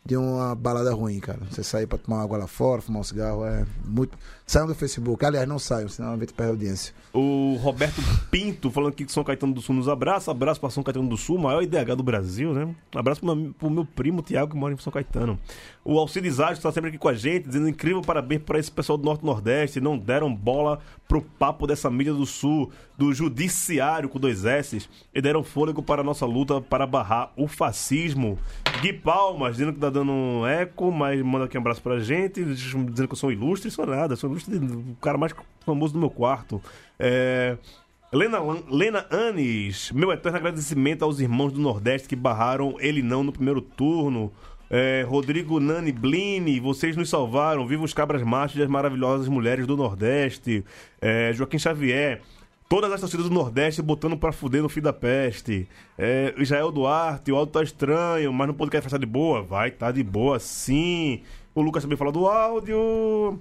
de 0.08 0.16
uma 0.16 0.54
balada 0.54 0.90
ruim, 0.94 1.20
cara. 1.20 1.38
Você 1.50 1.62
sair 1.62 1.86
pra 1.86 1.98
tomar 1.98 2.16
uma 2.16 2.24
água 2.24 2.38
lá 2.38 2.46
fora, 2.46 2.80
fumar 2.80 3.02
um 3.02 3.04
cigarro, 3.04 3.44
é 3.44 3.66
muito. 3.84 4.16
Saiam 4.46 4.66
do 4.66 4.74
Facebook. 4.74 5.22
Aliás, 5.22 5.46
não 5.46 5.58
saiam, 5.58 5.86
senão 5.86 6.14
a 6.14 6.16
gente 6.16 6.32
perde 6.32 6.52
audiência. 6.52 6.94
O 7.12 7.58
Roberto 7.60 8.00
Pinto 8.30 8.70
falando 8.70 8.92
aqui 8.92 9.04
que 9.04 9.12
São 9.12 9.22
Caetano 9.22 9.52
do 9.52 9.60
Sul 9.60 9.74
nos 9.74 9.86
abraça. 9.86 10.30
Abraço 10.30 10.58
pra 10.58 10.70
São 10.70 10.82
Caetano 10.82 11.06
do 11.10 11.16
Sul, 11.18 11.36
maior 11.36 11.62
IDH 11.62 11.94
do 11.94 12.02
Brasil, 12.02 12.54
né? 12.54 12.74
Abraço 12.94 13.22
meu, 13.22 13.52
pro 13.52 13.68
meu 13.68 13.84
primo 13.84 14.22
Tiago, 14.22 14.52
que 14.52 14.56
mora 14.56 14.72
em 14.72 14.78
São 14.78 14.90
Caetano. 14.90 15.38
O 15.84 15.98
Alcides 15.98 16.40
Age 16.40 16.54
está 16.54 16.72
sempre 16.72 16.88
aqui 16.88 16.96
com 16.96 17.08
a 17.08 17.14
gente, 17.14 17.46
dizendo 17.46 17.68
incrível 17.68 18.00
parabéns 18.00 18.40
para 18.40 18.58
esse 18.58 18.70
pessoal 18.70 18.96
do 18.96 19.04
Norte 19.04 19.26
Nordeste. 19.26 19.78
Não 19.78 19.98
deram 19.98 20.34
bola 20.34 20.80
pro 21.06 21.20
papo 21.20 21.66
dessa 21.66 21.90
mídia 21.90 22.14
do 22.14 22.24
Sul, 22.24 22.70
do 22.96 23.12
Judiciário 23.12 24.08
com 24.08 24.18
dois 24.18 24.46
S, 24.46 24.88
e 25.14 25.20
deram 25.20 25.44
fôlego 25.44 25.82
para 25.82 26.00
a 26.00 26.04
nossa 26.04 26.24
luta 26.24 26.62
para 26.62 26.86
barrar 26.86 27.30
o 27.36 27.46
fascismo. 27.46 28.38
Gui 28.80 28.92
Palmas, 28.92 29.56
dizendo 29.56 29.72
que 29.72 29.80
tá 29.80 29.90
dando 29.90 30.12
um 30.12 30.46
eco, 30.46 30.92
mas 30.92 31.20
manda 31.22 31.46
aqui 31.46 31.56
um 31.56 31.60
abraço 31.60 31.82
pra 31.82 31.98
gente, 31.98 32.44
dizendo 32.44 33.08
que 33.08 33.12
eu 33.12 33.16
sou 33.16 33.32
ilustre, 33.32 33.70
sou 33.70 33.86
nada, 33.86 34.14
sou 34.14 34.30
ilustre, 34.30 34.56
o 34.56 34.96
cara 35.00 35.18
mais 35.18 35.34
famoso 35.64 35.92
do 35.92 35.98
meu 35.98 36.10
quarto. 36.10 36.62
É. 36.98 37.56
Lena, 38.10 38.38
Lena 38.70 39.06
Anes, 39.10 39.92
meu 39.92 40.10
eterno 40.10 40.38
agradecimento 40.38 41.04
aos 41.04 41.20
irmãos 41.20 41.52
do 41.52 41.60
Nordeste 41.60 42.08
que 42.08 42.16
barraram 42.16 42.76
ele 42.78 43.02
não 43.02 43.22
no 43.22 43.32
primeiro 43.32 43.60
turno. 43.60 44.32
É, 44.70 45.04
Rodrigo 45.06 45.60
Nani 45.60 45.92
Blini, 45.92 46.60
vocês 46.60 46.96
nos 46.96 47.10
salvaram. 47.10 47.66
Viva 47.66 47.84
os 47.84 47.92
cabras 47.92 48.22
machos 48.22 48.58
e 48.58 48.62
as 48.62 48.68
maravilhosas 48.68 49.28
mulheres 49.28 49.66
do 49.66 49.76
Nordeste. 49.76 50.64
É, 51.00 51.32
Joaquim 51.34 51.58
Xavier, 51.58 52.22
todas 52.68 52.92
as 52.92 53.00
torcidas 53.00 53.28
do 53.28 53.34
Nordeste 53.34 53.80
botando 53.80 54.16
pra 54.16 54.30
fuder 54.30 54.62
no 54.62 54.68
fim 54.68 54.80
da 54.80 54.92
peste. 54.92 55.68
É, 55.96 56.34
Israel 56.36 56.70
Duarte, 56.70 57.32
o 57.32 57.36
áudio 57.36 57.52
tá 57.52 57.62
estranho, 57.62 58.32
mas 58.32 58.46
não 58.46 58.54
pode 58.54 58.70
querer 58.70 58.82
ficar 58.82 58.98
de 58.98 59.06
boa. 59.06 59.42
Vai, 59.42 59.70
tá 59.70 59.90
de 59.90 60.02
boa 60.02 60.38
sim. 60.38 61.22
O 61.54 61.62
Lucas 61.62 61.82
também 61.82 61.96
fala 61.96 62.12
do 62.12 62.26
áudio. 62.26 63.40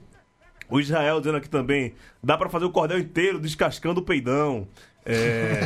O 0.69 0.79
Israel 0.79 1.19
dizendo 1.19 1.37
aqui 1.37 1.49
também, 1.49 1.93
dá 2.23 2.37
pra 2.37 2.49
fazer 2.49 2.65
o 2.65 2.71
cordel 2.71 2.99
inteiro 2.99 3.39
descascando 3.39 3.99
o 3.99 4.03
peidão. 4.03 4.67
É... 5.05 5.61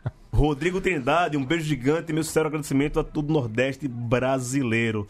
Rodrigo 0.34 0.80
Trindade, 0.80 1.36
um 1.36 1.44
beijo 1.44 1.64
gigante 1.64 2.10
e 2.10 2.12
meu 2.12 2.24
sincero 2.24 2.48
agradecimento 2.48 2.98
a 2.98 3.04
todo 3.04 3.30
o 3.30 3.32
Nordeste 3.32 3.86
brasileiro. 3.86 5.06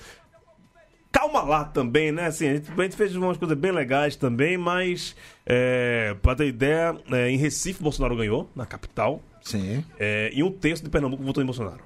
Calma 1.15 1.43
lá 1.43 1.65
também, 1.65 2.11
né? 2.11 2.27
Assim, 2.27 2.49
a 2.49 2.55
gente, 2.57 2.73
a 2.77 2.83
gente 2.83 2.97
fez 2.97 3.15
umas 3.15 3.37
coisas 3.37 3.57
bem 3.57 3.71
legais 3.71 4.17
também, 4.17 4.59
mas 4.59 5.15
é, 5.47 6.17
pra 6.21 6.35
ter 6.35 6.49
ideia, 6.49 6.97
é, 7.13 7.31
em 7.31 7.37
Recife 7.37 7.81
Bolsonaro 7.81 8.17
ganhou, 8.17 8.51
na 8.55 8.67
capital, 8.67 9.23
Sim. 9.41 9.85
é, 9.97 10.31
e 10.35 10.43
um 10.43 10.51
terço 10.51 10.83
de 10.83 10.91
Pernambuco 10.91 11.23
votou 11.23 11.41
em 11.41 11.47
Bolsonaro. 11.47 11.85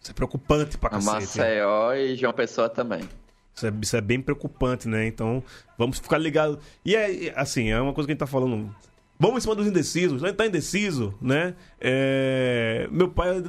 Isso 0.00 0.12
é 0.12 0.14
preocupante 0.14 0.78
pra 0.78 0.88
A 0.88 0.92
cacete. 0.92 1.14
Maceió 1.14 1.92
e 1.94 2.14
João 2.14 2.32
Pessoa 2.32 2.68
também. 2.68 3.00
Isso 3.56 3.66
é, 3.66 3.72
isso 3.82 3.96
é 3.96 4.00
bem 4.00 4.20
preocupante, 4.20 4.88
né? 4.88 5.04
Então, 5.04 5.42
vamos 5.76 5.98
ficar 5.98 6.18
ligados. 6.18 6.58
E 6.84 6.94
é, 6.94 7.32
assim, 7.34 7.70
é 7.70 7.80
uma 7.80 7.92
coisa 7.92 8.06
que 8.06 8.12
a 8.12 8.14
gente 8.14 8.20
tá 8.20 8.26
falando 8.26 8.72
Vamos 9.20 9.36
em 9.36 9.40
cima 9.42 9.54
dos 9.54 9.66
indecisos. 9.66 10.22
Ele 10.22 10.32
tá 10.32 10.46
indeciso, 10.46 11.14
né? 11.20 11.54
É, 11.78 12.88
meu 12.90 13.08
pai. 13.10 13.42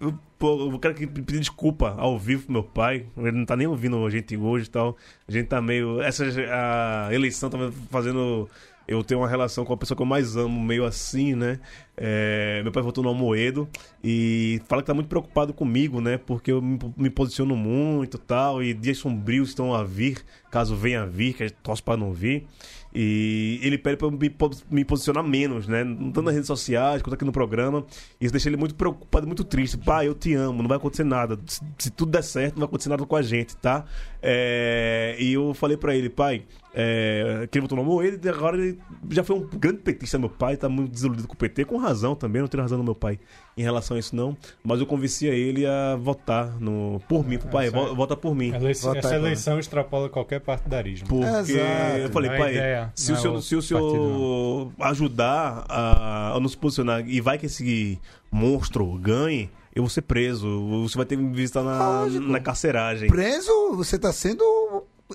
Eu, 0.00 0.14
eu 0.40 0.78
quero 0.78 0.94
que- 0.94 1.06
pedir 1.06 1.38
desculpa 1.40 1.94
ao 1.98 2.18
vivo 2.18 2.44
pro 2.44 2.52
meu 2.54 2.62
pai. 2.62 3.04
Ele 3.18 3.32
não 3.32 3.44
tá 3.44 3.54
nem 3.54 3.66
ouvindo 3.66 4.02
a 4.06 4.08
gente 4.08 4.34
hoje 4.34 4.66
e 4.66 4.70
tal. 4.70 4.96
A 5.28 5.30
gente 5.32 5.46
tá 5.48 5.60
meio. 5.60 6.00
Essa 6.00 6.24
a 6.50 7.14
eleição 7.14 7.50
tá 7.50 7.58
fazendo. 7.90 8.48
Eu 8.88 9.04
tenho 9.04 9.20
uma 9.20 9.28
relação 9.28 9.64
com 9.64 9.72
a 9.72 9.76
pessoa 9.76 9.94
que 9.94 10.02
eu 10.02 10.06
mais 10.06 10.36
amo, 10.36 10.58
meio 10.60 10.84
assim, 10.86 11.34
né? 11.34 11.60
É, 12.02 12.62
meu 12.62 12.72
pai 12.72 12.82
votou 12.82 13.04
no 13.04 13.10
Almoedo 13.10 13.68
e 14.02 14.62
fala 14.66 14.80
que 14.80 14.86
tá 14.86 14.94
muito 14.94 15.08
preocupado 15.08 15.52
comigo, 15.52 16.00
né? 16.00 16.16
Porque 16.16 16.50
eu 16.50 16.62
me, 16.62 16.78
me 16.96 17.10
posiciono 17.10 17.54
muito 17.54 18.16
tal, 18.16 18.62
e 18.62 18.72
dias 18.72 18.96
sombrios 18.96 19.50
estão 19.50 19.74
a 19.74 19.84
vir, 19.84 20.24
caso 20.50 20.74
venha 20.74 21.02
a 21.02 21.06
vir, 21.06 21.34
que 21.34 21.42
a 21.42 21.48
gente 21.48 21.58
torce 21.62 21.82
pra 21.82 21.98
não 21.98 22.10
vir. 22.10 22.46
E 22.92 23.60
ele 23.62 23.78
pede 23.78 23.96
pra 23.96 24.08
eu 24.08 24.10
me, 24.10 24.34
me 24.70 24.84
posicionar 24.84 25.22
menos, 25.22 25.68
né? 25.68 25.84
Tanto 25.84 26.22
nas 26.22 26.34
redes 26.34 26.46
sociais 26.48 27.02
quanto 27.02 27.14
aqui 27.14 27.24
no 27.24 27.30
programa. 27.32 27.84
Isso 28.20 28.32
deixa 28.32 28.48
ele 28.48 28.56
muito 28.56 28.74
preocupado, 28.74 29.26
muito 29.26 29.44
triste. 29.44 29.78
Pai, 29.78 30.08
eu 30.08 30.14
te 30.14 30.34
amo, 30.34 30.60
não 30.60 30.68
vai 30.68 30.76
acontecer 30.76 31.04
nada. 31.04 31.38
Se, 31.46 31.60
se 31.78 31.90
tudo 31.90 32.10
der 32.10 32.22
certo, 32.22 32.54
não 32.54 32.60
vai 32.60 32.66
acontecer 32.66 32.88
nada 32.88 33.06
com 33.06 33.14
a 33.14 33.22
gente, 33.22 33.56
tá? 33.56 33.84
É, 34.20 35.16
e 35.20 35.34
eu 35.34 35.54
falei 35.54 35.76
pra 35.76 35.94
ele, 35.94 36.10
pai, 36.10 36.42
é, 36.74 37.48
que 37.50 37.58
ele 37.58 37.62
votou 37.62 37.78
no 37.78 37.84
Moedo 37.84 38.24
e 38.24 38.28
agora 38.28 38.56
ele 38.56 38.78
já 39.10 39.22
foi 39.22 39.36
um 39.36 39.46
grande 39.46 39.78
petista, 39.78 40.18
meu 40.18 40.28
pai, 40.28 40.56
tá 40.56 40.68
muito 40.68 40.90
desiludido 40.90 41.28
com 41.28 41.34
o 41.34 41.36
PT, 41.36 41.64
com 41.66 41.76
razão 41.76 41.89
também, 42.16 42.40
não 42.40 42.48
tenho 42.48 42.62
razão 42.62 42.78
no 42.78 42.84
meu 42.84 42.94
pai 42.94 43.18
em 43.56 43.62
relação 43.62 43.96
a 43.96 44.00
isso 44.00 44.14
não, 44.16 44.36
mas 44.64 44.80
eu 44.80 44.86
convencia 44.86 45.32
ele 45.34 45.66
a 45.66 45.96
votar 45.96 46.58
no, 46.60 47.00
por 47.08 47.26
mim, 47.26 47.36
pro 47.38 47.48
pai, 47.48 47.66
Essa- 47.66 47.76
vo- 47.76 47.94
vota 47.94 48.16
por 48.16 48.34
mim. 48.34 48.54
Eleição- 48.54 48.94
Votar 48.94 49.04
essa 49.04 49.16
eleição 49.16 49.58
extrapola 49.58 50.08
qualquer 50.08 50.40
partidarismo. 50.40 51.08
Porque 51.08 51.52
Exato. 51.52 51.98
eu 51.98 52.08
falei, 52.10 52.28
Não 52.30 52.36
é 52.36 52.38
pai, 52.38 52.50
ideia, 52.54 52.92
se, 52.94 53.12
o 53.12 53.14
é 53.14 53.18
senhor, 53.18 53.42
se 53.42 53.56
o 53.56 53.62
senhor 53.62 54.72
ajudar 54.80 55.64
a, 55.68 56.32
a 56.36 56.40
nos 56.40 56.54
posicionar 56.54 57.06
e 57.06 57.20
vai 57.20 57.36
que 57.38 57.46
esse 57.46 57.98
monstro 58.30 58.86
ganhe, 58.98 59.50
eu 59.74 59.82
vou 59.82 59.90
ser 59.90 60.02
preso. 60.02 60.46
Você 60.82 60.96
vai 60.96 61.06
ter 61.06 61.16
que 61.16 61.22
me 61.22 61.34
visitar 61.34 61.62
na, 61.62 62.00
Lógico. 62.02 62.24
na 62.26 62.40
carceragem. 62.40 63.08
Preso, 63.08 63.50
você 63.76 63.98
tá 63.98 64.12
sendo 64.12 64.42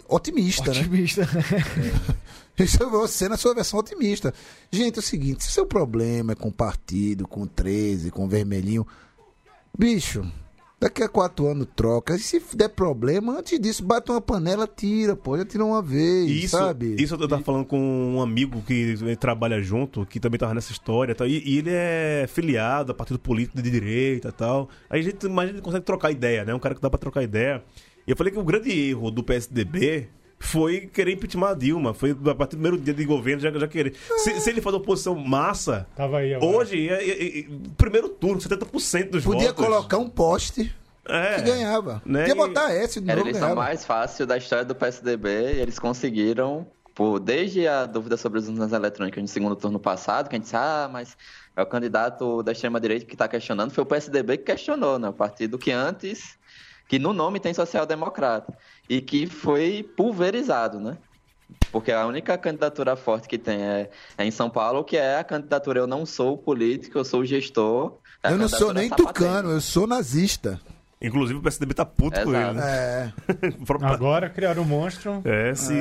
otimista, 0.08 0.72
né? 0.72 0.80
Otimista. 0.82 1.28
Isso 2.58 2.82
é 2.82 2.86
você 2.86 3.28
na 3.28 3.38
sua 3.38 3.53
versão 3.53 3.80
otimista. 3.80 4.34
Gente, 4.72 4.97
é 4.97 4.99
o 4.99 5.03
seguinte, 5.03 5.43
se 5.43 5.51
seu 5.51 5.66
problema 5.66 6.32
é 6.32 6.36
com 6.36 6.51
partido, 6.51 7.28
com 7.28 7.45
13, 7.45 8.12
com 8.12 8.28
vermelhinho, 8.28 8.88
bicho, 9.78 10.26
daqui 10.80 11.03
a 11.03 11.10
quatro 11.10 11.47
anos 11.47 11.68
troca. 11.76 12.16
E 12.16 12.20
se 12.20 12.41
der 12.56 12.70
problema, 12.70 13.39
antes 13.39 13.60
disso, 13.60 13.84
bate 13.84 14.10
uma 14.10 14.22
panela, 14.22 14.68
tira, 14.68 15.16
pô, 15.16 15.38
já 15.38 15.43
tira 15.45 15.66
uma 15.66 15.82
vez, 15.82 16.30
Isso, 16.30 16.58
sabe? 16.58 16.95
isso 16.97 17.16
eu 17.16 17.28
tava 17.28 17.43
falando 17.43 17.66
com 17.66 17.78
um 18.16 18.22
amigo 18.22 18.62
que 18.62 18.95
trabalha 19.20 19.62
junto, 19.62 20.06
que 20.06 20.20
também 20.20 20.39
tava 20.39 20.53
nessa 20.53 20.72
história, 20.72 21.12
e 21.12 21.16
tal, 21.16 21.28
e, 21.28 21.41
e 21.45 21.58
ele 21.58 21.72
é 21.72 22.26
filiado 22.28 22.91
a 22.91 22.95
partido 22.95 23.20
político 23.20 23.62
de 23.62 23.70
direita 23.70 24.30
e 24.30 24.32
tal. 24.32 24.70
Aí 24.89 25.01
a 25.01 25.03
gente 25.03 25.26
imagina 25.26 25.58
que 25.58 25.64
consegue 25.64 25.86
trocar 25.86 26.12
ideia, 26.12 26.45
né? 26.45 26.53
Um 26.53 26.60
cara 26.60 26.76
que 26.76 26.82
dá 26.82 26.89
pra 26.89 26.99
trocar 26.99 27.24
ideia. 27.24 27.64
E 28.08 28.12
eu 28.12 28.16
falei 28.16 28.32
que 28.32 28.39
o 28.39 28.43
grande 28.43 28.72
erro 28.72 29.10
do 29.10 29.24
PSDB 29.24 30.08
foi 30.40 30.82
querer 30.88 31.14
impeachment 31.14 31.48
a 31.50 31.54
Dilma. 31.54 31.94
Foi 31.94 32.12
a 32.12 32.36
partir 32.36 32.56
do 32.56 32.62
primeiro 32.62 32.78
dia 32.78 32.94
de 32.94 33.06
governo 33.06 33.42
já, 33.42 33.52
já 33.52 33.68
querer. 33.68 33.96
Se, 34.18 34.40
se 34.42 34.50
ele 34.50 34.62
fazer 34.62 34.78
oposição 34.78 35.16
massa, 35.16 35.88
Tava 35.96 36.18
aí 36.20 36.34
agora. 36.34 36.58
hoje, 36.58 36.90
é, 36.90 37.04
é, 37.04 37.40
é, 37.40 37.46
primeiro 37.78 38.10
turno, 38.10 38.40
70% 38.42 39.10
dos 39.10 39.24
Podia 39.24 39.48
votos. 39.54 39.66
colocar 39.66 39.98
um 39.98 40.10
poste 40.10 40.74
É. 41.08 41.36
que 41.36 41.42
ganhava. 41.44 42.02
né? 42.06 42.22
Podia 42.22 42.36
botar 42.36 42.74
esse 42.76 43.00
de 43.02 43.10
Era 43.10 43.20
a 43.20 43.24
eleição 43.24 43.56
mais 43.56 43.86
fácil 43.86 44.26
da 44.26 44.38
história 44.38 44.66
do 44.66 44.76
PSDB 44.76 45.30
e 45.56 45.60
eles 45.62 45.80
conseguiram, 45.80 46.68
por, 46.94 47.20
desde 47.20 47.68
a 47.68 47.86
dúvida 47.86 48.18
sobre 48.18 48.40
as 48.40 48.48
urnas 48.48 48.72
eletrônicas 48.72 49.22
no 49.22 49.28
segundo 49.28 49.56
turno 49.56 49.80
passado, 49.80 50.30
que 50.30 50.36
a 50.36 50.38
gente 50.38 50.44
disse, 50.46 50.56
ah, 50.56 50.90
mas 50.92 51.16
é 51.56 51.62
o 51.62 51.66
candidato 51.66 52.44
da 52.44 52.52
extrema-direita 52.52 53.06
que 53.06 53.14
está 53.16 53.28
questionando, 53.28 53.72
foi 53.72 53.84
o 53.84 53.88
PSDB 53.88 54.38
que 54.38 54.44
questionou, 54.44 55.00
né? 55.00 55.08
O 55.10 55.14
partido 55.14 55.58
que 55.58 55.72
antes, 55.72 56.38
que 56.88 57.00
no 57.00 57.14
nome 57.14 57.40
tem 57.40 57.54
social-democrata, 57.54 58.54
e 58.90 59.02
que 59.02 59.26
foi 59.28 59.84
pulverizado, 59.96 60.80
né? 60.80 60.98
Porque 61.72 61.92
a 61.92 62.06
única 62.06 62.38
candidatura 62.38 62.96
forte 62.96 63.28
que 63.28 63.38
tem 63.38 63.62
é, 63.62 63.90
é 64.18 64.26
em 64.26 64.32
São 64.32 64.50
Paulo, 64.50 64.84
que 64.84 64.98
é 64.98 65.18
a 65.18 65.24
candidatura 65.24 65.80
Eu 65.80 65.88
Não 65.88 66.06
Sou 66.06 66.38
Político, 66.38 66.98
Eu 66.98 67.06
Sou 67.06 67.26
Gestor. 67.26 67.98
É 68.24 68.32
Eu 68.32 68.38
não 68.38 68.48
sou 68.48 68.74
nem 68.74 68.90
tucano, 68.90 69.52
eu 69.52 69.62
sou 69.62 69.86
nazista. 69.86 70.60
Inclusive 71.02 71.38
o 71.38 71.42
PSDB 71.42 71.74
tá 71.74 71.86
puto 71.86 72.20
com 72.24 72.30
Exato. 72.30 72.52
ele. 72.52 72.54
né? 72.54 73.14
É. 73.42 73.86
Agora 73.86 74.30
criaram 74.30 74.64
um 74.64 74.66
monstro. 74.66 75.22
É, 75.26 75.54
se, 75.54 75.76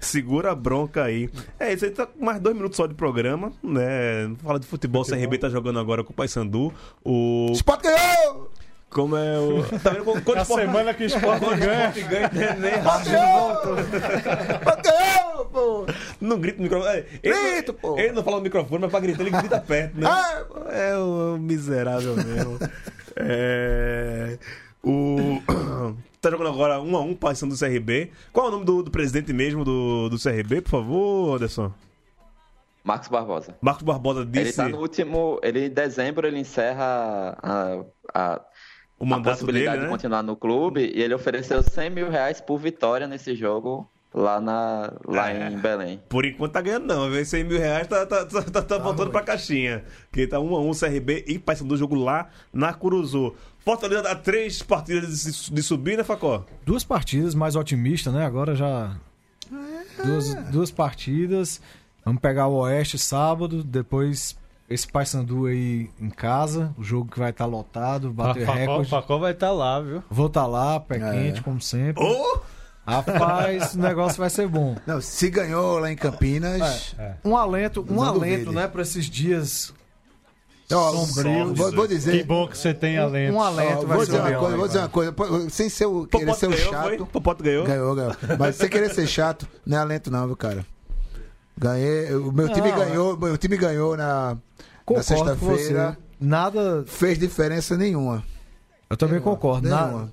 segura 0.00 0.50
a 0.50 0.54
bronca 0.54 1.04
aí. 1.04 1.28
É, 1.60 1.72
isso 1.72 1.84
aí 1.84 1.90
tá 1.90 2.06
com 2.06 2.24
mais 2.24 2.40
dois 2.40 2.56
minutos 2.56 2.76
só 2.76 2.86
de 2.86 2.94
programa, 2.94 3.52
né? 3.62 4.34
Fala 4.42 4.58
de 4.58 4.66
futebol, 4.66 5.02
o 5.02 5.04
CRB 5.06 5.38
tá 5.38 5.48
jogando 5.48 5.78
agora 5.78 6.02
com 6.02 6.12
o 6.12 6.16
Paysandu. 6.16 6.72
O. 7.04 7.52
Sport 7.52 7.82
ganhou! 7.82 8.50
Como 8.94 9.16
é 9.16 9.38
o. 9.38 9.62
Tá 9.80 9.90
vendo 9.90 10.04
quando, 10.04 10.22
quando 10.22 10.40
Sport- 10.42 10.60
semana 10.62 10.94
que 10.94 11.02
o 11.02 11.06
esporte 11.06 11.44
ganha. 11.56 11.88
Sport 11.90 12.08
ganha, 12.08 12.54
nem 12.54 12.74
Sport 12.74 13.08
ganhou, 14.84 15.44
pô! 15.46 15.86
Não 16.20 16.38
grita 16.38 16.58
no 16.58 16.62
microfone. 16.64 16.98
É, 16.98 17.06
Ele, 17.22 17.50
Grito, 17.52 17.74
pô. 17.74 17.98
ele 17.98 18.12
não 18.12 18.22
fala 18.22 18.36
no 18.38 18.42
microfone, 18.44 18.80
mas 18.82 18.90
pra 18.90 19.00
gritar 19.00 19.22
ele 19.22 19.30
grita 19.30 19.60
perto, 19.60 19.98
né? 19.98 20.06
Ah, 20.08 20.44
É 20.70 20.96
o 20.96 21.36
miserável 21.38 22.14
mesmo. 22.16 22.58
É. 23.16 24.38
O. 24.82 25.94
Tá 26.24 26.30
jogando 26.30 26.48
agora 26.48 26.80
um 26.80 26.96
a 26.96 27.02
um, 27.02 27.14
passando 27.14 27.54
do 27.54 27.58
CRB. 27.58 28.10
Qual 28.32 28.46
é 28.46 28.48
o 28.48 28.52
nome 28.52 28.64
do, 28.64 28.82
do 28.82 28.90
presidente 28.90 29.30
mesmo 29.30 29.62
do, 29.62 30.08
do 30.08 30.16
CRB, 30.18 30.62
por 30.62 30.70
favor, 30.70 31.36
Anderson? 31.36 31.70
Marcos 32.82 33.08
Barbosa. 33.08 33.54
Marcos 33.60 33.82
Barbosa 33.82 34.20
Ele 34.22 34.30
disse 34.30 34.56
tá 34.56 34.66
no 34.66 34.78
último. 34.78 35.38
Ele 35.42 35.66
em 35.66 35.70
dezembro 35.70 36.26
ele 36.26 36.38
encerra 36.38 37.36
a, 37.42 37.84
a, 38.14 38.40
o 38.98 39.04
a 39.04 39.06
mandato 39.06 39.34
possibilidade 39.34 39.70
dele, 39.72 39.80
de 39.80 39.84
né? 39.86 39.90
continuar 39.92 40.22
no 40.22 40.36
clube 40.36 40.92
e 40.94 41.02
ele 41.02 41.14
ofereceu 41.14 41.62
100 41.62 41.90
mil 41.90 42.10
reais 42.10 42.40
por 42.40 42.58
vitória 42.58 43.06
nesse 43.06 43.34
jogo 43.34 43.88
lá, 44.12 44.40
na, 44.40 44.92
lá 45.06 45.30
É. 45.32 45.50
em 45.50 45.58
Belém. 45.58 46.00
Por 46.08 46.24
enquanto 46.24 46.52
tá 46.52 46.60
ganhando 46.60 46.86
não, 46.86 47.10
viu? 47.10 47.24
100 47.24 47.44
mil 47.44 47.58
reais 47.58 47.86
tá, 47.88 48.06
tá, 48.06 48.24
tá, 48.24 48.42
tá, 48.42 48.62
tá 48.62 48.78
voltando 48.78 49.10
pra 49.10 49.22
caixinha. 49.22 49.84
Que 50.12 50.26
tá 50.26 50.38
1 50.38 50.54
a 50.54 50.60
1 50.60 50.70
CRB 50.72 51.24
e 51.26 51.38
Paysandu 51.38 51.76
jogo 51.76 51.96
lá 51.96 52.28
na 52.52 52.72
Curuzu. 52.72 53.34
Fortaleza 53.58 54.02
dá 54.02 54.14
três 54.14 54.62
partidas 54.62 55.24
de, 55.24 55.54
de 55.54 55.62
subir, 55.62 55.96
né, 55.96 56.04
Facó? 56.04 56.44
Duas 56.64 56.84
partidas 56.84 57.34
mais 57.34 57.56
otimista, 57.56 58.12
né? 58.12 58.24
Agora 58.24 58.54
já. 58.54 58.94
Duas, 60.04 60.34
duas 60.50 60.70
partidas. 60.70 61.60
Vamos 62.04 62.20
pegar 62.20 62.46
o 62.46 62.54
Oeste 62.56 62.98
sábado, 62.98 63.64
depois 63.64 64.36
esse 64.68 64.86
Paysandu 64.90 65.46
aí 65.46 65.90
em 66.00 66.08
casa, 66.10 66.74
o 66.78 66.82
jogo 66.82 67.10
que 67.10 67.18
vai 67.18 67.30
estar 67.30 67.46
lotado, 67.46 68.10
bater 68.12 68.46
Facó, 68.46 68.58
recorde. 68.58 68.90
Facó 68.90 69.18
vai 69.18 69.32
estar 69.32 69.50
lá, 69.52 69.80
viu? 69.80 70.02
Vou 70.10 70.26
estar 70.26 70.46
lá, 70.46 70.80
pé 70.80 70.96
É. 70.96 71.10
quente, 71.10 71.42
como 71.42 71.60
sempre. 71.60 72.02
Ô! 72.02 72.40
Rapaz, 72.86 73.74
o 73.74 73.78
negócio 73.78 74.18
vai 74.18 74.28
ser 74.28 74.46
bom. 74.46 74.76
Não, 74.86 75.00
se 75.00 75.30
ganhou 75.30 75.78
lá 75.78 75.90
em 75.90 75.96
Campinas. 75.96 76.94
Um 77.24 77.34
alento, 77.36 77.80
um 77.88 77.94
Não 77.94 78.02
alento, 78.02 78.20
duvide. 78.44 78.50
né, 78.54 78.68
pra 78.68 78.82
esses 78.82 79.06
dias 79.06 79.72
sombrios. 80.68 81.56
Vou, 81.58 81.72
vou 81.72 81.88
Que 81.88 81.94
dizer. 81.94 82.24
bom 82.24 82.46
que 82.46 82.56
você 82.58 82.74
tem 82.74 82.98
alento. 82.98 83.34
Um 83.34 83.40
alento 83.40 83.84
ó, 83.84 83.86
vai 83.86 83.96
vou 83.96 84.06
ser 84.06 84.12
dizer 84.12 84.20
uma 84.22 84.30
bom. 84.32 84.38
coisa, 84.40 84.56
vou 84.56 84.66
dizer 84.66 84.78
uma 84.80 84.88
coisa. 84.88 85.14
Sem 85.50 85.68
ser 85.68 85.86
o, 85.86 86.06
querer 86.06 86.26
Popoto 86.26 86.40
ser 86.40 86.46
o 86.46 86.50
ganhou, 86.50 86.70
chato. 86.72 86.84
foi? 86.84 86.98
Popoto 87.06 87.44
ganhou? 87.44 87.66
Ganhou, 87.66 87.94
ganhou. 87.94 88.12
Mas 88.38 88.56
sem 88.56 88.68
querer 88.68 88.90
ser 88.94 89.06
chato, 89.06 89.48
não 89.64 89.78
é 89.78 89.80
alento 89.80 90.10
não, 90.10 90.26
viu, 90.26 90.36
cara? 90.36 90.64
Ganhei. 91.56 92.14
O 92.14 92.32
meu 92.32 92.48
time 92.52 92.70
ganhou, 92.72 93.16
meu 93.18 93.38
time 93.38 93.56
ganhou 93.56 93.96
na, 93.96 94.30
na 94.30 94.38
Concordo 94.84 95.04
sexta-feira. 95.06 95.96
Nada. 96.20 96.84
Fez 96.86 97.18
diferença 97.18 97.76
nenhuma. 97.76 98.22
Eu 98.88 98.96
também 98.96 99.20
concordo. 99.20 99.68
Na- 99.68 99.86
Nenhuma. 99.86 100.12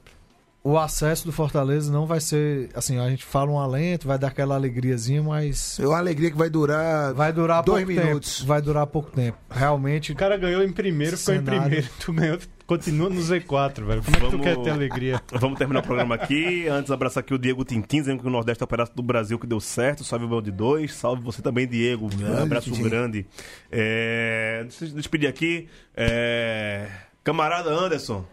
o 0.63 0.77
acesso 0.77 1.25
do 1.25 1.31
Fortaleza 1.31 1.91
não 1.91 2.05
vai 2.05 2.19
ser. 2.19 2.69
Assim, 2.73 2.97
a 2.99 3.09
gente 3.09 3.23
fala 3.23 3.51
um 3.51 3.59
alento, 3.59 4.07
vai 4.07 4.17
dar 4.17 4.27
aquela 4.27 4.55
alegriazinha, 4.55 5.21
mas. 5.23 5.79
É 5.79 5.87
uma 5.87 5.97
alegria 5.97 6.31
que 6.31 6.37
vai 6.37 6.49
durar. 6.49 7.13
Vai 7.13 7.31
durar 7.33 7.63
Dois 7.63 7.85
pouco 7.85 8.01
minutos. 8.01 8.37
tempo. 8.37 8.47
Vai 8.47 8.61
durar 8.61 8.87
pouco 8.87 9.11
tempo. 9.11 9.37
Realmente. 9.49 10.11
O 10.11 10.15
cara 10.15 10.37
ganhou 10.37 10.63
em 10.63 10.71
primeiro, 10.71 11.17
ficou 11.17 11.33
em 11.35 11.43
primeiro. 11.43 11.87
Tu 11.99 12.13
ganhou, 12.13 12.37
continua 12.71 13.09
no 13.09 13.19
Z4, 13.19 13.83
velho. 13.83 14.01
Como 14.01 14.15
é 14.15 14.19
que 14.19 14.25
tu 14.27 14.31
Vamos- 14.31 14.45
quer 14.45 14.57
ter 14.63 14.69
alegria? 14.69 15.21
Vamos 15.41 15.57
terminar 15.57 15.81
o 15.81 15.83
programa 15.83 16.15
aqui. 16.15 16.69
Antes, 16.69 16.89
abraçar 16.89 17.19
aqui 17.21 17.33
o 17.33 17.37
Diego 17.37 17.65
Tintin, 17.65 17.99
dizendo 17.99 18.21
que 18.21 18.27
o 18.27 18.29
Nordeste 18.29 18.63
é 18.63 18.65
o 18.65 18.67
pedaço 18.67 18.95
do 18.95 19.03
Brasil 19.03 19.37
que 19.37 19.45
deu 19.45 19.59
certo. 19.59 20.05
Salve 20.05 20.23
o 20.23 20.29
Bel 20.29 20.41
de 20.41 20.51
dois. 20.51 20.93
Salve 20.93 21.21
você 21.21 21.41
também, 21.41 21.67
Diego. 21.67 22.09
Um 22.17 22.43
abraço 22.43 22.71
Tintin. 22.71 22.83
grande. 22.83 23.25
É... 23.69 24.61
Deixa 24.63 24.85
eu 24.85 24.91
despedir 24.91 25.27
aqui. 25.27 25.67
É... 25.93 26.89
Camarada 27.25 27.69
Anderson. 27.71 28.25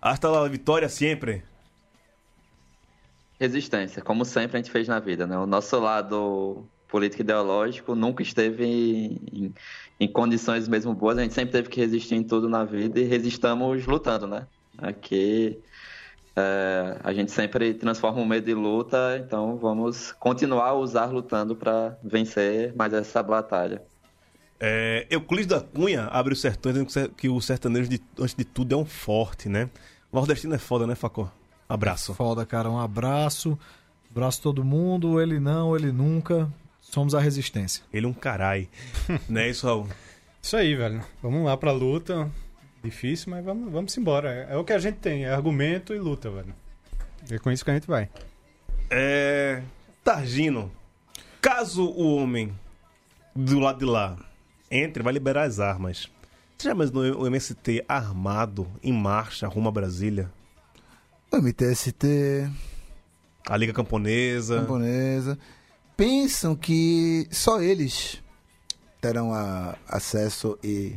Hasta 0.00 0.28
la 0.28 0.46
vitória 0.46 0.88
sempre. 0.88 1.42
Resistência, 3.40 4.02
como 4.02 4.24
sempre 4.24 4.56
a 4.56 4.60
gente 4.62 4.70
fez 4.70 4.86
na 4.86 5.00
vida, 5.00 5.26
né? 5.26 5.36
O 5.36 5.46
nosso 5.46 5.76
lado 5.80 6.64
político 6.86 7.22
ideológico 7.22 7.96
nunca 7.96 8.22
esteve 8.22 8.64
em, 8.66 9.52
em- 10.00 10.08
condições 10.08 10.66
mesmo 10.66 10.94
boas, 10.94 11.18
a 11.18 11.22
gente 11.22 11.34
sempre 11.34 11.52
teve 11.52 11.68
que 11.68 11.78
resistir 11.78 12.14
em 12.16 12.22
tudo 12.24 12.48
na 12.48 12.64
vida 12.64 12.98
e 12.98 13.04
resistamos 13.04 13.86
lutando, 13.86 14.26
né? 14.26 14.46
Aqui 14.78 15.58
é, 16.34 16.96
a 17.04 17.12
gente 17.12 17.30
sempre 17.30 17.74
transforma 17.74 18.20
o 18.20 18.26
medo 18.26 18.50
em 18.50 18.54
luta, 18.54 19.22
então 19.24 19.56
vamos 19.56 20.12
continuar 20.12 20.68
a 20.68 20.74
usar 20.74 21.06
lutando 21.06 21.54
para 21.54 21.98
vencer 22.02 22.74
mais 22.74 22.92
essa 22.92 23.22
batalha. 23.22 23.82
É, 24.58 25.06
Euclides 25.10 25.46
da 25.46 25.60
Cunha 25.60 26.04
abre 26.06 26.32
os 26.34 26.40
sertões 26.40 26.74
dizendo 26.84 27.10
que 27.10 27.28
o 27.28 27.40
sertanejo, 27.40 27.88
de, 27.88 28.00
antes 28.18 28.34
de 28.34 28.44
tudo, 28.44 28.74
é 28.74 28.76
um 28.76 28.84
forte, 28.84 29.48
né? 29.48 29.70
O 30.12 30.16
nordestino 30.16 30.54
é 30.54 30.58
foda, 30.58 30.86
né, 30.86 30.94
Facó? 30.94 31.30
Abraço. 31.68 32.12
Foda, 32.14 32.44
cara. 32.44 32.68
Um 32.68 32.78
abraço. 32.78 33.58
Abraço 34.10 34.42
todo 34.42 34.64
mundo. 34.64 35.20
Ele 35.20 35.38
não, 35.40 35.74
ele 35.76 35.92
nunca. 35.92 36.52
Somos 36.90 37.14
a 37.14 37.20
resistência. 37.20 37.84
Ele 37.92 38.04
é 38.04 38.08
um 38.08 38.12
carai. 38.12 38.68
né, 39.28 39.48
isso, 39.48 39.64
Raul? 39.64 39.86
Isso 40.42 40.56
aí, 40.56 40.74
velho. 40.74 41.00
Vamos 41.22 41.44
lá 41.44 41.56
pra 41.56 41.70
luta. 41.70 42.28
Difícil, 42.82 43.30
mas 43.30 43.44
vamos, 43.44 43.70
vamos 43.72 43.96
embora. 43.96 44.48
É, 44.50 44.56
o 44.56 44.64
que 44.64 44.72
a 44.72 44.78
gente 44.78 44.96
tem, 44.96 45.24
é 45.24 45.30
argumento 45.30 45.94
e 45.94 45.98
luta, 45.98 46.28
velho. 46.28 46.52
É 47.30 47.38
com 47.38 47.52
isso 47.52 47.64
que 47.64 47.70
a 47.70 47.74
gente 47.74 47.86
vai. 47.86 48.08
É. 48.90 49.62
Targino. 50.02 50.72
Caso 51.40 51.84
o 51.84 52.16
homem 52.16 52.52
do 53.36 53.60
lado 53.60 53.78
de 53.78 53.84
lá 53.84 54.16
entre, 54.68 55.02
vai 55.02 55.12
liberar 55.12 55.44
as 55.44 55.60
armas. 55.60 56.10
Você 56.58 56.68
já 56.68 56.74
imaginou 56.74 57.22
o 57.22 57.26
MST 57.26 57.84
armado, 57.88 58.66
em 58.82 58.92
marcha, 58.92 59.46
rumo 59.46 59.68
a 59.68 59.72
Brasília? 59.72 60.28
O 61.30 61.36
MTST, 61.36 62.50
A 63.48 63.56
Liga 63.56 63.72
Camponesa. 63.72 64.60
camponesa, 64.60 65.38
pensam 66.00 66.56
que 66.56 67.28
só 67.30 67.60
eles 67.60 68.22
terão 69.02 69.34
a- 69.34 69.76
acesso 69.86 70.58
e 70.64 70.96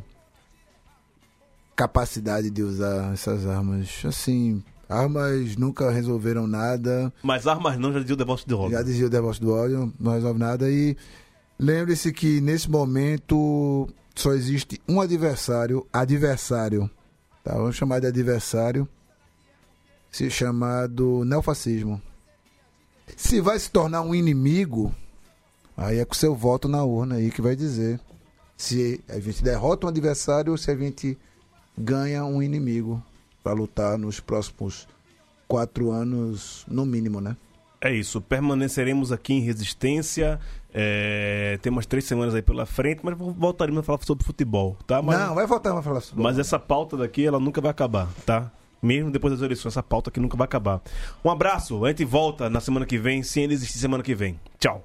capacidade 1.75 2.49
de 2.49 2.63
usar 2.63 3.11
essas 3.13 3.45
armas. 3.45 4.01
Assim, 4.05 4.63
armas 4.87 5.57
nunca 5.57 5.91
resolveram 5.91 6.47
nada. 6.47 7.11
Mas 7.21 7.47
armas 7.47 7.77
não, 7.77 7.91
já 7.91 7.99
dizia 7.99 8.13
o 8.13 8.17
Devoto 8.17 8.43
de 8.45 8.51
Já 8.51 8.55
Roda. 8.57 8.83
dizia 8.85 9.05
o 9.07 9.09
Devoto 9.09 9.41
do 9.41 9.53
ódio, 9.53 9.93
não 9.99 10.13
resolve 10.13 10.39
nada. 10.39 10.69
E 10.71 10.95
lembre-se 11.59 12.13
que 12.13 12.39
nesse 12.39 12.69
momento 12.71 13.89
só 14.15 14.31
existe 14.31 14.79
um 14.87 15.01
adversário, 15.01 15.85
adversário, 15.91 16.89
tá? 17.43 17.53
Vamos 17.55 17.75
chamar 17.75 17.99
de 17.99 18.07
adversário, 18.07 18.87
se 20.09 20.29
chamado 20.29 21.25
neofascismo. 21.25 22.01
Se 23.15 23.41
vai 23.41 23.57
se 23.59 23.69
tornar 23.69 24.01
um 24.01 24.15
inimigo, 24.15 24.93
aí 25.75 25.99
é 25.99 26.05
com 26.05 26.13
seu 26.13 26.35
voto 26.35 26.67
na 26.67 26.83
urna 26.83 27.15
aí 27.15 27.31
que 27.31 27.41
vai 27.41 27.55
dizer 27.55 27.99
se 28.57 29.03
a 29.09 29.19
gente 29.19 29.43
derrota 29.43 29.85
um 29.85 29.89
adversário 29.89 30.51
ou 30.51 30.57
se 30.57 30.71
a 30.71 30.75
gente 30.75 31.17
ganha 31.77 32.23
um 32.23 32.41
inimigo 32.41 33.03
para 33.43 33.53
lutar 33.53 33.97
nos 33.97 34.19
próximos 34.19 34.87
quatro 35.47 35.91
anos, 35.91 36.65
no 36.67 36.85
mínimo, 36.85 37.19
né? 37.19 37.35
É 37.81 37.93
isso, 37.93 38.21
permaneceremos 38.21 39.11
aqui 39.11 39.33
em 39.33 39.41
resistência. 39.41 40.39
É, 40.73 41.59
tem 41.61 41.69
umas 41.69 41.85
três 41.85 42.05
semanas 42.05 42.33
aí 42.33 42.41
pela 42.41 42.65
frente, 42.65 43.01
mas 43.03 43.15
voltaremos 43.17 43.81
a 43.81 43.83
falar 43.83 43.99
sobre 44.03 44.23
futebol, 44.23 44.77
tá? 44.87 45.01
Mas, 45.01 45.19
Não, 45.19 45.35
vai 45.35 45.45
voltar, 45.45 45.73
vai 45.73 45.83
falar 45.83 45.99
sobre 45.99 46.23
mas 46.23 46.39
essa 46.39 46.57
pauta 46.57 46.95
daqui, 46.95 47.25
ela 47.25 47.39
nunca 47.39 47.59
vai 47.59 47.71
acabar, 47.71 48.07
tá? 48.25 48.49
Mesmo 48.83 49.09
depois 49.09 49.33
das 49.33 49.41
eleições, 49.41 49.71
essa 49.71 49.81
pauta 49.81 50.09
aqui 50.09 50.19
nunca 50.19 50.35
vai 50.35 50.45
acabar. 50.45 50.81
Um 51.23 51.31
abraço, 51.31 51.83
a 51.85 51.89
gente 51.89 52.03
volta 52.03 52.49
na 52.49 52.59
semana 52.59 52.85
que 52.85 52.97
vem, 52.97 53.23
se 53.23 53.39
ainda 53.39 53.53
existir 53.53 53.79
semana 53.79 54.03
que 54.03 54.13
vem. 54.13 54.37
Tchau. 54.59 54.83